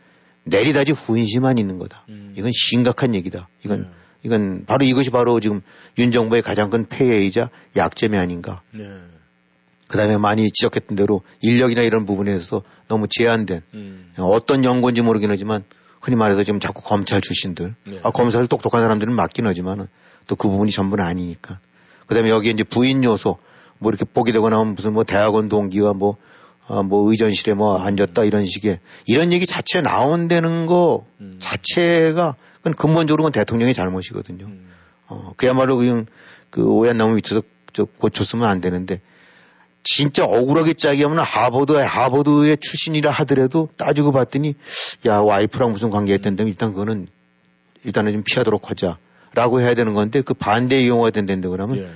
내리다지 0.45 0.93
훈시만 0.93 1.57
있는 1.59 1.79
거다. 1.79 2.05
음. 2.11 2.35
이건 2.37 2.53
심각한 2.55 3.15
얘기다. 3.15 3.49
이건 3.65 3.83
네. 3.83 3.89
이건 4.23 4.65
바로 4.67 4.85
이것이 4.85 5.11
바로 5.11 5.41
지금 5.41 5.63
윤 5.99 6.11
정부의 6.11 6.43
가장 6.43 6.69
큰 6.69 6.87
폐해이자 6.87 7.49
약점이 7.77 8.19
아닌가. 8.19 8.61
네. 8.73 8.85
그다음에 9.89 10.17
많이 10.19 10.51
지적했던 10.51 10.97
대로 10.97 11.23
인력이나 11.41 11.83
이런 11.83 12.05
부분에서 12.07 12.63
너무 12.89 13.07
제한된 13.09 13.63
음. 13.75 14.13
어떤 14.19 14.65
연구인지 14.65 15.01
모르긴 15.01 15.31
하지만 15.31 15.65
흔히 16.01 16.17
말해서 16.17 16.43
지금 16.43 16.61
자꾸 16.61 16.83
검찰 16.83 17.21
출신들, 17.21 17.75
네. 17.87 17.99
아, 18.03 18.11
검사를 18.11 18.47
똑똑한 18.47 18.83
사람들은 18.83 19.15
맞긴 19.15 19.47
하지만 19.47 19.89
또 20.27 20.37
그 20.37 20.49
부분이 20.49 20.71
전부는 20.73 21.05
아니니까. 21.05 21.61
그 22.07 22.15
다음에 22.15 22.31
여기에 22.31 22.53
이제 22.53 22.65
부인 22.65 23.05
요소, 23.05 23.39
뭐 23.79 23.91
이렇게 23.91 24.05
보게 24.05 24.33
되고 24.33 24.49
나면 24.49 24.75
무슨 24.75 24.93
뭐 24.93 25.05
대학원 25.05 25.49
동기가 25.49 25.93
뭐, 25.93 26.17
어, 26.69 26.83
뭐 26.83 27.11
의전실에 27.11 27.55
뭐 27.55 27.79
앉았다 27.79 28.25
이런 28.25 28.47
식의 28.47 28.81
이런 29.07 29.33
얘기 29.33 29.47
자체 29.47 29.81
나온다는 29.81 30.67
거 30.67 31.05
음. 31.21 31.37
자체가 31.39 32.37
그건 32.57 32.75
근본적으로 32.75 33.25
는 33.25 33.33
대통령의 33.33 33.75
잘못이거든요. 33.75 34.47
음. 34.47 34.71
어, 35.09 35.33
그야말로 35.37 35.77
그냥 35.77 36.07
그 36.51 36.63
오얏 36.63 36.97
나무 36.97 37.15
밑에서 37.15 37.43
저 37.73 37.85
고쳤으면 37.85 38.49
안 38.49 38.61
되는데 38.61 39.01
진짜 39.85 40.25
억울하게 40.25 40.75
짜기 40.75 41.05
하면 41.05 41.21
하버드에 41.21 41.83
하버드의 41.83 42.57
출신이라 42.61 43.13
하더라도 43.13 43.69
따지고 43.77 44.11
봤더니 44.11 44.57
야 45.07 45.19
와이프랑 45.19 45.71
무슨 45.71 45.91
관계했던데 45.91 46.43
일단 46.45 46.73
그거는 46.73 47.07
일단은 47.85 48.13
좀 48.13 48.23
피하도록 48.25 48.69
하자 48.69 48.99
라고 49.37 49.61
해야 49.61 49.75
되는 49.75 49.93
건데 49.95 50.23
그 50.23 50.33
반대 50.35 50.81
이용가 50.81 51.11
된다는데 51.11 51.49
그러면 51.49 51.77
예. 51.79 51.91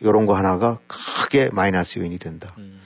이런 0.00 0.24
거 0.24 0.34
하나가 0.34 0.78
크게 0.86 1.50
마이너스 1.52 1.98
요인이 1.98 2.18
된다. 2.18 2.54
음. 2.58 2.80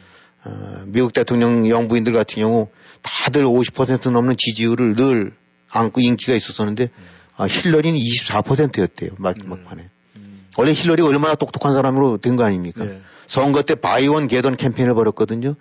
어, 0.45 0.83
미국 0.87 1.13
대통령 1.13 1.69
영부인들 1.69 2.13
같은 2.13 2.43
경우 2.43 2.69
다들 3.03 3.45
50% 3.45 4.11
넘는 4.11 4.35
지지율을 4.37 4.97
늘 4.97 5.33
안고 5.71 6.01
인기가 6.01 6.35
있었었는데 6.35 6.91
아, 7.37 7.47
힐러리는 7.47 7.97
24%였대요 7.99 9.11
막, 9.19 9.37
막판에. 9.45 9.89
음. 10.17 10.47
원래 10.59 10.73
힐러리가 10.75 11.07
얼마나 11.09 11.37
똑똑한 11.37 11.73
사람으로 11.75 12.19
된 12.19 12.35
거 12.37 12.45
아닙니까? 12.45 12.85
예. 12.85 13.01
선거 13.29 13.63
때 13.63 13.77
바이원 13.77 14.27
개던 14.27 14.57
캠페인을 14.57 14.95
벌였거든요. 14.95 15.55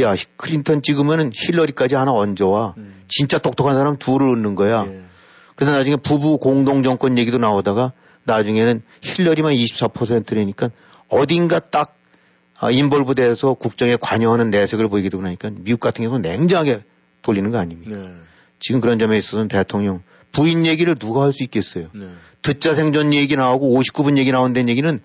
야, 0.00 0.14
클린턴 0.36 0.82
찍으면은 0.82 1.32
힐러리까지 1.34 1.96
하나 1.96 2.12
얹어와. 2.12 2.74
음. 2.76 3.02
진짜 3.08 3.38
똑똑한 3.38 3.74
사람 3.74 3.96
둘을 3.98 4.28
얻는 4.28 4.54
거야. 4.54 4.84
예. 4.86 5.02
그래서 5.58 5.72
나중에 5.72 5.96
부부 5.96 6.38
공동 6.38 6.84
정권 6.84 7.18
얘기도 7.18 7.38
나오다가 7.38 7.90
나중에는 8.22 8.80
힐러리만 9.02 9.54
24%라니까 9.54 10.70
어딘가 11.08 11.58
딱 11.58 11.96
아, 12.60 12.70
인볼브돼서 12.70 13.54
국정에 13.54 13.96
관여하는 14.00 14.50
내색을 14.50 14.88
보이게 14.88 15.08
되고 15.08 15.20
나니까 15.20 15.50
미국 15.56 15.80
같은 15.80 16.04
경우는 16.04 16.22
냉정하게 16.22 16.82
돌리는 17.22 17.50
거 17.50 17.58
아닙니까? 17.58 17.96
네. 17.96 18.08
지금 18.60 18.80
그런 18.80 19.00
점에 19.00 19.18
있어서는 19.18 19.48
대통령 19.48 20.02
부인 20.30 20.64
얘기를 20.64 20.94
누가 20.94 21.22
할 21.24 21.32
수 21.32 21.42
있겠어요? 21.42 21.88
네. 21.92 22.06
듣자 22.42 22.74
생전 22.74 23.12
얘기 23.12 23.34
나오고 23.34 23.80
59분 23.80 24.16
얘기 24.16 24.30
나온다는 24.30 24.68
얘기는 24.68 25.00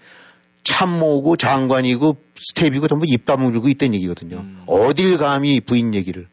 참모고 0.63 1.35
장관이고 1.35 2.17
스텝이고 2.35 2.87
전부 2.87 3.05
입 3.07 3.25
다물고 3.25 3.69
있다는 3.69 3.95
얘기거든요. 3.95 4.37
음. 4.37 4.61
어딜 4.67 5.17
감히 5.17 5.59
부인 5.61 5.95
얘기를 5.95 6.27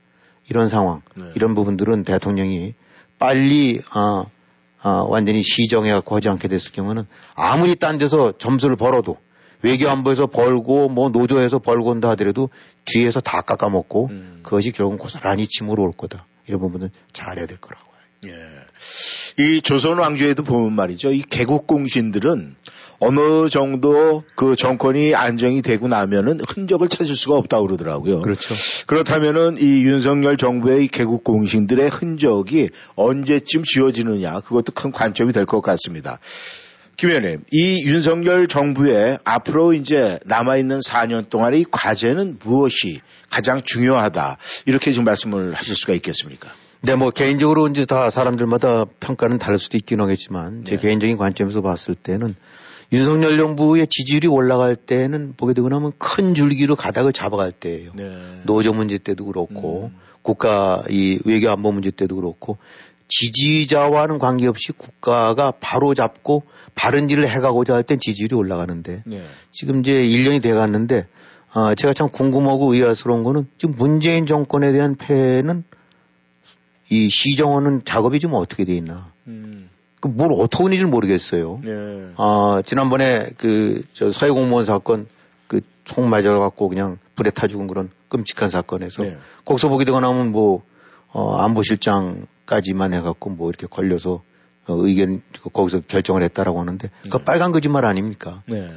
이런 0.50 0.68
상황 0.68 1.00
네. 1.14 1.24
이런 1.34 1.54
부분들은 1.54 2.04
대통령이 2.04 2.74
빨리 3.20 3.80
아, 3.90 4.24
아, 4.82 5.04
완전히 5.06 5.44
시정해 5.44 5.92
갖고 5.92 6.16
하지 6.16 6.28
않게 6.28 6.48
됐을 6.48 6.72
경우는 6.72 7.06
아무리 7.36 7.76
딴 7.76 7.98
데서 7.98 8.32
점수를 8.38 8.74
벌어도 8.74 9.18
외교안보에서 9.62 10.26
벌고 10.26 10.88
뭐 10.88 11.10
노조에서 11.10 11.58
벌고 11.58 11.90
한다 11.90 12.08
하더라도 12.10 12.48
뒤에서 12.86 13.20
다 13.20 13.42
깎아먹고 13.42 14.08
음. 14.10 14.40
그것이 14.42 14.72
결국은 14.72 14.98
고스란히 14.98 15.46
침으로 15.46 15.82
올 15.82 15.92
거다. 15.92 16.26
이런 16.46 16.60
부분은 16.60 16.90
잘해야 17.12 17.46
될 17.46 17.58
거라고. 17.58 17.90
예. 18.26 19.42
이 19.42 19.62
조선 19.62 19.98
왕조에도 19.98 20.42
보면 20.42 20.72
말이죠. 20.72 21.12
이 21.12 21.22
개국 21.22 21.66
공신들은 21.66 22.56
어느 23.00 23.48
정도 23.48 24.22
그 24.34 24.56
정권이 24.56 25.14
안정이 25.14 25.62
되고 25.62 25.88
나면은 25.88 26.38
흔적을 26.46 26.88
찾을 26.88 27.16
수가 27.16 27.36
없다고 27.36 27.66
그러더라고요. 27.66 28.20
그렇죠. 28.20 28.54
그렇다면은 28.86 29.56
이 29.58 29.82
윤석열 29.84 30.36
정부의 30.36 30.84
이 30.84 30.88
개국 30.88 31.24
공신들의 31.24 31.88
흔적이 31.88 32.68
언제쯤 32.96 33.62
지워지느냐 33.64 34.40
그것도 34.40 34.72
큰 34.74 34.92
관점이 34.92 35.32
될 35.32 35.46
것 35.46 35.62
같습니다. 35.62 36.20
김 36.96 37.08
의원님, 37.08 37.44
이 37.50 37.82
윤석열 37.86 38.46
정부의 38.46 39.18
앞으로 39.24 39.72
이제 39.72 40.18
남아있는 40.26 40.80
4년 40.80 41.30
동안의 41.30 41.64
과제는 41.70 42.38
무엇이 42.44 43.00
가장 43.30 43.62
중요하다. 43.64 44.36
이렇게 44.66 44.92
지금 44.92 45.04
말씀을 45.04 45.54
하실 45.54 45.74
수가 45.74 45.94
있겠습니까? 45.94 46.50
네, 46.82 46.96
뭐 46.96 47.10
개인적으로 47.10 47.68
이제 47.68 47.86
다 47.86 48.10
사람들마다 48.10 48.84
평가는 49.00 49.38
다를 49.38 49.58
수도 49.58 49.78
있긴 49.78 50.00
하겠지만 50.00 50.64
제 50.66 50.76
네. 50.76 50.82
개인적인 50.82 51.16
관점에서 51.16 51.62
봤을 51.62 51.94
때는 51.94 52.34
윤석열 52.92 53.38
정부의 53.38 53.86
지지율이 53.88 54.26
올라갈 54.26 54.74
때는 54.74 55.34
보게 55.36 55.54
되고 55.54 55.68
나면 55.68 55.92
큰 55.98 56.34
줄기로 56.34 56.74
가닥을 56.74 57.12
잡아갈 57.12 57.52
때예요. 57.52 57.92
네. 57.94 58.42
노조 58.44 58.72
문제 58.72 58.98
때도 58.98 59.26
그렇고 59.26 59.90
음. 59.92 59.96
국가 60.22 60.82
이 60.90 61.18
외교 61.24 61.50
안보 61.50 61.70
문제 61.72 61.90
때도 61.90 62.16
그렇고 62.16 62.58
지지자와는 63.08 64.18
관계없이 64.18 64.72
국가가 64.72 65.52
바로 65.52 65.94
잡고 65.94 66.44
바른 66.74 67.10
일을 67.10 67.28
해가고자 67.28 67.74
할 67.74 67.82
땐 67.84 67.98
지지율이 68.00 68.34
올라가는데 68.34 69.02
네. 69.06 69.22
지금 69.52 69.80
이제 69.80 69.92
1년이 69.92 70.42
돼 70.42 70.52
갔는데 70.52 71.06
아, 71.52 71.74
제가 71.74 71.92
참 71.92 72.08
궁금하고 72.10 72.74
의아스러운 72.74 73.24
거는 73.24 73.48
지금 73.58 73.74
문재인 73.76 74.26
정권에 74.26 74.72
대한 74.72 74.96
폐해는 74.96 75.64
이 76.90 77.08
시정하는 77.08 77.82
작업이 77.84 78.20
지금 78.20 78.34
어떻게 78.34 78.64
돼 78.64 78.74
있나. 78.74 79.12
음. 79.26 79.69
그뭘 80.00 80.32
어떻게 80.32 80.64
하는지 80.64 80.84
모르겠어요. 80.84 81.60
네. 81.62 82.12
아, 82.16 82.62
지난번에 82.64 83.30
그, 83.36 83.82
저 83.92 84.10
서해 84.12 84.30
공무원 84.32 84.64
사건 84.64 85.06
그 85.46 85.60
총 85.90 86.08
맞아 86.08 86.38
갖고 86.38 86.68
그냥 86.68 86.98
불에 87.16 87.30
타 87.30 87.48
죽은 87.48 87.66
그런 87.66 87.90
끔찍한 88.08 88.48
사건에서 88.48 89.02
네. 89.02 89.18
거기서 89.44 89.68
보게 89.68 89.84
되고 89.84 89.98
나면 89.98 90.30
뭐, 90.30 90.62
어, 91.08 91.36
안보실장까지만 91.38 92.94
해갖고 92.94 93.30
뭐 93.30 93.48
이렇게 93.48 93.66
걸려서 93.66 94.22
어, 94.68 94.74
의견 94.76 95.20
거기서 95.52 95.80
결정을 95.80 96.22
했다라고 96.22 96.60
하는데 96.60 96.90
그 97.10 97.18
네. 97.18 97.24
빨간 97.24 97.50
거짓말 97.50 97.84
아닙니까? 97.84 98.42
네. 98.46 98.72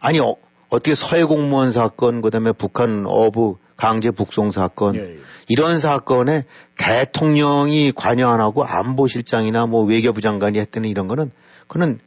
아니, 0.00 0.20
어, 0.20 0.36
어떻게 0.68 0.94
서해 0.94 1.24
공무원 1.24 1.72
사건, 1.72 2.20
그 2.20 2.30
다음에 2.30 2.52
북한 2.52 3.04
어부 3.06 3.56
강제 3.76 4.10
북송 4.10 4.50
사건, 4.50 4.94
예, 4.96 5.00
예. 5.00 5.18
이런 5.48 5.78
사건에 5.80 6.44
대통령이 6.78 7.92
관여 7.92 8.28
안 8.28 8.40
하고 8.40 8.64
안보실장이나 8.64 9.66
뭐 9.66 9.82
외교부 9.84 10.20
장관이 10.20 10.58
했다는 10.58 10.88
이런 10.88 11.08
거는 11.08 11.30
그는 11.66 11.98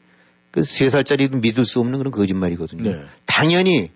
그세 0.51 0.89
살짜리도 0.89 1.39
믿을 1.39 1.65
수 1.65 1.79
없는 1.79 1.99
그런 1.99 2.11
거짓말이거든요. 2.11 2.89
네. 2.89 3.03
당연히 3.25 3.91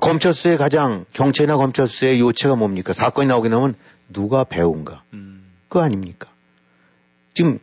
검찰수의 0.00 0.58
가장 0.58 1.04
경찰이나 1.12 1.56
검찰수의 1.56 2.20
요체가 2.20 2.56
뭡니까? 2.56 2.92
사건이 2.92 3.28
나오게 3.28 3.48
되면 3.48 3.74
누가 4.12 4.44
배운가? 4.44 5.02
음. 5.12 5.44
그거 5.68 5.82
아닙니까? 5.82 6.30
지금 7.34 7.58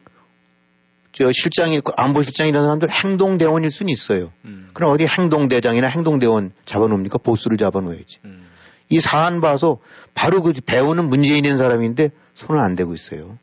저 1.12 1.32
실장이 1.32 1.82
안보실장이라는 1.98 2.66
사람들 2.66 2.90
행동대원일 2.92 3.72
수는 3.72 3.92
있어요. 3.92 4.32
음. 4.46 4.70
그럼 4.74 4.94
어디 4.94 5.06
행동대장이나 5.06 5.88
행동대원 5.88 6.52
잡아놓습니까? 6.66 7.18
보스를 7.18 7.58
잡아놓아야지. 7.58 8.20
음. 8.26 8.49
이 8.90 9.00
사안 9.00 9.40
봐서 9.40 9.78
바로 10.14 10.42
그 10.42 10.54
배우는 10.54 11.10
문제인인 11.10 11.58
사람인데 11.58 12.12
손을 12.34 12.60
안 12.60 12.76
대고 12.76 12.94
있어요. 12.94 13.38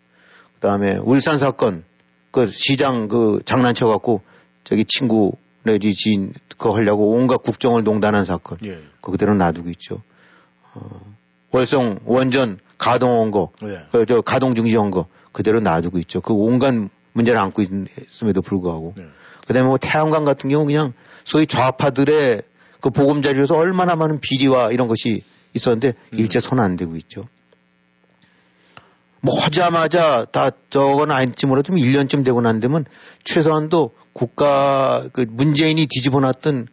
그 0.55 0.61
다음에 0.61 0.97
울산 0.97 1.39
사건, 1.39 1.85
그 2.31 2.51
시장 2.51 3.09
그 3.09 3.41
장난쳐 3.45 3.87
갖고 3.87 4.23
저기 4.65 4.85
친구 4.85 5.33
내지 5.63 5.95
지인 5.95 6.33
그거 6.49 6.75
하려고 6.75 7.13
온갖 7.13 7.43
국정을 7.43 7.85
농단한 7.85 8.25
사건. 8.25 8.59
예. 8.65 8.81
그 9.01 9.13
그대로 9.13 9.35
놔두고 9.35 9.71
있죠. 9.71 10.03
어, 10.75 11.01
월성 11.53 12.01
원전 12.05 12.59
가동한 12.79 13.31
거, 13.31 13.53
예. 13.65 13.87
그저 13.93 14.21
가동 14.21 14.55
중지한 14.55 14.91
거 14.91 15.07
그대로 15.33 15.61
놔두고 15.61 15.99
있죠. 16.01 16.21
그 16.21 16.33
온갖 16.33 16.75
문제를 17.13 17.39
안고 17.39 17.63
있음에도 18.09 18.43
불구하고. 18.43 18.95
네. 18.97 19.05
그다음에 19.47 19.69
뭐 19.69 19.79
태양광 19.79 20.25
같은 20.25 20.51
경우 20.51 20.67
그냥 20.67 20.93
소위 21.25 21.47
좌파들의 21.47 22.43
그 22.81 22.91
보금자리에서 22.91 23.57
얼마나 23.57 23.97
많은 23.97 24.21
비리와 24.21 24.73
이런 24.73 24.89
것이 24.89 25.23
있었는데 25.57 25.89
음. 26.13 26.19
일제 26.19 26.41
손 26.41 26.61
안 26.61 26.77
대고 26.77 26.97
있죠. 26.97 27.25
뭐 29.21 29.35
하자마자 29.41 30.27
다 30.31 30.51
저건 30.71 31.11
아닐지 31.11 31.47
몰라도 31.47 31.75
좀 31.75 31.77
1년쯤 31.77 32.25
되고 32.25 32.41
난 32.41 32.61
되면 32.61 32.85
최소한도 33.25 33.91
국가 34.13 35.09
그 35.13 35.27
문재인이 35.29 35.87
뒤집어 35.87 36.21
놨던 36.21 36.69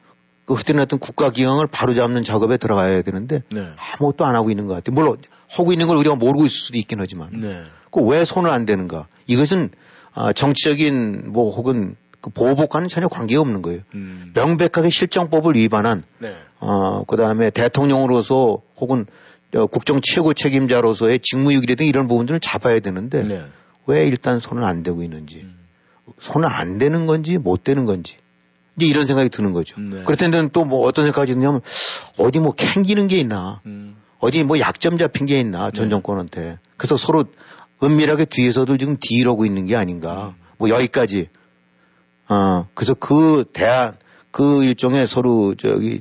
그 0.46 0.54
흩어놨던 0.54 1.00
국가 1.00 1.32
기강을 1.32 1.68
바로잡는 1.68 2.24
작업에 2.24 2.58
들어가야 2.58 3.02
되는데 3.02 3.44
네. 3.50 3.70
아무것도 3.98 4.26
안 4.26 4.36
하고 4.36 4.52
있는 4.52 4.68
것 4.68 4.74
같아요. 4.74 4.94
물론 4.94 5.18
하고 5.50 5.72
있는 5.72 5.88
걸 5.88 5.98
우리가 5.98 6.16
모르고 6.16 6.46
있을 6.46 6.56
수도 6.56 6.78
있긴 6.78 7.00
하지만 7.00 7.30
네. 7.34 7.64
그왜 7.92 8.26
손을 8.26 8.50
안 8.50 8.66
대는가? 8.66 9.08
이것은 9.28 9.72
아, 10.14 10.32
정치적인 10.34 11.32
뭐 11.32 11.50
혹은 11.56 11.96
그 12.24 12.30
보복과는 12.30 12.88
전혀 12.88 13.10
관계가 13.10 13.42
없는 13.42 13.62
거예요. 13.62 13.82
음. 13.96 14.32
명백하게 14.34 14.90
실정법을 14.90 15.58
위반한 15.58 16.04
네. 16.20 16.34
어, 16.62 17.04
그 17.06 17.18
다음에 17.18 17.50
대통령으로서 17.50 18.62
혹은 18.78 19.06
어, 19.54 19.68
국정 19.68 20.00
최고 20.02 20.34
책임자로서의 20.34 21.20
직무유기 21.20 21.76
등 21.76 21.86
이런 21.86 22.08
부분들을 22.08 22.40
잡아야 22.40 22.80
되는데 22.80 23.24
네. 23.24 23.44
왜 23.88 24.08
일단 24.08 24.40
손을 24.40 24.64
안 24.64 24.84
대고 24.84 25.04
있는지 25.04 25.42
음. 25.44 25.58
손을 26.18 26.48
안 26.50 26.78
대는 26.78 27.08
건지 27.08 27.38
못 27.38 27.66
대는 27.66 27.84
건지 27.84 28.16
이제 28.78 28.86
이런 28.86 29.06
생각이 29.06 29.28
드는 29.28 29.52
거죠. 29.52 29.80
네. 29.82 30.04
그럴 30.04 30.16
때는 30.16 30.50
또 30.52 30.64
뭐 30.64 30.88
어떤 30.88 31.04
생각이 31.04 31.34
드냐면 31.34 31.60
어디 32.18 32.40
뭐 32.40 32.54
캥기는 32.54 33.06
게 33.08 33.18
있나 33.18 33.60
음. 33.66 33.98
어디 34.20 34.46
뭐 34.46 34.60
약점 34.60 34.98
잡힌 34.98 35.26
게 35.26 35.42
있나 35.42 35.72
전 35.72 35.86
네. 35.86 35.90
정권한테 35.90 36.58
그래서 36.78 36.96
서로 36.96 37.26
은밀하게 37.84 38.24
뒤에서도 38.24 38.78
지금 38.78 38.96
딜하고 38.98 39.46
있는 39.46 39.66
게 39.66 39.76
아닌가 39.76 40.36
음. 40.38 40.44
뭐 40.58 40.70
여기까지 40.70 41.28
어 42.34 42.68
그래서 42.74 42.94
그 42.94 43.46
대안 43.54 43.98
그 44.32 44.64
일종의 44.64 45.08
서로 45.08 45.56
저기 45.56 46.00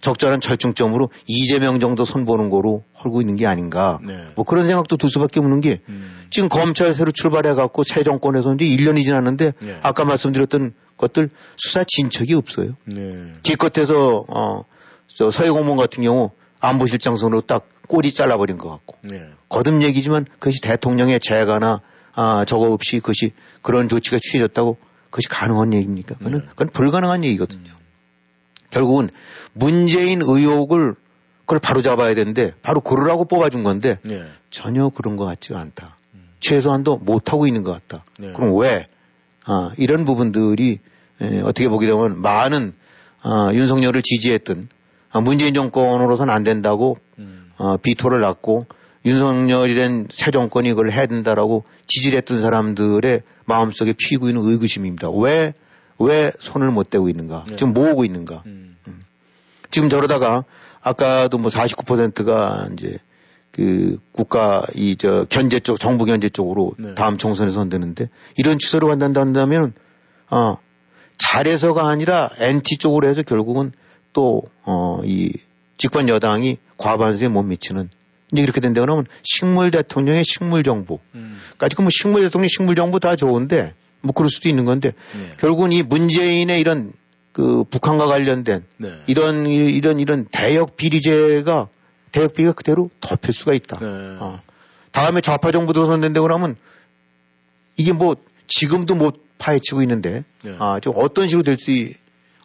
적절한 0.00 0.40
절충점으로 0.40 1.08
이재명 1.26 1.80
정도 1.80 2.04
선보는 2.04 2.50
거로 2.50 2.84
헐고 3.02 3.22
있는 3.22 3.36
게 3.36 3.46
아닌가 3.46 3.98
네. 4.02 4.26
뭐 4.34 4.44
그런 4.44 4.66
생각도 4.66 4.96
들 4.96 5.08
수밖에 5.08 5.40
없는 5.40 5.60
게 5.60 5.80
음. 5.88 6.26
지금 6.28 6.48
검찰 6.50 6.92
새로 6.92 7.10
출발해 7.10 7.54
갖고 7.54 7.84
새 7.84 8.02
정권에서 8.02 8.54
이제 8.54 8.66
1년이 8.66 9.02
지났는데 9.02 9.52
네. 9.60 9.78
아까 9.82 10.04
말씀드렸던 10.04 10.74
것들 10.98 11.30
수사 11.56 11.84
진척이 11.86 12.34
없어요. 12.34 12.76
네. 12.86 13.32
기껏해서 13.42 14.24
어 14.28 14.64
저 15.14 15.30
서해 15.30 15.50
공무원 15.50 15.78
같은 15.78 16.02
경우 16.02 16.30
안보실장 16.60 17.16
손으로 17.16 17.42
딱 17.42 17.68
꼬리 17.86 18.12
잘라버린 18.12 18.58
것 18.58 18.68
같고 18.70 18.96
네. 19.02 19.28
거듭 19.48 19.82
얘기지만 19.82 20.24
그것이 20.24 20.60
대통령의 20.60 21.20
재가나 21.20 21.80
아 22.14 22.44
저거 22.46 22.72
없이 22.72 23.00
그것이 23.00 23.32
그런 23.62 23.88
조치가 23.88 24.18
취해졌다고 24.20 24.76
그것이 25.14 25.28
가능한 25.28 25.72
얘기입니까? 25.74 26.16
그건, 26.16 26.32
네. 26.32 26.40
그건 26.48 26.68
불가능한 26.70 27.22
얘기거든요. 27.22 27.72
결국은 28.70 29.10
문재인 29.52 30.20
의혹을 30.20 30.96
그걸 31.42 31.60
바로 31.60 31.82
잡아야 31.82 32.16
되는데 32.16 32.52
바로 32.62 32.80
그러라고 32.80 33.24
뽑아준 33.24 33.62
건데 33.62 34.00
네. 34.02 34.24
전혀 34.50 34.88
그런 34.88 35.14
것 35.14 35.24
같지가 35.24 35.60
않다. 35.60 35.98
최소한도 36.40 36.96
못하고 36.96 37.46
있는 37.46 37.62
것 37.62 37.70
같다. 37.72 38.04
네. 38.18 38.32
그럼 38.32 38.58
왜? 38.58 38.88
아, 39.44 39.70
이런 39.76 40.04
부분들이 40.04 40.80
에, 41.20 41.40
어떻게 41.42 41.68
보게 41.68 41.86
되면 41.86 42.20
많은 42.20 42.74
아, 43.22 43.50
윤석열을 43.52 44.02
지지했던 44.02 44.68
아, 45.10 45.20
문재인 45.20 45.54
정권으로서는 45.54 46.34
안 46.34 46.42
된다고 46.42 46.98
음. 47.20 47.52
어, 47.56 47.76
비토를 47.76 48.18
놨고 48.18 48.66
윤석열이란 49.04 50.08
새 50.10 50.30
정권이 50.30 50.70
그걸 50.70 50.90
해야 50.90 51.06
된다라고 51.06 51.64
지지를 51.86 52.18
했던 52.18 52.40
사람들의 52.40 53.22
마음속에 53.44 53.94
피고 53.96 54.28
있는 54.28 54.42
의구심입니다. 54.42 55.10
왜, 55.10 55.52
왜 55.98 56.32
손을 56.38 56.70
못 56.70 56.90
대고 56.90 57.08
있는가? 57.08 57.44
네. 57.48 57.56
지금 57.56 57.72
모으고 57.74 58.04
있는가? 58.04 58.42
음. 58.46 58.76
지금 59.70 59.88
저러다가 59.88 60.44
아까도 60.80 61.38
뭐 61.38 61.50
49%가 61.50 62.68
이제 62.72 62.98
그 63.50 63.98
국가 64.12 64.64
이 64.74 64.96
저 64.96 65.26
견제 65.28 65.58
쪽 65.60 65.78
정부 65.78 66.04
견제 66.04 66.28
쪽으로 66.28 66.72
네. 66.78 66.94
다음 66.94 67.16
총선에서 67.16 67.54
선되는데 67.54 68.08
이런 68.36 68.58
간단다 68.88 69.20
한다면 69.20 69.72
어 70.30 70.56
잘해서가 71.18 71.88
아니라 71.88 72.30
NT 72.38 72.78
쪽으로 72.78 73.08
해서 73.08 73.22
결국은 73.22 73.72
또어이 74.12 75.32
집권 75.76 76.08
여당이 76.08 76.58
과반수에 76.78 77.28
못 77.28 77.42
미치는 77.42 77.90
이렇게 78.32 78.60
된다고 78.60 78.90
하면 78.90 79.06
식물 79.22 79.70
대통령의 79.70 80.24
식물 80.24 80.62
정부. 80.62 80.98
그러니까 81.12 81.68
지금 81.68 81.84
뭐 81.84 81.90
식물 81.90 82.22
대통령 82.22 82.48
식물 82.48 82.74
정부 82.74 82.98
다 83.00 83.16
좋은데 83.16 83.74
뭐 84.00 84.12
그럴 84.12 84.28
수도 84.28 84.48
있는 84.48 84.64
건데 84.64 84.92
네. 85.16 85.30
결국은 85.38 85.72
이 85.72 85.82
문재인의 85.82 86.60
이런 86.60 86.92
그 87.32 87.64
북한과 87.64 88.06
관련된 88.06 88.64
네. 88.78 88.92
이런 89.06 89.46
이- 89.46 89.70
이런 89.70 89.98
이런 90.00 90.26
대역 90.30 90.76
비리제가 90.76 91.68
대역 92.12 92.34
비리가 92.34 92.52
그대로 92.52 92.90
덮일 93.00 93.32
수가 93.32 93.54
있다. 93.54 93.78
네. 93.78 93.86
어. 94.20 94.40
다음에 94.92 95.20
좌파 95.20 95.50
정부 95.52 95.72
들어선된다고 95.72 96.28
하면 96.32 96.56
이게 97.76 97.92
뭐 97.92 98.16
지금도 98.46 98.94
못 98.94 99.24
파헤치고 99.38 99.82
있는데 99.82 100.24
네. 100.42 100.54
아, 100.58 100.78
좀 100.80 100.92
어떤 100.96 101.26
식으로 101.28 101.42
될지 101.42 101.94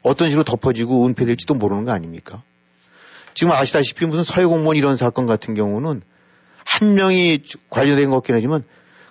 어떤 0.01 0.29
식으로 0.29 0.43
덮어지고 0.43 1.05
은폐될지도 1.07 1.53
모르는 1.55 1.83
거 1.83 1.91
아닙니까? 1.91 2.41
지금 3.39 3.53
아시다시피 3.53 4.05
무슨 4.05 4.25
서해공무원 4.25 4.75
이런 4.75 4.97
사건 4.97 5.25
같은 5.25 5.53
경우는 5.53 6.01
한 6.65 6.93
명이 6.93 7.39
관련된 7.69 8.09
것 8.09 8.17
같긴 8.17 8.35
하지만 8.35 8.65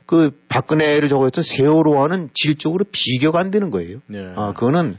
그 0.04 0.38
박근혜를 0.50 1.08
저거 1.08 1.24
했던 1.24 1.42
세월호와는 1.42 2.28
질적으로 2.34 2.84
비교가 2.92 3.38
안 3.38 3.50
되는 3.50 3.70
거예요. 3.70 4.00
네. 4.06 4.30
아, 4.36 4.52
그거는, 4.52 4.98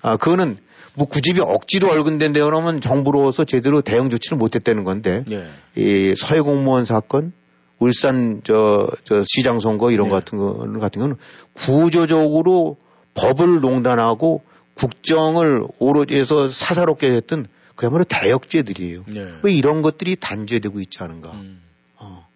아, 0.00 0.16
그거는 0.16 0.58
뭐 0.94 1.08
구집이 1.08 1.40
억지로 1.40 1.90
얼근된 1.90 2.32
데 2.32 2.40
그러면 2.40 2.80
정부로서 2.80 3.42
제대로 3.42 3.82
대응 3.82 4.10
조치를 4.10 4.38
못 4.38 4.54
했다는 4.54 4.84
건데 4.84 5.24
네. 5.26 5.48
이 5.74 6.14
서해 6.16 6.40
공무원 6.40 6.84
사건, 6.84 7.32
울산 7.80 8.42
저, 8.44 8.88
저 9.02 9.24
시장 9.26 9.58
선거 9.58 9.90
이런 9.90 10.06
네. 10.06 10.10
거 10.10 10.20
같은 10.20 10.38
거 10.38 10.78
같은 10.78 11.02
거는 11.02 11.16
구조적으로 11.54 12.76
법을 13.14 13.60
농단하고 13.60 14.42
국정을 14.74 15.66
오로지 15.80 16.14
해서 16.14 16.46
사사롭게 16.46 17.10
했던 17.10 17.48
그야말로 17.78 18.02
대역죄들이에요. 18.08 19.04
네. 19.06 19.34
왜 19.44 19.52
이런 19.52 19.82
것들이 19.82 20.16
단죄되고 20.16 20.80
있지 20.80 20.98
않은가. 21.00 21.30
음. 21.30 21.62
어. 21.96 22.26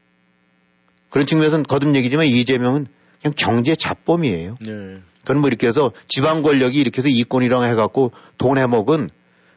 그런 1.11 1.27
측면에서는 1.27 1.65
거듭 1.65 1.97
얘기지만 1.97 2.27
이재명은 2.27 2.87
그냥 3.21 3.35
경제 3.37 3.75
잡범이에요. 3.75 4.57
네. 4.61 4.99
그건 5.23 5.41
뭐 5.41 5.49
이렇게 5.49 5.67
해서 5.67 5.91
지방 6.07 6.43
권력이 6.43 6.79
이렇게 6.79 6.99
해서 6.99 7.09
이권이랑 7.09 7.65
해갖고 7.65 8.13
돈 8.39 8.57
해먹은 8.57 9.11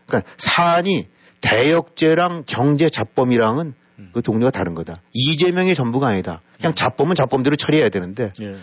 그러니까 0.08 0.32
사안이 0.38 1.08
대역죄랑 1.42 2.46
경제 2.48 2.90
잡범이랑은 2.90 3.76
그 4.12 4.24
종류가 4.24 4.50
다른 4.50 4.74
거다. 4.74 4.96
이재명의 5.14 5.76
전부가 5.76 6.08
아니다. 6.08 6.42
그냥 6.58 6.74
잡범은 6.74 7.14
잡범대로 7.16 7.56
처리해야 7.56 7.90
되는데 7.90 8.34
예. 8.42 8.56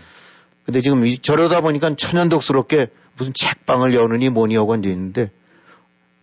근데 0.64 0.80
지금 0.80 1.06
이- 1.06 1.18
저러다 1.18 1.60
보니까 1.60 1.94
천연덕스럽게 1.94 2.88
무슨 3.16 3.32
책방을 3.32 3.94
여느니 3.94 4.28
뭐니 4.28 4.56
하고 4.56 4.74
앉아 4.74 4.88
있는데 4.88 5.30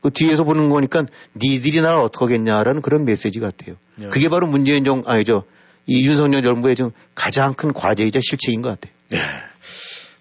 그 0.01 0.11
뒤에서 0.11 0.43
보는 0.43 0.69
거니까 0.69 1.03
니들이 1.35 1.81
나를 1.81 1.99
어떡하겠냐라는 2.01 2.81
그런 2.81 3.05
메시지 3.05 3.39
같아요. 3.39 3.75
네. 3.95 4.07
그게 4.09 4.29
바로 4.29 4.47
문재인 4.47 4.83
정, 4.83 5.03
아니죠. 5.05 5.43
이 5.85 6.05
윤석열 6.07 6.43
정부의 6.43 6.75
지금 6.75 6.91
가장 7.15 7.53
큰 7.53 7.73
과제이자 7.73 8.19
실책인 8.21 8.61
것 8.61 8.79
같아요. 8.79 8.93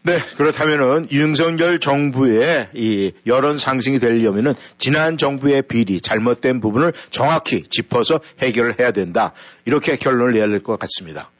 네, 0.02 0.18
그렇다면은 0.36 1.08
윤석열 1.10 1.80
정부의 1.80 2.68
이 2.72 3.12
여론 3.26 3.58
상승이 3.58 3.98
되려면은 3.98 4.54
지난 4.78 5.18
정부의 5.18 5.62
비리, 5.62 6.00
잘못된 6.00 6.60
부분을 6.60 6.94
정확히 7.10 7.62
짚어서 7.64 8.20
해결을 8.40 8.80
해야 8.80 8.90
된다. 8.92 9.34
이렇게 9.66 9.96
결론을 9.96 10.32
내야 10.32 10.46
될 10.46 10.62
것 10.62 10.78
같습니다. 10.78 11.30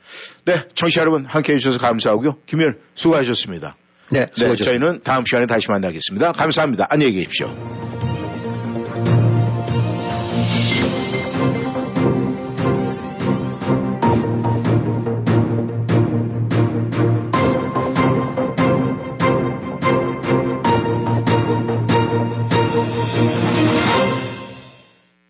네, 0.45 0.64
청취자 0.74 1.01
여러분 1.03 1.24
함께 1.24 1.55
해주셔서 1.55 1.78
감사하고요. 1.78 2.39
김일 2.47 2.78
수고하셨습니다. 2.95 3.76
네, 4.11 4.26
네, 4.26 4.57
저희는 4.57 5.01
다음 5.03 5.24
시간에 5.24 5.47
다시 5.47 5.70
만나겠습니다. 5.70 6.32
감사합니다. 6.32 6.86
안녕히 6.91 7.14
계십시오. 7.14 8.07